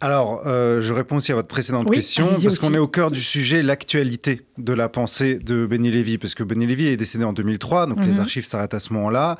Alors, 0.01 0.41
euh, 0.47 0.81
je 0.81 0.93
réponds 0.93 1.17
aussi 1.17 1.31
à 1.31 1.35
votre 1.35 1.47
précédente 1.47 1.85
Oui, 1.89 1.97
question, 1.97 2.27
parce 2.41 2.57
qu'on 2.57 2.73
est 2.73 2.79
au 2.79 2.87
cœur 2.87 3.11
du 3.11 3.21
sujet, 3.21 3.61
l'actualité 3.61 4.41
de 4.57 4.73
la 4.73 4.89
pensée 4.89 5.35
de 5.35 5.65
Benny 5.67 5.91
Lévy, 5.91 6.17
parce 6.17 6.33
que 6.33 6.43
Benny 6.43 6.65
Lévy 6.65 6.87
est 6.87 6.97
décédé 6.97 7.23
en 7.23 7.33
2003, 7.33 7.85
donc 7.85 7.99
Mhm. 7.99 8.07
les 8.07 8.19
archives 8.19 8.45
s'arrêtent 8.45 8.73
à 8.73 8.79
ce 8.79 8.93
moment-là. 8.93 9.37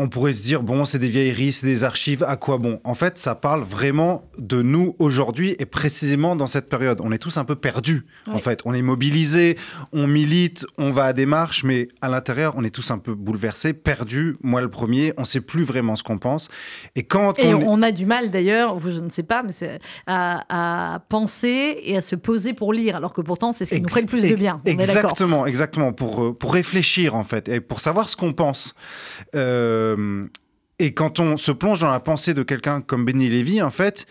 On 0.00 0.08
pourrait 0.08 0.34
se 0.34 0.42
dire, 0.42 0.62
bon, 0.62 0.84
c'est 0.84 1.00
des 1.00 1.08
vieilleries, 1.08 1.52
c'est 1.52 1.66
des 1.66 1.82
archives, 1.82 2.22
à 2.22 2.36
quoi 2.36 2.58
bon? 2.58 2.80
En 2.84 2.94
fait, 2.94 3.18
ça 3.18 3.34
parle 3.34 3.62
vraiment 3.62 4.22
de 4.38 4.62
nous 4.62 4.94
aujourd'hui 5.00 5.56
et 5.58 5.66
précisément 5.66 6.36
dans 6.36 6.46
cette 6.46 6.68
période. 6.68 7.00
On 7.02 7.10
est 7.10 7.18
tous 7.18 7.36
un 7.36 7.44
peu 7.44 7.56
perdus, 7.56 8.06
en 8.30 8.38
fait. 8.38 8.60
On 8.64 8.74
est 8.74 8.82
mobilisés, 8.82 9.58
on 9.92 10.06
milite, 10.06 10.66
on 10.78 10.92
va 10.92 11.06
à 11.06 11.12
des 11.12 11.26
marches, 11.26 11.64
mais 11.64 11.88
à 12.00 12.08
l'intérieur, 12.08 12.54
on 12.56 12.62
est 12.62 12.70
tous 12.70 12.92
un 12.92 12.98
peu 12.98 13.14
bouleversés, 13.14 13.72
perdus. 13.72 14.36
Moi, 14.40 14.60
le 14.60 14.70
premier, 14.70 15.12
on 15.16 15.24
sait 15.24 15.40
plus 15.40 15.64
vraiment 15.64 15.96
ce 15.96 16.04
qu'on 16.04 16.18
pense. 16.18 16.48
Et 16.94 17.02
quand 17.02 17.36
Et 17.40 17.52
on... 17.52 17.68
on 17.68 17.82
a 17.82 17.90
du 17.90 18.06
mal, 18.06 18.30
d'ailleurs, 18.30 18.78
je 18.78 19.00
ne 19.00 19.10
sais 19.10 19.24
pas, 19.24 19.42
mais 19.42 19.52
c'est 19.52 19.80
à, 20.06 20.94
à 20.94 21.00
penser 21.00 21.80
et 21.82 21.96
à 21.96 22.02
se 22.02 22.14
poser 22.14 22.52
pour 22.52 22.72
lire, 22.72 22.94
alors 22.94 23.12
que 23.12 23.20
pourtant, 23.20 23.52
c'est 23.52 23.64
ce 23.64 23.74
qui 23.74 23.80
nous 23.80 23.88
ferait 23.88 24.02
le 24.02 24.06
plus 24.06 24.22
de 24.22 24.36
bien. 24.36 24.60
On 24.64 24.70
est 24.70 24.74
d'accord. 24.76 24.94
Exactement, 24.96 25.46
exactement, 25.46 25.92
pour, 25.92 26.22
euh, 26.22 26.32
pour 26.32 26.52
réfléchir 26.52 27.16
en 27.16 27.24
fait, 27.24 27.48
et 27.48 27.60
pour 27.60 27.80
savoir 27.80 28.08
ce 28.08 28.16
qu'on 28.16 28.32
pense. 28.32 28.74
Euh, 29.34 29.87
et 30.78 30.94
quand 30.94 31.18
on 31.18 31.36
se 31.36 31.52
plonge 31.52 31.80
dans 31.80 31.90
la 31.90 32.00
pensée 32.00 32.34
de 32.34 32.42
quelqu'un 32.42 32.80
comme 32.80 33.04
Benny 33.04 33.28
Lévy, 33.28 33.62
en 33.62 33.70
fait, 33.70 34.06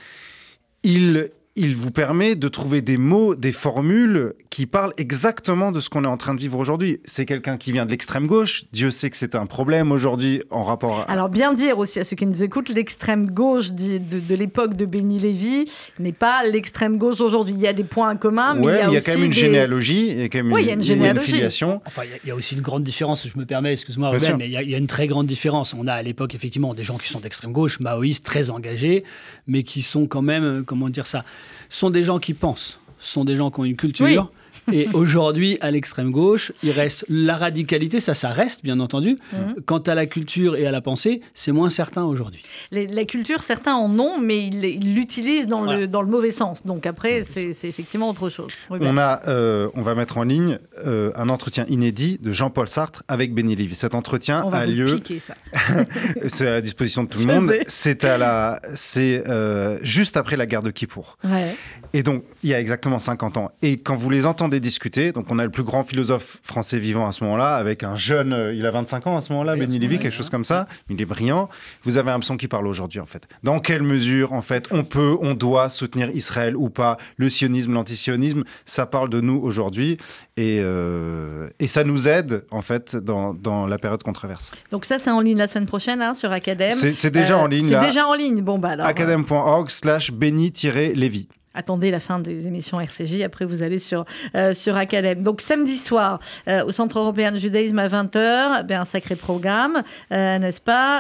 il, 0.84 1.30
il 1.58 1.76
vous 1.76 1.92
permet 1.92 2.36
de 2.36 2.48
trouver 2.48 2.82
des 2.82 2.98
mots, 2.98 3.36
des 3.36 3.52
formules 3.52 4.34
qui 4.50 4.66
parlent 4.66 4.94
exactement 4.98 5.72
de 5.72 5.80
ce 5.80 5.90
qu'on 5.90 6.04
est 6.04 6.08
en 6.08 6.16
train 6.18 6.34
de 6.34 6.40
vivre 6.40 6.58
aujourd'hui. 6.58 7.00
C'est 7.04 7.26
quelqu'un 7.26 7.58
qui 7.58 7.72
vient 7.72 7.86
de 7.86 7.92
l'extrême 7.92 8.28
gauche. 8.28 8.64
Dieu 8.72 8.92
sait 8.92 9.10
que 9.10 9.18
c'est 9.18 9.36
un 9.36 9.46
problème 9.46 9.92
aujourd'hui 9.92 10.42
en 10.52 10.64
rapport 10.64 11.00
à... 11.02 11.12
Alors 11.12 11.30
bien 11.30 11.54
dire 11.54 11.78
aussi 11.80 12.00
à 12.00 12.04
ceux 12.06 12.16
qui 12.16 12.26
nous 12.26 12.44
écoutent, 12.44 12.70
l'extrême 12.70 13.28
gauche 13.32 13.72
de, 13.74 13.98
de- 13.98 14.20
de 14.20 14.36
l'époque 14.36 14.76
de 14.76 14.86
Benny 14.86 15.20
Lévy 15.20 15.66
n'est 16.00 16.12
pas 16.12 16.44
l'extrême 16.44 16.98
gauche 16.98 17.18
d'aujourd'hui. 17.18 17.54
Il 17.56 17.62
y 17.62 17.68
a 17.68 17.74
des 17.74 17.84
points 17.84 18.16
communs, 18.16 18.56
mais 18.56 18.66
Ouais, 18.66 18.74
il 18.74 18.78
y 18.78 18.82
a, 18.82 18.88
mais 18.88 18.92
il 18.92 18.94
y 18.94 18.96
a 18.96 19.00
aussi 19.00 19.06
quand 19.06 19.14
même 19.16 19.24
une 19.26 19.30
des- 19.32 19.36
généalogie, 19.36 20.08
il 20.12 20.18
y 20.20 20.22
a 20.22 20.30
quand 20.30 20.38
même 20.44 20.54
Oui, 20.54 20.62
il 20.62 20.68
y 20.68 20.70
a 20.70 20.74
une 20.74 20.80
une 20.80 20.86
généalogie. 20.86 21.26
filiation. 21.34 21.82
Enfin, 21.86 22.04
il 22.06 22.12
y 22.12 22.14
a- 22.14 22.18
il 22.24 22.28
y, 22.30 22.32
a 22.32 22.36
aussi 22.36 22.56
une 22.56 22.62
grande 22.62 22.84
différence, 22.84 23.22
si 23.24 23.30
je 23.30 23.38
me 23.38 23.46
permets, 23.46 23.74
excuse-moi, 23.74 24.12
mais 24.38 24.46
il 24.48 24.52
y, 24.52 24.58
a- 24.58 24.62
il 24.64 24.70
y 24.70 24.76
a 24.76 24.78
une 24.78 24.88
très 24.88 25.08
grande 25.08 25.26
différence. 25.28 25.74
On 25.74 25.88
a 25.88 25.94
à 25.94 26.02
l'époque, 26.02 26.36
effectivement, 26.36 26.74
des 26.74 26.84
gens 26.84 26.98
qui 26.98 27.10
sont 27.10 27.20
d'extrême 27.20 27.52
gauche, 27.52 27.80
maoïstes, 27.80 28.26
très 28.26 28.50
engagés, 28.50 29.04
mais 29.48 29.64
qui 29.64 29.82
sont 29.82 30.08
quand 30.08 30.22
même, 30.22 30.44
euh, 30.44 30.64
comment 30.64 30.90
dire 30.90 31.08
ça, 31.08 31.24
sont 31.70 31.90
des 31.90 32.04
gens 32.04 32.20
qui 32.20 32.34
pensent, 32.34 32.80
sont 33.00 33.26
des 33.26 33.36
gens 33.36 33.52
qui 33.52 33.60
ont 33.60 33.66
une 33.66 33.76
culture. 33.76 34.32
Et 34.72 34.88
aujourd'hui, 34.94 35.58
à 35.62 35.72
l'extrême 35.72 36.12
gauche, 36.12 36.52
il 36.64 36.72
reste 36.72 37.06
la 37.10 37.38
radicalité, 37.38 38.00
ça, 38.00 38.14
ça 38.14 38.30
reste, 38.30 38.64
bien 38.64 38.80
entendu. 38.80 39.18
Mhm. 39.34 39.56
Quant 39.66 39.80
à 39.80 39.96
la 39.96 40.06
culture 40.06 40.56
et 40.56 40.66
à 40.68 40.72
la 40.72 40.82
pensée, 40.82 41.22
c'est 41.34 41.52
moins 41.52 41.70
certain 41.70 42.04
aujourd'hui. 42.04 42.42
La 42.72 43.06
culture, 43.06 43.42
certains 43.44 43.76
en 43.76 43.98
ont, 44.00 44.20
mais 44.20 44.44
ils 44.44 44.94
l'utilisent 44.96 45.48
dans, 45.48 45.62
le, 45.62 45.66
Voilà. 45.68 45.88
dans 45.88 46.02
le 46.02 46.10
mauvais 46.10 46.32
sens. 46.32 46.66
Donc 46.66 46.86
après, 46.86 47.24
c'est 47.24 47.52
effectivement 47.64 48.10
autre 48.10 48.30
chose. 48.30 48.52
Ruben. 48.70 48.88
On, 48.90 48.98
a, 48.98 49.22
euh, 49.28 49.70
on 49.74 49.82
va 49.82 49.96
mettre 49.96 50.18
en 50.18 50.24
ligne 50.24 50.60
euh, 50.86 51.12
un 51.16 51.30
entretien 51.30 51.66
inédit 51.68 52.20
de 52.22 52.32
Jean-Paul 52.32 52.68
Sartre 52.68 53.04
avec 53.08 53.34
Benny 53.34 53.56
Lévy. 53.56 53.76
Cet 53.76 53.96
entretien 53.96 54.44
On 54.46 54.50
va 54.50 54.60
a 54.60 54.66
vous 54.66 54.72
lieu, 54.72 54.96
piquer 54.96 55.20
ça. 55.20 55.36
c'est 56.28 56.48
à 56.48 56.52
la 56.52 56.62
disposition 56.62 57.04
de 57.04 57.10
tout 57.10 57.20
le 57.20 57.26
monde. 57.26 57.54
C'est 57.68 58.04
à 58.04 58.18
la, 58.18 58.60
c'est 58.76 59.24
euh, 59.28 59.78
juste 59.82 60.18
après 60.18 60.36
la 60.38 60.46
guerre 60.46 60.64
de 60.64 60.72
Kippour. 60.72 61.18
Ouais. 61.24 61.56
Et 61.94 62.04
donc, 62.04 62.24
il 62.44 62.50
y 62.50 62.54
a 62.54 62.60
exactement 62.60 63.00
50 63.00 63.38
ans. 63.38 63.52
Et 63.62 63.78
quand 63.78 63.96
vous 63.96 64.10
les 64.10 64.26
entendez 64.26 64.60
discuter, 64.60 65.12
donc 65.12 65.26
on 65.32 65.40
a 65.40 65.44
le 65.44 65.50
plus 65.52 65.64
grand 65.64 65.84
philosophe 65.84 66.40
français 66.44 66.80
vivant 66.80 67.08
à 67.08 67.12
ce 67.12 67.24
moment-là, 67.24 67.56
avec 67.56 67.84
un 67.84 67.96
jeune, 67.96 68.34
euh, 68.34 68.54
il 68.54 68.66
a 68.66 68.72
25 68.72 69.08
ans 69.08 69.18
à 69.18 69.22
ce 69.22 69.32
moment-là, 69.34 69.54
Oui, 69.54 69.60
Benny 69.62 69.80
Lévy, 69.80 70.00
quelque 70.00 70.12
chose 70.14 70.30
comme 70.30 70.46
ça. 70.46 70.68
Il 70.90 71.02
est 71.02 71.06
brillant. 71.06 71.50
Vous 71.84 71.98
avez 71.98 72.12
un 72.12 72.22
son 72.22 72.38
qui 72.38 72.48
parle 72.48 72.68
aujourd'hui, 72.68 73.00
en 73.00 73.06
fait. 73.06 73.28
Dans 73.44 73.60
quelle 73.60 73.84
mesure, 73.84 74.34
en 74.34 74.42
fait, 74.42 74.68
on 74.72 74.84
peut, 74.84 75.18
on 75.22 75.34
doit 75.34 75.70
soutenir 75.70 76.10
Israël 76.12 76.56
ou 76.56 76.70
pas? 76.70 76.98
Le 77.18 77.30
sionisme, 77.30 77.74
l'antisionisme, 77.74 78.44
ça 78.66 78.86
parle 78.86 79.10
de 79.10 79.22
nous 79.22 79.40
aujourd'hui. 79.42 79.98
Et, 80.36 80.60
euh, 80.62 81.48
et 81.60 81.68
ça 81.68 81.84
nous 81.84 82.08
aide, 82.08 82.46
en 82.52 82.62
fait, 82.62 82.96
dans, 82.96 83.34
dans 83.34 83.66
la 83.66 83.78
période 83.78 84.04
qu'on 84.04 84.14
traverse. 84.14 84.52
Donc 84.72 84.86
ça, 84.86 85.00
c'est 85.00 85.10
en 85.10 85.22
ligne 85.22 85.38
la 85.38 85.48
semaine 85.48 85.68
prochaine 85.68 86.02
hein, 86.02 86.14
sur 86.14 86.32
Academ. 86.32 86.74
C'est 86.74 87.10
déjà 87.12 87.36
Euh, 87.36 87.44
en 87.44 87.48
ligne, 87.48 87.70
C'est 87.70 87.86
déjà 87.86 88.08
en 88.08 88.14
ligne. 88.14 88.42
Bon, 88.42 88.60
bah 88.60 88.70
alors. 88.70 88.86
euh, 88.86 88.90
academ.org 88.90 89.70
slash 89.70 90.12
Benny-Lévy. 90.12 91.28
Attendez 91.58 91.90
la 91.90 92.00
fin 92.00 92.20
des 92.20 92.46
émissions 92.46 92.80
RCJ, 92.80 93.22
après 93.24 93.44
vous 93.44 93.64
allez 93.64 93.80
sur, 93.80 94.06
euh, 94.36 94.54
sur 94.54 94.78
Academ. 94.78 95.24
Donc 95.24 95.42
samedi 95.42 95.78
soir, 95.78 96.20
euh, 96.48 96.64
au 96.64 96.72
Centre 96.72 97.00
européen 97.00 97.32
de 97.32 97.38
judaïsme 97.40 97.80
à 97.80 97.88
20h, 97.88 98.64
ben, 98.68 98.82
un 98.82 98.86
sacré 98.86 99.16
programme, 99.16 99.82
euh, 100.12 100.38
n'est-ce 100.38 100.62
pas 100.62 100.98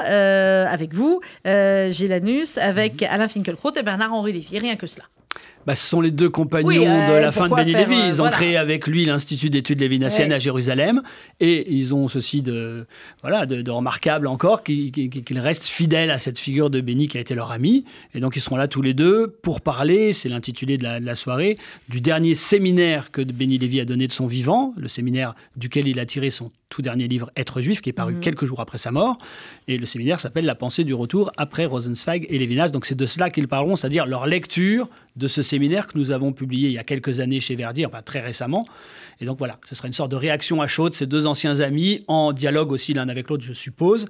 Avec 0.68 0.96
vous, 0.96 1.22
Gilles 1.46 2.14
Anus, 2.14 2.58
avec 2.58 3.02
Mhm. 3.04 3.08
Alain 3.12 3.28
Finkielkraut 3.28 3.72
et 3.76 3.84
Bernard-Henri 3.84 4.34
Lévy, 4.34 4.58
rien 4.58 4.76
que 4.78 4.88
cela. 4.88 5.06
Bah, 5.68 5.76
Ce 5.76 5.88
sont 5.88 6.02
les 6.02 6.10
deux 6.12 6.30
compagnons 6.30 6.68
Oui, 6.70 6.78
euh, 6.80 7.18
de 7.18 7.22
la 7.22 7.32
fin 7.32 7.48
de 7.48 7.54
faire, 7.54 7.66
Lévy. 7.66 7.94
euh, 7.94 8.08
Ils 8.08 8.14
ont 8.14 8.16
voilà. 8.24 8.32
créé 8.36 8.58
avec 8.58 8.88
lui 8.88 9.06
l'Institut 9.06 9.50
d'études 9.52 9.80
lévinassiennes 9.82 10.30
Ouais. 10.30 10.36
à 10.36 10.40
Jérusalem. 10.40 11.04
Et 11.40 11.72
ils 11.72 11.94
ont 11.94 12.08
ceci 12.08 12.42
de, 12.42 12.88
voilà, 13.22 13.46
de, 13.46 13.62
de 13.62 13.70
remarquable 13.70 14.26
encore, 14.28 14.64
qu'ils 14.64 15.20
restent 15.40 15.68
fidèles 15.68 16.10
à 16.10 16.18
cette 16.18 16.40
figure 16.40 16.70
de 16.70 16.82
Béni 16.82 17.08
qui 17.10 17.18
a 17.18 17.22
été 17.22 17.36
leur 17.36 17.52
ami. 17.52 17.84
Et 18.16 18.20
donc 18.22 18.36
ils 18.38 18.42
seront 18.42 18.56
là 18.56 18.68
tous 18.68 18.82
les 18.82 18.94
deux 18.94 19.28
pour 19.44 19.62
parler, 19.62 20.14
c'est 20.14 20.30
l'intitulé 20.30 20.78
de 20.78 20.84
la, 20.84 21.00
de 21.00 21.06
la 21.06 21.16
soirée, 21.16 21.58
du 21.90 22.00
dernier 22.02 22.34
séminaire 22.34 23.12
que 23.12 23.22
Béni 23.22 23.58
Lévy 23.58 23.82
a 23.82 23.86
donné 23.86 24.08
de 24.08 24.12
son 24.14 24.26
vivant, 24.26 24.74
le 24.78 24.88
séminaire 24.88 25.36
duquel 25.58 25.88
il 25.88 26.00
a 26.00 26.06
tiré 26.06 26.32
son 26.32 26.50
tout 26.70 26.82
dernier 26.82 27.08
livre 27.08 27.30
Être 27.38 27.62
juif, 27.62 27.82
qui 27.82 27.90
est 27.90 27.94
paru 27.94 28.14
Mhm. 28.14 28.20
quelques 28.22 28.46
jours 28.46 28.60
après 28.62 28.78
sa 28.78 28.92
mort. 28.92 29.18
Et 29.68 29.78
le 29.78 29.86
séminaire 29.86 30.20
s'appelle 30.20 30.46
La 30.46 30.56
pensée 30.56 30.84
du 30.84 30.94
retour 30.94 31.32
après 31.38 31.66
Rosenzweig 31.66 32.26
et 32.30 32.38
Lévinas. 32.40 32.70
Donc 32.70 32.86
c'est 32.86 32.96
de 32.96 33.06
cela 33.06 33.30
qu'ils 33.30 33.48
parleront, 33.48 33.76
c'est-à-dire 33.76 34.06
leur 34.06 34.28
lecture 34.28 34.90
de 35.18 35.28
ce 35.28 35.42
séminaire 35.42 35.57
que 35.60 35.98
nous 35.98 36.12
avons 36.12 36.32
publié 36.34 36.70
il 36.70 36.74
y 36.74 36.78
a 36.78 36.84
quelques 36.84 37.20
années 37.20 37.40
chez 37.40 37.56
Verdi, 37.56 37.86
enfin 37.86 38.02
très 38.04 38.20
récemment. 38.22 38.64
Et 39.20 39.26
donc 39.26 39.40
voilà, 39.40 39.58
ce 39.68 39.74
sera 39.74 39.88
une 39.88 39.94
sorte 39.96 40.12
de 40.12 40.16
réaction 40.16 40.62
à 40.62 40.68
chaud 40.68 40.90
de 40.90 40.94
ces 40.94 41.08
deux 41.08 41.26
anciens 41.26 41.60
amis, 41.60 42.04
en 42.08 42.34
dialogue 42.34 42.72
aussi 42.72 42.94
l'un 42.94 43.10
avec 43.10 43.30
l'autre, 43.30 43.44
je 43.44 43.54
suppose. 43.54 44.06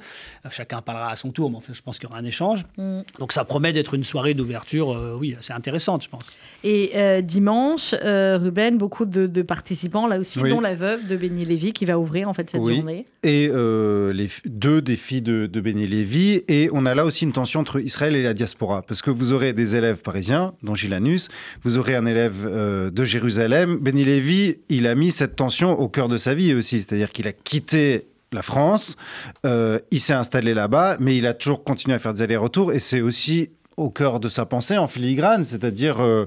Euh, 0.46 0.50
Chacun 0.52 0.82
parlera 0.82 1.12
à 1.12 1.16
son 1.16 1.32
tour, 1.32 1.50
mais 1.50 1.58
enfin, 1.58 1.72
je 1.74 1.82
pense 1.82 1.98
qu'il 1.98 2.10
y 2.10 2.12
aura 2.12 2.20
un 2.20 2.26
échange. 2.26 2.66
Mm. 2.78 3.02
Donc 3.20 3.32
ça 3.32 3.46
promet 3.46 3.72
d'être 3.72 3.94
une 3.94 4.04
soirée 4.04 4.34
d'ouverture, 4.34 4.92
euh, 4.92 5.16
oui, 5.18 5.36
assez 5.40 5.54
intéressante, 5.54 6.04
je 6.04 6.10
pense. 6.10 6.38
Et 6.64 6.92
euh, 6.96 7.22
dimanche, 7.22 7.96
euh, 8.04 8.38
Ruben, 8.38 8.78
beaucoup 8.78 9.06
de, 9.06 9.28
de 9.28 9.42
participants, 9.42 10.08
là 10.08 10.20
aussi, 10.20 10.40
Oui. 10.42 10.50
dont 10.50 10.60
la 10.62 10.76
veuve 10.76 11.08
de 11.08 11.16
Béni 11.16 11.46
Lévy 11.46 11.72
qui 11.72 11.86
va 11.86 11.98
ouvrir 11.98 12.28
en 12.28 12.34
fait 12.34 12.50
cette 12.50 12.62
Oui. 12.62 12.78
journée. 12.78 13.06
Et 13.24 13.50
euh, 13.52 14.12
les 14.14 14.30
deux 14.46 14.82
des 14.82 14.96
filles 14.96 15.22
de, 15.22 15.48
de 15.48 15.62
Béni 15.62 15.88
Lévy. 15.88 16.44
Et 16.50 16.70
on 16.74 16.86
a 16.86 16.94
là 16.94 17.06
aussi 17.06 17.24
une 17.26 17.34
tension 17.34 17.62
entre 17.62 17.80
Israël 17.80 18.16
et 18.16 18.24
la 18.24 18.34
diaspora. 18.34 18.82
Parce 18.82 19.02
que 19.02 19.10
vous 19.10 19.32
aurez 19.34 19.54
des 19.54 19.76
élèves 19.76 20.02
parisiens, 20.02 20.54
dont 20.64 20.76
Gilanus, 20.76 21.30
vous 21.64 21.78
aurez 21.78 21.96
un 21.96 22.06
élève 22.06 22.46
euh, 22.46 22.90
de 22.90 23.04
Jérusalem. 23.04 23.78
Béni 23.78 24.04
Lévy, 24.04 24.58
il 24.70 24.88
a 24.88 24.96
mis 24.96 25.12
cette 25.12 25.36
tension 25.36 25.80
au 25.80 25.90
cœur 25.90 26.08
de 26.08 26.18
sa 26.18 26.34
vie 26.34 26.54
aussi. 26.54 26.80
C'est-à-dire 26.80 27.12
qu'il 27.12 27.28
a 27.28 27.34
quitté 27.34 28.08
la 28.32 28.42
France, 28.42 28.98
euh, 29.46 29.80
il 29.92 30.00
s'est 30.00 30.14
installé 30.14 30.54
là-bas, 30.54 30.98
mais 31.00 31.18
il 31.18 31.26
a 31.26 31.34
toujours 31.34 31.64
continué 31.64 31.96
à 31.96 32.00
faire 32.00 32.14
des 32.14 32.22
allers-retours. 32.22 32.74
Et 32.74 32.80
c'est 32.80 33.02
aussi 33.02 33.52
au 33.78 33.90
cœur 33.90 34.20
de 34.20 34.28
sa 34.28 34.46
pensée 34.46 34.78
en 34.78 34.88
filigrane, 34.88 35.46
c'est-à-dire 35.46 36.02
euh, 36.02 36.26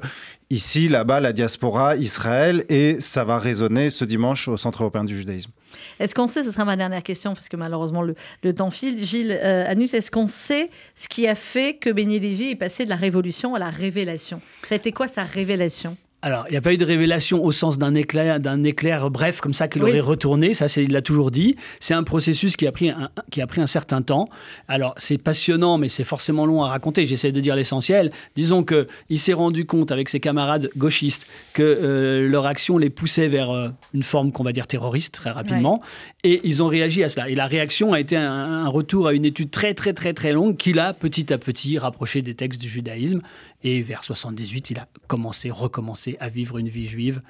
ici, 0.50 0.88
là-bas, 0.88 1.20
la 1.20 1.32
diaspora, 1.32 1.96
Israël, 1.96 2.64
et 2.68 3.00
ça 3.00 3.24
va 3.24 3.38
résonner 3.38 3.90
ce 3.90 4.04
dimanche 4.04 4.48
au 4.48 4.56
Centre 4.56 4.82
européen 4.82 5.04
du 5.04 5.16
judaïsme. 5.16 5.50
Est-ce 5.98 6.14
qu'on 6.14 6.28
sait, 6.28 6.42
ce 6.44 6.52
sera 6.52 6.64
ma 6.64 6.76
dernière 6.76 7.02
question, 7.02 7.34
parce 7.34 7.48
que 7.48 7.56
malheureusement 7.56 8.02
le, 8.02 8.14
temps 8.54 8.70
file, 8.70 9.04
Gilles 9.04 9.32
euh, 9.32 9.64
Anus, 9.66 9.94
est-ce 9.94 10.10
qu'on 10.10 10.26
sait 10.26 10.70
ce 10.94 11.08
qui 11.08 11.26
a 11.26 11.34
fait 11.34 11.74
que 11.74 11.90
Béni 11.90 12.18
Lévy 12.18 12.50
est 12.50 12.56
passé 12.56 12.84
de 12.84 12.90
la 12.90 12.96
révolution 12.96 13.54
à 13.54 13.58
la 13.58 13.70
révélation? 13.70 14.40
Ça 14.64 14.74
a 14.74 14.76
été 14.76 14.92
quoi 14.92 15.08
sa 15.08 15.24
révélation? 15.24 15.96
Alors, 16.22 16.44
il 16.48 16.52
n'y 16.52 16.58
a 16.58 16.60
pas 16.60 16.74
eu 16.74 16.76
de 16.76 16.84
révélation 16.84 17.42
au 17.42 17.50
sens 17.50 17.78
d'un 17.78 17.94
éclair, 17.94 18.40
d'un 18.40 18.62
éclair 18.62 19.10
bref 19.10 19.40
comme 19.40 19.54
ça 19.54 19.68
qu'il 19.68 19.82
Oui. 19.82 19.88
aurait 19.90 20.00
retourné. 20.00 20.52
Ça, 20.52 20.68
c'est, 20.68 20.84
il 20.84 20.92
l'a 20.92 21.00
toujours 21.00 21.30
dit. 21.30 21.56
C'est 21.80 21.94
un 21.94 22.02
processus 22.02 22.56
qui 22.56 22.66
a 22.66 22.72
pris 22.72 22.90
un, 22.90 23.08
qui 23.30 23.40
a 23.40 23.46
pris 23.46 23.62
un 23.62 23.66
certain 23.66 24.02
temps. 24.02 24.26
Alors, 24.68 24.94
c'est 24.98 25.16
passionnant, 25.16 25.78
mais 25.78 25.88
c'est 25.88 26.04
forcément 26.04 26.44
long 26.44 26.62
à 26.62 26.68
raconter. 26.68 27.06
J'essaie 27.06 27.32
de 27.32 27.40
dire 27.40 27.56
l'essentiel. 27.56 28.10
Disons 28.36 28.64
que 28.64 28.86
il 29.08 29.18
s'est 29.18 29.32
rendu 29.32 29.64
compte 29.64 29.92
avec 29.92 30.10
ses 30.10 30.20
camarades 30.20 30.68
gauchistes 30.76 31.26
que 31.54 31.62
euh, 31.62 32.28
leur 32.28 32.44
action 32.44 32.76
les 32.76 32.90
poussait 32.90 33.28
vers 33.28 33.50
euh, 33.50 33.68
une 33.94 34.02
forme 34.02 34.30
qu'on 34.30 34.44
va 34.44 34.52
dire 34.52 34.66
terroriste 34.66 35.14
très 35.14 35.30
rapidement, 35.30 35.80
et 36.22 36.42
ils 36.44 36.62
ont 36.62 36.66
réagi 36.68 37.02
à 37.02 37.08
cela. 37.08 37.30
Et 37.30 37.34
la 37.34 37.46
réaction 37.46 37.94
a 37.94 38.00
été 38.00 38.16
un, 38.16 38.30
un 38.30 38.68
retour 38.68 39.06
à 39.06 39.14
une 39.14 39.24
étude 39.24 39.50
très 39.50 39.72
très 39.72 39.94
très 39.94 40.12
très 40.12 40.32
longue 40.32 40.58
qui 40.58 40.74
l'a 40.74 40.92
petit 40.92 41.32
à 41.32 41.38
petit 41.38 41.78
rapproché 41.78 42.20
des 42.20 42.34
textes 42.34 42.60
du 42.60 42.68
judaïsme. 42.68 43.20
Et 43.62 43.82
vers 43.82 44.04
78, 44.04 44.70
il 44.70 44.78
a 44.78 44.88
commencé, 45.06 45.50
recommencé 45.50 46.16
à 46.20 46.28
vivre 46.28 46.58
une 46.58 46.68
vie 46.68 46.86
juive, 46.86 47.22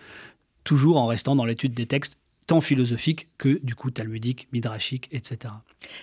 toujours 0.64 0.96
en 0.98 1.06
restant 1.06 1.34
dans 1.36 1.44
l'étude 1.44 1.74
des 1.74 1.86
textes, 1.86 2.16
tant 2.46 2.60
philosophiques 2.60 3.28
que 3.38 3.60
du 3.62 3.74
coup 3.76 3.90
talmudiques, 3.92 4.48
midrashiques, 4.52 5.08
etc. 5.12 5.54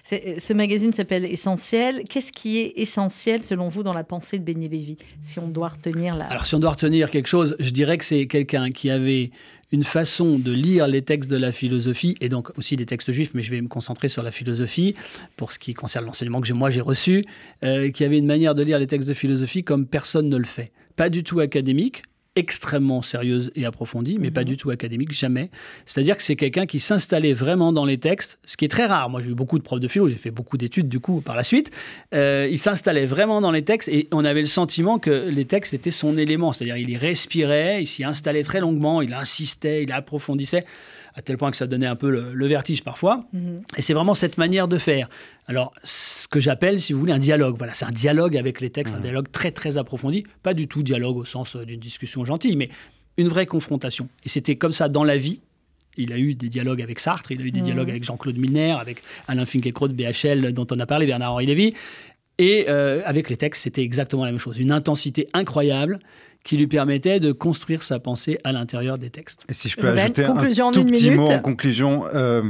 C'est- 0.03 0.39
Ce 0.39 0.53
magazine 0.53 0.93
s'appelle 0.93 1.25
Essentiel. 1.25 2.03
Qu'est-ce 2.09 2.31
qui 2.31 2.57
est 2.59 2.73
essentiel 2.77 3.43
selon 3.43 3.67
vous 3.67 3.83
dans 3.83 3.93
la 3.93 4.03
pensée 4.05 4.39
de 4.39 4.43
Béni 4.45 4.69
Lévy? 4.69 4.97
Si 5.21 5.39
on 5.39 5.49
doit 5.49 5.67
retenir 5.69 6.15
la... 6.15 6.25
Alors 6.27 6.45
si 6.45 6.55
on 6.55 6.59
doit 6.59 6.71
retenir 6.71 7.11
quelque 7.11 7.27
chose, 7.27 7.55
je 7.59 7.69
dirais 7.71 7.97
que 7.97 8.05
c'est 8.05 8.27
quelqu'un 8.27 8.71
qui 8.71 8.89
avait 8.89 9.31
une 9.71 9.83
façon 9.83 10.39
de 10.39 10.51
lire 10.51 10.87
les 10.87 11.01
textes 11.01 11.29
de 11.29 11.37
la 11.37 11.51
philosophie, 11.51 12.15
et 12.21 12.29
donc 12.29 12.57
aussi 12.57 12.75
les 12.75 12.85
textes 12.85 13.11
juifs, 13.11 13.31
mais 13.33 13.41
je 13.41 13.51
vais 13.51 13.61
me 13.61 13.67
concentrer 13.67 14.07
sur 14.07 14.23
la 14.23 14.31
philosophie, 14.31 14.95
pour 15.35 15.51
ce 15.51 15.59
qui 15.59 15.73
concerne 15.73 16.05
l'enseignement 16.05 16.41
que 16.41 16.53
moi 16.53 16.69
j'ai 16.69 16.81
reçu, 16.81 17.25
euh, 17.63 17.91
qui 17.91 18.03
avait 18.03 18.17
une 18.17 18.25
manière 18.25 18.55
de 18.55 18.63
lire 18.63 18.79
les 18.79 18.87
textes 18.87 19.09
de 19.09 19.13
philosophie 19.13 19.63
comme 19.63 19.85
personne 19.85 20.29
ne 20.29 20.37
le 20.37 20.45
fait. 20.45 20.71
Pas 20.95 21.09
du 21.09 21.23
tout 21.23 21.39
académique, 21.39 22.03
extrêmement 22.37 23.01
sérieuse 23.01 23.51
et 23.55 23.65
approfondie, 23.65 24.17
mais 24.19 24.29
pas 24.29 24.43
du 24.43 24.57
tout 24.57 24.69
académique, 24.69 25.11
jamais. 25.11 25.49
C'est-à-dire 25.85 26.15
que 26.15 26.21
c'est 26.21 26.35
quelqu'un 26.35 26.67
qui 26.67 26.79
s'installait 26.79 27.33
vraiment 27.33 27.73
dans 27.73 27.83
les 27.83 27.97
textes, 27.97 28.37
ce 28.45 28.55
qui 28.55 28.65
est 28.65 28.69
très 28.69 28.85
rare. 28.85 29.09
Moi, 29.09 29.21
j'ai 29.23 29.31
eu 29.31 29.33
beaucoup 29.33 29.57
de 29.57 29.63
profs 29.63 29.79
de 29.79 29.87
philo, 29.87 30.07
j'ai 30.07 30.15
fait 30.15 30.29
beaucoup 30.29 30.55
d'études 30.55 30.87
du 30.87 30.99
coup 30.99 31.21
par 31.21 31.35
la 31.35 31.43
suite. 31.43 31.71
Euh, 32.13 32.47
il 32.49 32.59
s'installait 32.59 33.07
vraiment 33.07 33.41
dans 33.41 33.51
les 33.51 33.63
textes 33.63 33.89
et 33.89 34.07
on 34.11 34.23
avait 34.23 34.41
le 34.41 34.47
sentiment 34.47 34.99
que 34.99 35.27
les 35.29 35.45
textes 35.45 35.73
étaient 35.73 35.89
son 35.89 36.15
élément. 36.15 36.53
C'est-à-dire 36.53 36.77
il 36.77 36.91
y 36.91 36.97
respirait, 36.97 37.81
il 37.81 37.87
s'y 37.87 38.03
installait 38.03 38.43
très 38.43 38.59
longuement, 38.59 39.01
il 39.01 39.13
insistait, 39.13 39.81
il 39.81 39.91
approfondissait, 39.91 40.63
à 41.17 41.23
tel 41.23 41.35
point 41.35 41.49
que 41.49 41.57
ça 41.57 41.65
donnait 41.65 41.87
un 41.87 41.95
peu 41.95 42.11
le, 42.11 42.33
le 42.33 42.47
vertige 42.47 42.83
parfois. 42.83 43.25
Mhm. 43.33 43.63
Et 43.75 43.81
c'est 43.81 43.93
vraiment 43.93 44.13
cette 44.13 44.37
manière 44.37 44.67
de 44.67 44.77
faire. 44.77 45.09
Alors, 45.47 45.73
ce 45.83 46.27
que 46.27 46.39
j'appelle, 46.39 46.79
si 46.79 46.93
vous 46.93 46.99
voulez, 46.99 47.11
un 47.11 47.19
dialogue. 47.19 47.55
Voilà, 47.57 47.73
c'est 47.73 47.85
un 47.85 47.91
dialogue 47.91 48.37
avec 48.37 48.61
les 48.61 48.69
textes, 48.69 48.93
un 48.93 48.99
dialogue 48.99 49.31
très, 49.31 49.51
très 49.51 49.79
approfondi. 49.79 50.25
Pas 50.43 50.53
du 50.53 50.67
tout 50.67 50.83
dialogue 50.83 51.17
au 51.17 51.25
sens 51.25 51.55
euh, 51.55 51.65
d'une 51.65 51.79
discussion 51.79 52.23
gentille, 52.23 52.55
mais 52.55 52.69
une 53.17 53.29
vraie 53.29 53.47
confrontation. 53.47 54.09
Et 54.25 54.29
c'était 54.29 54.57
comme 54.57 54.71
ça 54.71 54.89
dans 54.89 55.03
la 55.03 55.17
vie. 55.17 55.41
Il 55.97 56.13
a 56.13 56.19
eu 56.19 56.35
des 56.35 56.49
dialogues 56.49 56.83
avec 56.83 56.99
Sartre, 56.99 57.31
il 57.31 57.41
a 57.41 57.45
eu 57.45 57.51
des 57.51 57.61
dialogues 57.61 57.89
avec 57.89 58.03
Jean-Claude 58.03 58.37
Milner, 58.37 58.75
avec 58.79 59.01
Alain 59.27 59.47
Finkielkraut 59.47 59.87
BHL, 59.87 60.53
dont 60.53 60.67
on 60.69 60.79
a 60.79 60.85
parlé, 60.85 61.07
Bernard-Henri 61.07 61.47
Lévy. 61.47 61.73
Et 62.37 62.65
euh, 62.69 63.01
avec 63.05 63.31
les 63.31 63.37
textes, 63.37 63.63
c'était 63.63 63.81
exactement 63.81 64.23
la 64.23 64.29
même 64.29 64.39
chose. 64.39 64.59
Une 64.59 64.71
intensité 64.71 65.27
incroyable 65.33 65.97
qui 66.47 66.55
lui 66.55 66.67
permettait 66.67 67.19
de 67.19 67.33
construire 67.33 67.83
sa 67.83 67.99
pensée 67.99 68.39
à 68.45 68.53
l'intérieur 68.53 68.97
des 68.97 69.09
textes. 69.09 69.43
Et 69.49 69.53
si 69.53 69.67
je 69.67 69.75
peux 69.75 69.89
Ruben, 69.89 69.99
ajouter 69.99 70.23
un 70.23 70.71
tout 70.71 70.79
une 70.79 70.91
petit 70.91 71.09
minute. 71.09 71.17
mot 71.17 71.27
en 71.27 71.39
conclusion, 71.39 72.05
euh, 72.13 72.41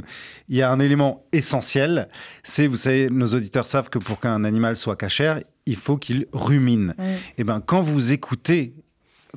il 0.50 0.56
y 0.56 0.62
a 0.62 0.70
un 0.70 0.80
élément 0.80 1.26
essentiel, 1.32 2.08
c'est, 2.44 2.68
vous 2.68 2.76
savez, 2.76 3.10
nos 3.10 3.26
auditeurs 3.26 3.66
savent 3.66 3.90
que 3.90 3.98
pour 3.98 4.20
qu'un 4.20 4.44
animal 4.44 4.78
soit 4.78 4.96
cachère, 4.98 5.42
il 5.66 5.78
faut 5.78 5.98
qu'il 5.98 6.28
rumine. 6.32 6.94
Mm. 7.00 7.04
Et 7.40 7.44
ben, 7.44 7.60
quand 7.60 7.82
vous 7.82 8.12
écoutez 8.12 8.76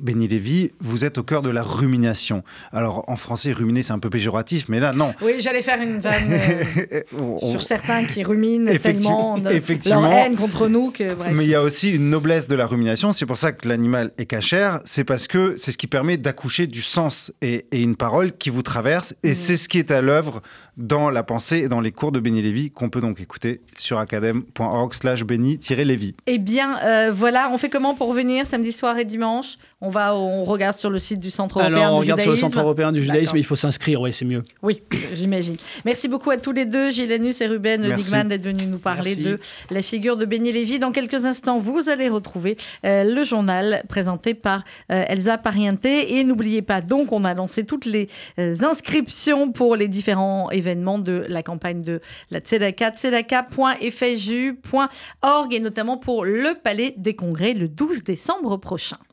Béni 0.01 0.27
Lévy, 0.27 0.71
vous 0.79 1.05
êtes 1.05 1.17
au 1.17 1.23
cœur 1.23 1.41
de 1.41 1.49
la 1.49 1.63
rumination. 1.63 2.43
Alors, 2.71 3.05
en 3.07 3.15
français, 3.15 3.51
ruminer, 3.51 3.83
c'est 3.83 3.93
un 3.93 3.99
peu 3.99 4.09
péjoratif, 4.09 4.65
mais 4.67 4.79
là, 4.79 4.93
non. 4.93 5.13
Oui, 5.21 5.33
j'allais 5.39 5.61
faire 5.61 5.81
une 5.81 5.99
vanne 5.99 6.31
euh, 6.33 7.01
On- 7.17 7.37
sur 7.37 7.61
certains 7.61 8.03
qui 8.05 8.23
ruminent 8.23 8.67
Effectivement- 8.71 9.35
tellement 9.35 9.49
effectivement. 9.57 10.01
leur 10.01 10.13
haine 10.13 10.35
contre 10.35 10.67
nous 10.67 10.91
que 10.91 11.13
bref. 11.13 11.31
Mais 11.33 11.45
il 11.45 11.49
y 11.49 11.55
a 11.55 11.61
aussi 11.61 11.91
une 11.91 12.09
noblesse 12.09 12.47
de 12.47 12.55
la 12.55 12.65
rumination. 12.67 13.13
C'est 13.13 13.25
pour 13.25 13.37
ça 13.37 13.51
que 13.51 13.67
l'animal 13.67 14.11
est 14.17 14.25
cachère. 14.25 14.79
C'est 14.85 15.03
parce 15.03 15.27
que 15.27 15.53
c'est 15.57 15.71
ce 15.71 15.77
qui 15.77 15.87
permet 15.87 16.17
d'accoucher 16.17 16.67
du 16.67 16.81
sens 16.81 17.31
et, 17.41 17.65
et 17.71 17.81
une 17.81 17.95
parole 17.95 18.31
qui 18.37 18.49
vous 18.49 18.63
traverse. 18.63 19.15
Et 19.23 19.29
Mhm. 19.29 19.33
c'est 19.35 19.57
ce 19.57 19.69
qui 19.69 19.77
est 19.79 19.91
à 19.91 20.01
l'œuvre 20.01 20.41
dans 20.77 21.09
la 21.09 21.23
pensée 21.23 21.59
et 21.59 21.67
dans 21.67 21.81
les 21.81 21.91
cours 21.91 22.11
de 22.11 22.19
Béni 22.19 22.41
Lévy 22.41 22.71
qu'on 22.71 22.89
peut 22.89 23.01
donc 23.01 23.19
écouter 23.19 23.61
sur 23.77 23.99
academ.org 23.99 24.93
slash 24.93 25.23
béni-lévy. 25.23 26.15
Eh 26.27 26.37
bien, 26.37 26.79
euh, 26.83 27.11
voilà, 27.13 27.49
on 27.51 27.57
fait 27.57 27.69
comment 27.69 27.95
pour 27.95 28.13
venir 28.13 28.47
samedi 28.47 28.71
soir 28.71 28.97
et 28.97 29.05
dimanche? 29.05 29.57
On 29.83 29.89
va, 29.89 30.15
on 30.15 30.43
regarde 30.43 30.75
sur 30.75 30.91
le 30.91 30.99
site 30.99 31.19
du 31.19 31.31
Centre 31.31 31.59
européen 31.59 31.77
Alors, 31.77 31.95
on 31.95 31.97
du 31.97 32.03
regarde 32.03 32.21
sur 32.21 32.29
le 32.29 32.35
judaïsme. 32.35 32.53
Centre 32.53 32.63
européen 32.63 32.91
du 32.91 33.01
judaïsme, 33.01 33.35
il 33.37 33.43
faut 33.43 33.55
s'inscrire, 33.55 33.99
oui, 33.99 34.13
c'est 34.13 34.25
mieux. 34.25 34.43
Oui, 34.61 34.83
j'imagine. 35.13 35.55
Merci 35.85 36.07
beaucoup 36.07 36.29
à 36.29 36.37
tous 36.37 36.51
les 36.51 36.65
deux, 36.65 36.91
Gilles 36.91 37.11
Anus 37.11 37.41
et 37.41 37.47
Ruben 37.47 37.81
Merci. 37.81 38.03
Digman, 38.03 38.27
d'être 38.27 38.43
venus 38.43 38.67
nous 38.67 38.77
parler 38.77 39.15
Merci. 39.15 39.23
de 39.23 39.39
la 39.71 39.81
figure 39.81 40.17
de 40.17 40.25
Béni 40.25 40.51
Lévy. 40.51 40.77
Dans 40.77 40.91
quelques 40.91 41.25
instants, 41.25 41.57
vous 41.57 41.89
allez 41.89 42.09
retrouver 42.09 42.57
euh, 42.85 43.03
le 43.03 43.23
journal 43.23 43.83
présenté 43.89 44.35
par 44.35 44.63
euh, 44.91 45.03
Elsa 45.07 45.39
Pariente. 45.39 45.85
Et 45.85 46.23
n'oubliez 46.23 46.61
pas, 46.61 46.81
donc, 46.81 47.11
on 47.11 47.23
a 47.23 47.33
lancé 47.33 47.65
toutes 47.65 47.85
les 47.85 48.07
euh, 48.37 48.55
inscriptions 48.61 49.51
pour 49.51 49.75
les 49.75 49.87
différents 49.87 50.51
événements 50.61 50.99
de 50.99 51.25
la 51.27 51.43
campagne 51.43 51.81
de 51.81 51.99
la 52.29 52.39
Tzedaka, 52.39 52.91
tzedaka.fju.org 52.91 55.53
et 55.53 55.59
notamment 55.59 55.97
pour 55.97 56.23
le 56.23 56.53
Palais 56.63 56.93
des 56.97 57.15
Congrès 57.15 57.53
le 57.53 57.67
12 57.67 58.03
décembre 58.03 58.55
prochain. 58.57 58.99